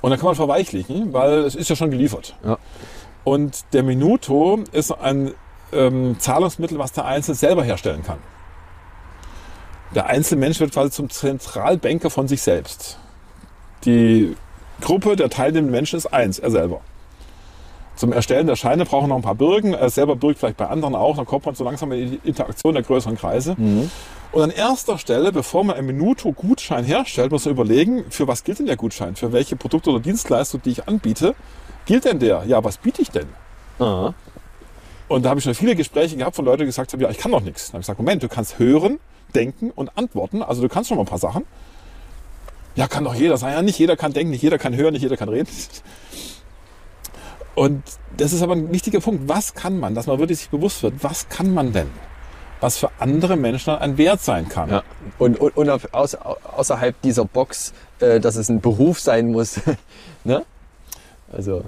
[0.00, 2.34] Und dann kann man verweichlichen, weil es ist ja schon geliefert.
[2.44, 2.56] Ja.
[3.22, 5.32] Und der Minuto ist ein
[5.72, 8.18] ähm, Zahlungsmittel, was der Einzelne selber herstellen kann.
[9.94, 12.98] Der Einzelmensch wird quasi zum Zentralbanker von sich selbst.
[13.84, 14.36] Die
[14.80, 16.80] Gruppe der teilnehmenden Menschen ist eins, er selber.
[17.96, 19.74] Zum Erstellen der Scheine brauchen noch ein paar Bürgen.
[19.74, 21.16] Er selber bürgt vielleicht bei anderen auch.
[21.16, 23.56] Dann kommt man so langsam in die Interaktion der größeren Kreise.
[24.32, 28.58] Und an erster Stelle, bevor man einen Minuto-Gutschein herstellt, muss man überlegen, für was gilt
[28.58, 29.16] denn der Gutschein?
[29.16, 31.34] Für welche Produkte oder Dienstleistungen, die ich anbiete,
[31.84, 32.44] gilt denn der?
[32.46, 33.26] Ja, was biete ich denn?
[33.78, 34.14] Ah.
[35.08, 37.18] Und da habe ich schon viele Gespräche gehabt von Leuten, die gesagt haben, ja, ich
[37.18, 37.66] kann doch nichts.
[37.66, 38.98] Dann habe ich gesagt, Moment, du kannst hören,
[39.30, 40.42] denken und antworten.
[40.42, 41.44] Also du kannst schon mal ein paar Sachen.
[42.74, 43.52] Ja, kann doch jeder sein.
[43.52, 45.48] Ja, nicht jeder kann denken, nicht jeder kann hören, nicht jeder kann reden.
[47.54, 47.82] Und
[48.16, 49.28] das ist aber ein wichtiger Punkt.
[49.28, 51.90] Was kann man, dass man wirklich sich bewusst wird, was kann man denn?
[52.60, 54.70] Was für andere Menschen ein Wert sein kann.
[54.70, 54.82] Ja.
[55.18, 59.60] Und, und, und außerhalb dieser Box, äh, dass es ein Beruf sein muss.
[60.24, 60.44] ne?
[61.32, 61.62] Also,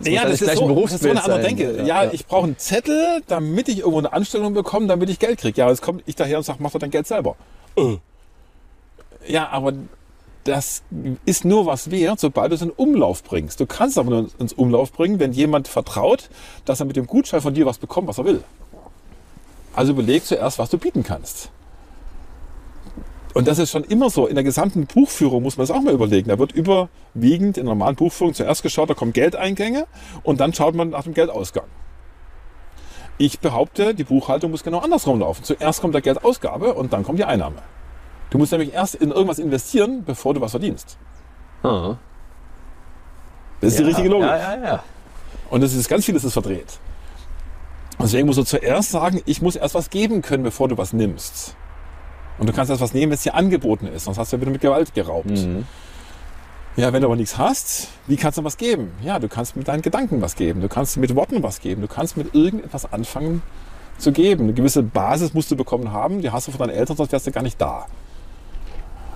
[0.00, 1.74] es Ja, das ist, so, ein das ist so eine andere Denke.
[1.76, 1.86] sein.
[1.86, 5.60] Ja, ich brauche einen Zettel, damit ich irgendwo eine Anstellung bekomme, damit ich Geld kriege.
[5.60, 7.36] Ja, jetzt komme ich daher und sage, mach doch dein Geld selber.
[7.76, 7.98] Äh.
[9.26, 9.72] Ja, aber
[10.42, 10.82] das
[11.24, 13.60] ist nur was wert, sobald du es in Umlauf bringst.
[13.60, 16.28] Du kannst aber nur ins Umlauf bringen, wenn jemand vertraut,
[16.64, 18.42] dass er mit dem Gutschein von dir was bekommt, was er will.
[19.74, 21.50] Also überleg zuerst, was du bieten kannst.
[23.34, 24.26] Und das ist schon immer so.
[24.28, 26.28] In der gesamten Buchführung muss man das auch mal überlegen.
[26.28, 29.86] Da wird überwiegend in der normalen Buchführung zuerst geschaut, da kommen Geldeingänge
[30.22, 31.66] und dann schaut man nach dem Geldausgang.
[33.18, 35.44] Ich behaupte, die Buchhaltung muss genau andersrum laufen.
[35.44, 37.56] Zuerst kommt der Geldausgabe und dann kommt die Einnahme.
[38.30, 40.96] Du musst nämlich erst in irgendwas investieren, bevor du was verdienst.
[41.62, 41.96] Ah.
[43.60, 44.26] Das ist die Ja, richtige Logik.
[44.26, 44.84] Ja, ja, ja.
[45.50, 46.78] Und es ist ganz vieles ist verdreht.
[48.00, 51.54] Deswegen musst du zuerst sagen, ich muss erst was geben können, bevor du was nimmst.
[52.38, 54.40] Und du kannst erst was nehmen, wenn es dir angeboten ist, sonst hast du ja
[54.40, 55.30] wieder mit Gewalt geraubt.
[55.30, 55.66] Mhm.
[56.76, 58.90] Ja, wenn du aber nichts hast, wie kannst du was geben?
[59.02, 61.88] Ja, du kannst mit deinen Gedanken was geben, du kannst mit Worten was geben, du
[61.88, 63.42] kannst mit irgendetwas anfangen
[63.98, 64.44] zu geben.
[64.44, 67.28] Eine gewisse Basis musst du bekommen haben, die hast du von deinen Eltern, sonst wärst
[67.28, 67.86] du gar nicht da.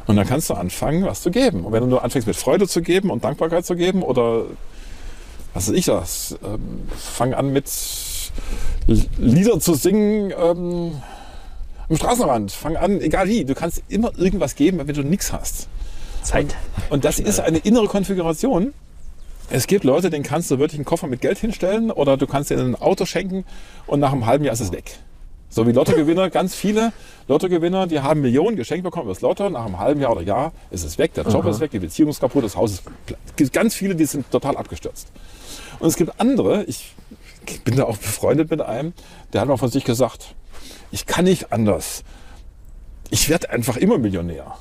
[0.06, 1.64] Und dann kannst du anfangen, was zu geben.
[1.64, 4.44] Und wenn du nur anfängst mit Freude zu geben und Dankbarkeit zu geben oder
[5.52, 7.68] was weiß ich das, ähm, fang an mit
[8.86, 10.92] Lieder zu singen ähm,
[11.88, 15.68] am Straßenrand, fang an, egal wie, du kannst immer irgendwas geben, wenn du nichts hast.
[16.22, 16.54] Zeit.
[16.90, 18.74] Und das ist eine innere Konfiguration.
[19.50, 22.50] Es gibt Leute, denen kannst du wirklich einen Koffer mit Geld hinstellen oder du kannst
[22.50, 23.44] ihnen ein Auto schenken
[23.86, 24.98] und nach einem halben Jahr ist es weg.
[25.48, 26.92] So wie Lottogewinner, ganz viele
[27.28, 30.52] Lottogewinner, die haben Millionen geschenkt bekommen über das Lotto, nach einem halben Jahr oder Jahr
[30.70, 32.82] ist es weg, der Job ist weg, die Beziehung ist kaputt, das Haus ist.
[33.26, 35.08] Es gibt ganz viele, die sind total abgestürzt.
[35.78, 36.94] Und es gibt andere, ich
[37.64, 38.92] bin da auch befreundet mit einem,
[39.32, 40.34] der hat mal von sich gesagt,
[40.90, 42.04] ich kann nicht anders.
[43.10, 44.56] Ich werde einfach immer Millionär.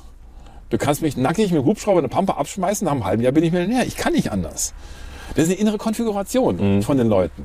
[0.70, 3.44] Du kannst mich nackig mit dem Hubschrauber eine Pampe abschmeißen, nach einem halben Jahr bin
[3.44, 3.86] ich Millionär.
[3.86, 4.74] Ich kann nicht anders.
[5.34, 7.44] Das ist eine innere Konfiguration von den Leuten.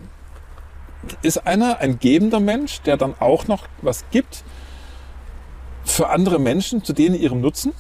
[1.22, 4.44] Ist einer ein gebender Mensch, der dann auch noch was gibt
[5.84, 7.74] für andere Menschen, zu denen ihrem Nutzen,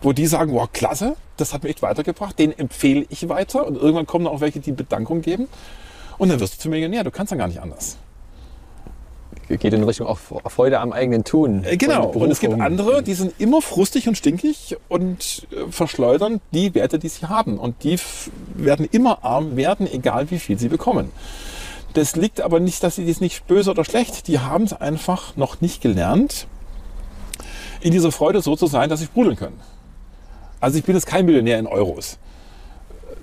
[0.00, 3.76] wo die sagen, wow, klasse, das hat mir echt weitergebracht, den empfehle ich weiter und
[3.76, 5.48] irgendwann kommen auch welche, die Bedankung geben
[6.20, 7.02] und dann wirst du zum Millionär.
[7.02, 7.96] Du kannst dann gar nicht anders.
[9.48, 11.64] Geht in Richtung auch Freude am eigenen Tun.
[11.64, 12.08] Äh, Genau.
[12.08, 16.74] Und Und es gibt andere, die sind immer frustig und stinkig und äh, verschleudern die
[16.74, 17.58] Werte, die sie haben.
[17.58, 17.98] Und die
[18.54, 21.10] werden immer arm werden, egal wie viel sie bekommen.
[21.94, 24.28] Das liegt aber nicht, dass sie das nicht böse oder schlecht.
[24.28, 26.46] Die haben es einfach noch nicht gelernt,
[27.80, 29.58] in dieser Freude so zu sein, dass sie sprudeln können.
[30.60, 32.18] Also ich bin jetzt kein Millionär in Euros.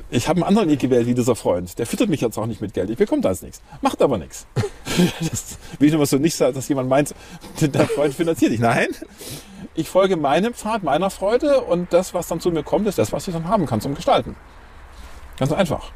[0.09, 1.77] Ich habe einen anderen Weg gewählt wie dieser Freund.
[1.79, 2.89] Der füttert mich jetzt auch nicht mit Geld.
[2.89, 3.61] Ich bekomme da jetzt nichts.
[3.81, 4.45] Macht aber nichts.
[5.19, 7.13] Das will ich nur so nicht sagen, dass jemand meint,
[7.61, 8.59] der Freund finanziert dich.
[8.59, 8.87] Nein.
[9.75, 13.11] Ich folge meinem Pfad, meiner Freude und das, was dann zu mir kommt, ist das,
[13.11, 14.35] was ich dann haben kann zum Gestalten.
[15.37, 15.91] Ganz einfach.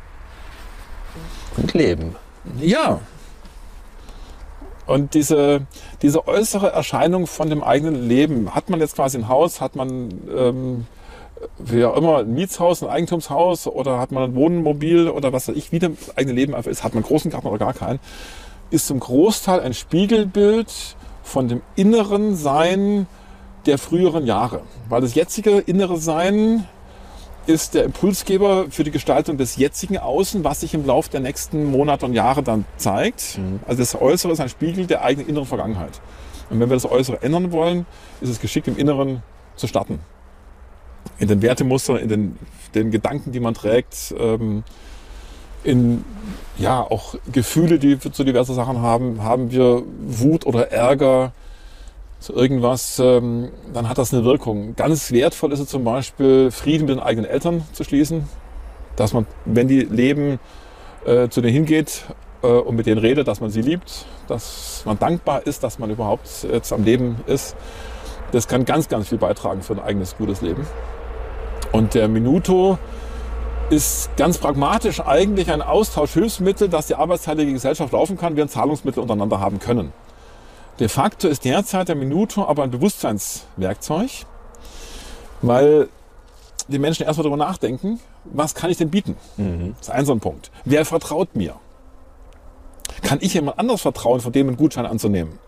[1.58, 2.16] Und Leben.
[2.60, 3.00] Ja.
[4.86, 5.66] Und diese,
[6.02, 10.12] diese äußere Erscheinung von dem eigenen Leben, hat man jetzt quasi ein Haus, hat man
[10.36, 10.86] ähm,
[11.58, 15.56] wie auch immer ein Mietshaus, ein Eigentumshaus oder hat man ein Wohnmobil oder was weiß
[15.56, 18.00] ich, wie das eigene Leben einfach ist, hat man einen großen Garten oder gar keinen,
[18.70, 23.08] ist zum Großteil ein Spiegelbild von dem inneren Sein
[23.66, 24.62] der früheren Jahre.
[24.90, 26.68] Weil das jetzige innere Sein
[27.48, 31.66] ist der Impulsgeber für die Gestaltung des jetzigen Außen, was sich im Laufe der nächsten
[31.66, 33.40] Monate und Jahre dann zeigt.
[33.68, 36.02] Also das Äußere ist ein Spiegel der eigenen inneren Vergangenheit.
[36.50, 37.86] Und wenn wir das Äußere ändern wollen,
[38.20, 39.24] ist es geschickt, im Inneren
[39.56, 40.00] zu starten.
[41.20, 42.38] In den Wertemustern, in den,
[42.74, 44.64] den Gedanken, die man trägt, ähm,
[45.64, 46.04] in
[46.58, 49.24] ja auch Gefühle, die wir zu diversen Sachen haben.
[49.24, 51.34] Haben wir Wut oder Ärger,
[52.22, 54.76] zu irgendwas, ähm, dann hat das eine Wirkung.
[54.76, 58.30] Ganz wertvoll ist es zum Beispiel, Frieden mit den eigenen Eltern zu schließen.
[58.96, 60.40] Dass man, wenn die leben,
[61.06, 62.06] äh, zu denen hingeht
[62.44, 65.90] äh, und mit denen redet, dass man sie liebt, dass man dankbar ist, dass man
[65.90, 67.56] überhaupt jetzt am Leben ist.
[68.32, 70.66] Das kann ganz, ganz viel beitragen für ein eigenes gutes Leben.
[71.72, 72.78] Und der Minuto
[73.70, 79.02] ist ganz pragmatisch eigentlich ein Austauschhilfsmittel, dass die arbeitsteilige Gesellschaft laufen kann, wir ein Zahlungsmittel
[79.02, 79.94] untereinander haben können.
[80.80, 84.26] De facto ist derzeit der Minuto aber ein Bewusstseinswerkzeug,
[85.42, 85.90] weil
[86.68, 89.16] die Menschen erstmal darüber nachdenken, was kann ich denn bieten?
[89.38, 89.76] Mhm.
[89.78, 90.52] Das ist ein so ein Punkt.
[90.66, 91.56] Wer vertraut mir?
[93.04, 95.40] Kann ich jemand anders vertrauen, von dem einen Gutschein anzunehmen?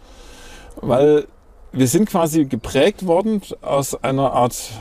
[0.78, 1.28] Weil
[1.74, 4.72] wir sind quasi geprägt worden aus einer Art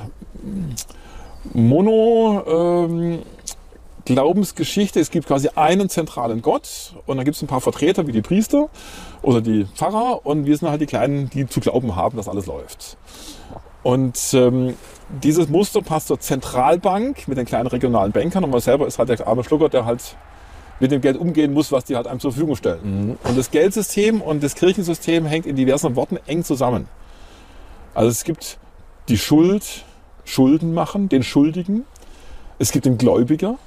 [1.52, 3.22] Mono ähm,
[4.04, 5.00] Glaubensgeschichte.
[5.00, 8.20] Es gibt quasi einen zentralen Gott und dann gibt es ein paar Vertreter wie die
[8.20, 8.68] Priester
[9.22, 12.46] oder die Pfarrer und wir sind halt die Kleinen, die zu glauben haben, dass alles
[12.46, 12.98] läuft.
[13.82, 14.74] Und ähm,
[15.22, 19.08] dieses Muster passt zur Zentralbank mit den kleinen regionalen Bankern und man selber ist halt
[19.08, 20.16] der arme Schlucker, der halt
[20.82, 22.80] mit dem Geld umgehen muss, was die halt einem zur Verfügung stellen.
[22.82, 23.18] Mhm.
[23.22, 26.88] Und das Geldsystem und das Kirchensystem hängt in diversen Worten eng zusammen.
[27.94, 28.58] Also es gibt
[29.08, 29.84] die Schuld,
[30.24, 31.84] Schulden machen, den Schuldigen.
[32.58, 33.58] Es gibt den Gläubiger.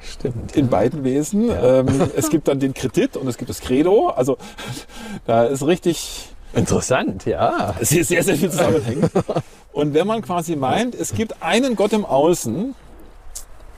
[0.00, 0.56] Stimmt.
[0.56, 0.70] In ja.
[0.70, 1.48] beiden Wesen.
[1.48, 1.80] Ja.
[1.80, 4.08] Ähm, es gibt dann den Kredit und es gibt das Credo.
[4.08, 4.38] Also
[5.26, 6.30] da ist richtig.
[6.54, 7.74] Interessant, ja.
[7.80, 9.10] Es ist sehr, sehr viel zusammenhängt.
[9.72, 12.76] Und wenn man quasi meint, es gibt einen Gott im Außen,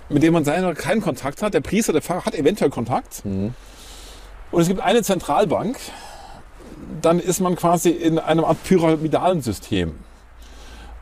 [0.09, 1.55] mit dem man seiner keinen Kontakt hat.
[1.55, 3.25] Der Priester, der Pfarrer hat eventuell Kontakt.
[3.25, 3.55] Mhm.
[4.51, 5.79] Und es gibt eine Zentralbank.
[7.03, 9.95] Dann ist man quasi in einem Art pyramidalen System.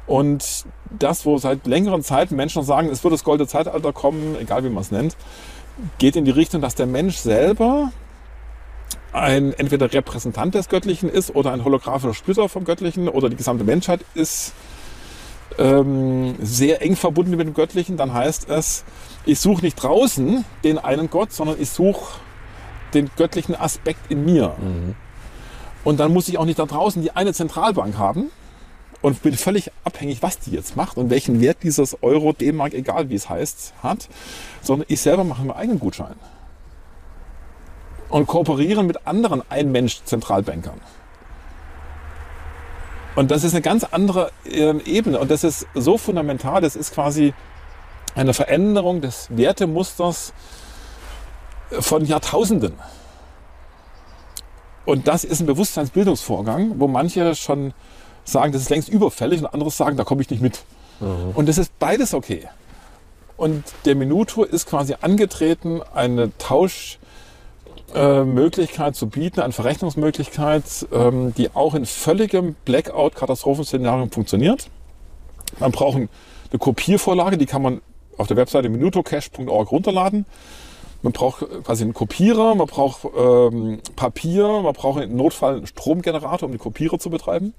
[0.06, 4.64] Und das, wo seit längeren Zeit Menschen sagen, es wird das goldene Zeitalter kommen, egal
[4.64, 5.16] wie man es nennt,
[5.98, 7.90] geht in die Richtung, dass der Mensch selber
[9.12, 13.64] ein entweder Repräsentant des Göttlichen ist oder ein holographischer Splitter vom Göttlichen oder die gesamte
[13.64, 14.52] Menschheit ist
[15.58, 18.84] ähm, sehr eng verbunden mit dem Göttlichen, dann heißt es,
[19.24, 22.20] ich suche nicht draußen den einen Gott, sondern ich suche
[22.92, 24.54] den göttlichen Aspekt in mir.
[24.60, 24.94] Mhm.
[25.84, 28.30] Und dann muss ich auch nicht da draußen die eine Zentralbank haben
[29.02, 33.10] und bin völlig abhängig, was die jetzt macht und welchen Wert dieses Euro, D-Mark, egal
[33.10, 34.08] wie es heißt, hat,
[34.62, 36.14] sondern ich selber mache meinen eigenen Gutschein.
[38.08, 40.80] Und kooperiere mit anderen Ein-Mensch-Zentralbankern.
[43.14, 46.94] Und das ist eine ganz andere äh, Ebene und das ist so fundamental, das ist
[46.94, 47.32] quasi
[48.14, 50.32] eine Veränderung des Wertemusters
[51.70, 52.74] von Jahrtausenden.
[54.84, 57.72] Und das ist ein Bewusstseinsbildungsvorgang, wo manche schon
[58.24, 60.62] sagen, das ist längst überfällig und andere sagen, da komme ich nicht mit.
[61.00, 61.32] Mhm.
[61.34, 62.48] Und das ist beides okay.
[63.36, 66.98] Und der Minuto ist quasi angetreten, eine Tausch,
[67.94, 74.68] äh, Möglichkeit zu bieten, eine Verrechnungsmöglichkeit, ähm, die auch in völligem Blackout-Katastrophenszenario funktioniert.
[75.60, 76.08] Man braucht eine
[76.58, 77.80] Kopiervorlage, die kann man
[78.16, 80.26] auf der Webseite minutocash.org runterladen.
[81.02, 86.46] Man braucht quasi einen Kopierer, man braucht ähm, Papier, man braucht im Notfall einen Stromgenerator,
[86.46, 87.54] um die Kopierer zu betreiben.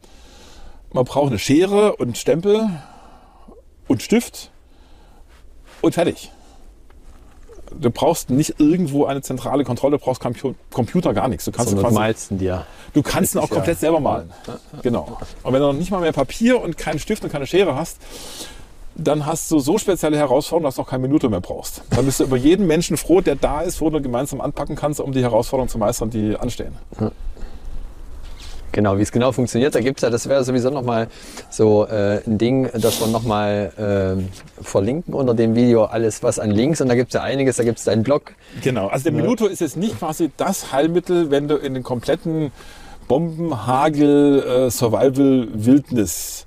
[0.92, 2.70] Man braucht eine Schere und Stempel
[3.88, 4.52] und Stift
[5.82, 6.32] und fertig
[7.80, 10.22] du brauchst nicht irgendwo eine zentrale Kontrolle, du brauchst
[10.72, 11.46] Computer gar nichts.
[11.46, 12.66] Du kannst so quasi, malst dir.
[12.94, 14.32] Du kannst ihn auch komplett selber malen.
[14.82, 15.18] Genau.
[15.44, 17.98] Und wenn du noch nicht mal mehr Papier und keinen Stift und keine Schere hast,
[18.96, 21.82] dann hast du so spezielle Herausforderungen, dass du auch keine Minute mehr brauchst.
[21.90, 25.02] Dann bist du über jeden Menschen froh, der da ist, wo du gemeinsam anpacken kannst,
[25.02, 26.76] um die Herausforderungen zu meistern, die anstehen.
[28.76, 31.08] Genau, wie es genau funktioniert, da gibt es ja, das wäre sowieso nochmal
[31.50, 33.72] so äh, ein Ding, das wir nochmal
[34.20, 37.56] äh, verlinken unter dem Video, alles was an Links und da gibt es ja einiges,
[37.56, 38.34] da gibt es deinen Blog.
[38.62, 39.14] Genau, also der.
[39.14, 42.52] Minuto ist jetzt nicht quasi das Heilmittel, wenn du in den kompletten
[43.08, 46.46] Bomben, Hagel, äh, Survival, Wildnis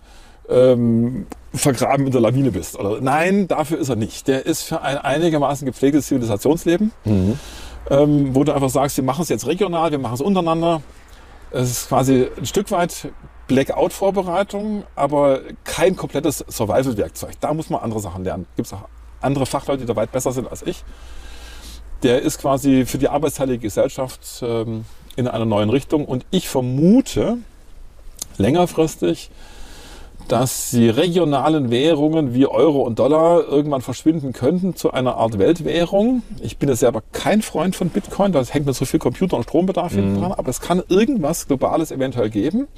[0.51, 2.79] ähm, vergraben in der Lawine bist.
[2.79, 4.29] Oder, nein, dafür ist er nicht.
[4.29, 7.39] Der ist für ein einigermaßen gepflegtes Zivilisationsleben, mhm.
[7.89, 10.83] ähm, wo du einfach sagst, wir machen es jetzt regional, wir machen es untereinander
[11.51, 13.11] es ist quasi ein Stück weit
[13.47, 17.35] Blackout-Vorbereitung, aber kein komplettes Survival-Werkzeug.
[17.41, 18.47] Da muss man andere Sachen lernen.
[18.57, 18.89] Gibt es auch
[19.21, 20.85] andere Fachleute, die da weit besser sind als ich.
[22.03, 24.85] Der ist quasi für die arbeitsteilige Gesellschaft ähm,
[25.17, 26.05] in einer neuen Richtung.
[26.05, 27.39] Und ich vermute
[28.37, 29.31] längerfristig,
[30.29, 36.23] dass die regionalen Währungen wie Euro und Dollar irgendwann verschwinden könnten zu einer Art Weltwährung.
[36.43, 39.45] Ich bin jetzt selber kein Freund von Bitcoin, da hängt mir so viel Computer- und
[39.45, 40.21] Strombedarf hinten mhm.
[40.21, 42.69] dran, aber es kann irgendwas Globales eventuell geben.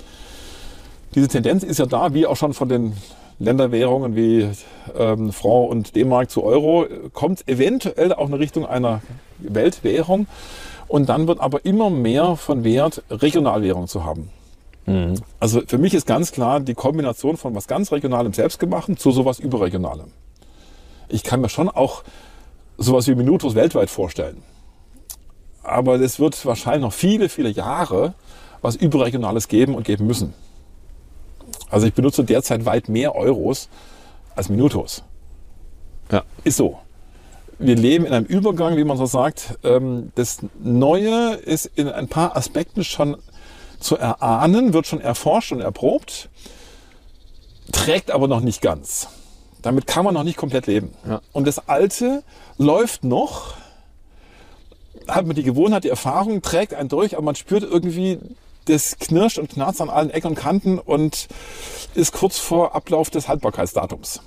[1.15, 2.93] Diese Tendenz ist ja da, wie auch schon von den
[3.41, 4.49] Länderwährungen wie
[4.97, 9.03] ähm, Franc und D-Mark zu Euro, kommt eventuell auch in Richtung einer
[9.39, 10.27] Weltwährung.
[10.87, 14.29] Und dann wird aber immer mehr von Wert, Regionalwährung zu haben.
[14.91, 15.15] Mhm.
[15.39, 19.39] Also für mich ist ganz klar die Kombination von was ganz Regionalem Selbstgemachten zu sowas
[19.39, 20.11] Überregionalem.
[21.09, 22.03] Ich kann mir schon auch
[22.77, 24.43] sowas wie Minutos weltweit vorstellen.
[25.63, 28.15] Aber es wird wahrscheinlich noch viele, viele Jahre
[28.63, 30.35] was Überregionales geben und geben müssen.
[31.71, 33.69] Also ich benutze derzeit weit mehr Euros
[34.35, 35.05] als Minutos.
[36.11, 36.25] Ja.
[36.43, 36.79] Ist so.
[37.61, 39.59] wir leben in einem Übergang, wie man so sagt.
[39.63, 43.17] Ähm, das Neue ist in ein paar Aspekten schon
[43.81, 46.29] zu erahnen, wird schon erforscht und erprobt,
[47.73, 49.09] trägt aber noch nicht ganz.
[49.63, 50.95] Damit kann man noch nicht komplett leben.
[51.07, 51.21] Ja.
[51.33, 52.23] Und das Alte
[52.57, 53.55] läuft noch,
[55.09, 58.19] hat man die Gewohnheit, die Erfahrung, trägt einen durch, aber man spürt irgendwie,
[58.67, 61.29] das knirscht und knarzt an allen Ecken und Kanten und
[61.95, 64.21] ist kurz vor Ablauf des Haltbarkeitsdatums.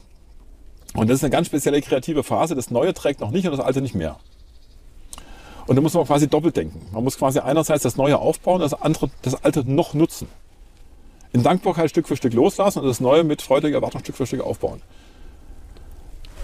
[0.96, 2.56] Und das ist eine ganz spezielle kreative Phase.
[2.56, 4.20] Das Neue trägt noch nicht und das Alte nicht mehr.
[5.68, 6.82] Und da muss man quasi doppelt denken.
[6.92, 10.28] Man muss quasi einerseits das Neue aufbauen, das andere, das Alte noch nutzen.
[11.32, 14.42] In Dankbarkeit Stück für Stück loslassen und das Neue mit freudiger Erwartung Stück für Stück
[14.42, 14.82] aufbauen.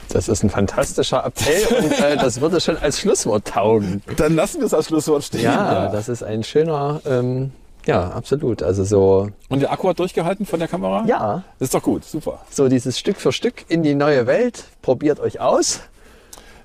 [0.10, 4.02] Das ist ein fantastischer Appell und äh, das würde schon als Schlusswort taugen.
[4.18, 5.44] Dann lassen wir es als Schlusswort stehen.
[5.44, 7.52] Ja, das ist ein schöner, ähm,
[7.86, 8.64] ja, absolut.
[8.64, 11.04] Also so, Und der Akku hat durchgehalten von der Kamera?
[11.06, 12.40] ja, Das ist doch gut, super.
[12.50, 14.64] so dieses Stück für Stück in die neue Welt.
[14.82, 15.82] Probiert euch aus,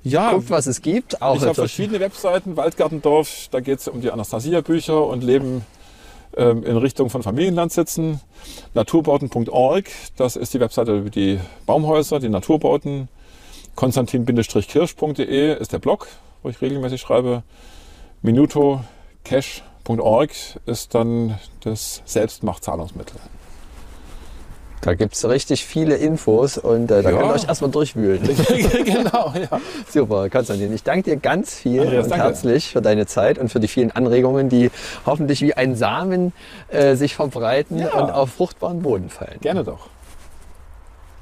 [0.05, 1.23] Ja, guckt, was es gibt.
[1.23, 5.65] Auch ich habe verschiedene Webseiten, Waldgartendorf, da geht es um die Anastasia-Bücher und Leben
[6.37, 8.21] ähm, in Richtung von Familienlandsitzen.
[8.75, 9.87] Naturbauten.org,
[10.17, 13.09] das ist die Webseite über die Baumhäuser, die Naturbauten.
[13.77, 16.09] Konstantin-kirsch.de ist der Blog,
[16.43, 17.43] wo ich regelmäßig schreibe.
[18.21, 20.33] Minutocash.org
[20.67, 23.17] ist dann das Selbstmachtzahlungsmittel.
[24.85, 27.17] Da gibt's richtig viele Infos und äh, da Ja.
[27.17, 28.21] könnt ihr euch erstmal durchwühlen.
[28.85, 29.61] genau, ja.
[29.91, 30.75] Super, Konstantin.
[30.75, 32.25] Ich danke dir ganz viel Andreas, und danke.
[32.27, 34.71] herzlich für deine Zeit und für die vielen Anregungen, die
[35.07, 36.33] hoffentlich wie ein Samen
[36.69, 37.95] äh, sich verbreiten Ja.
[37.95, 39.39] und auf fruchtbaren Boden fallen.
[39.41, 39.89] Gerne doch.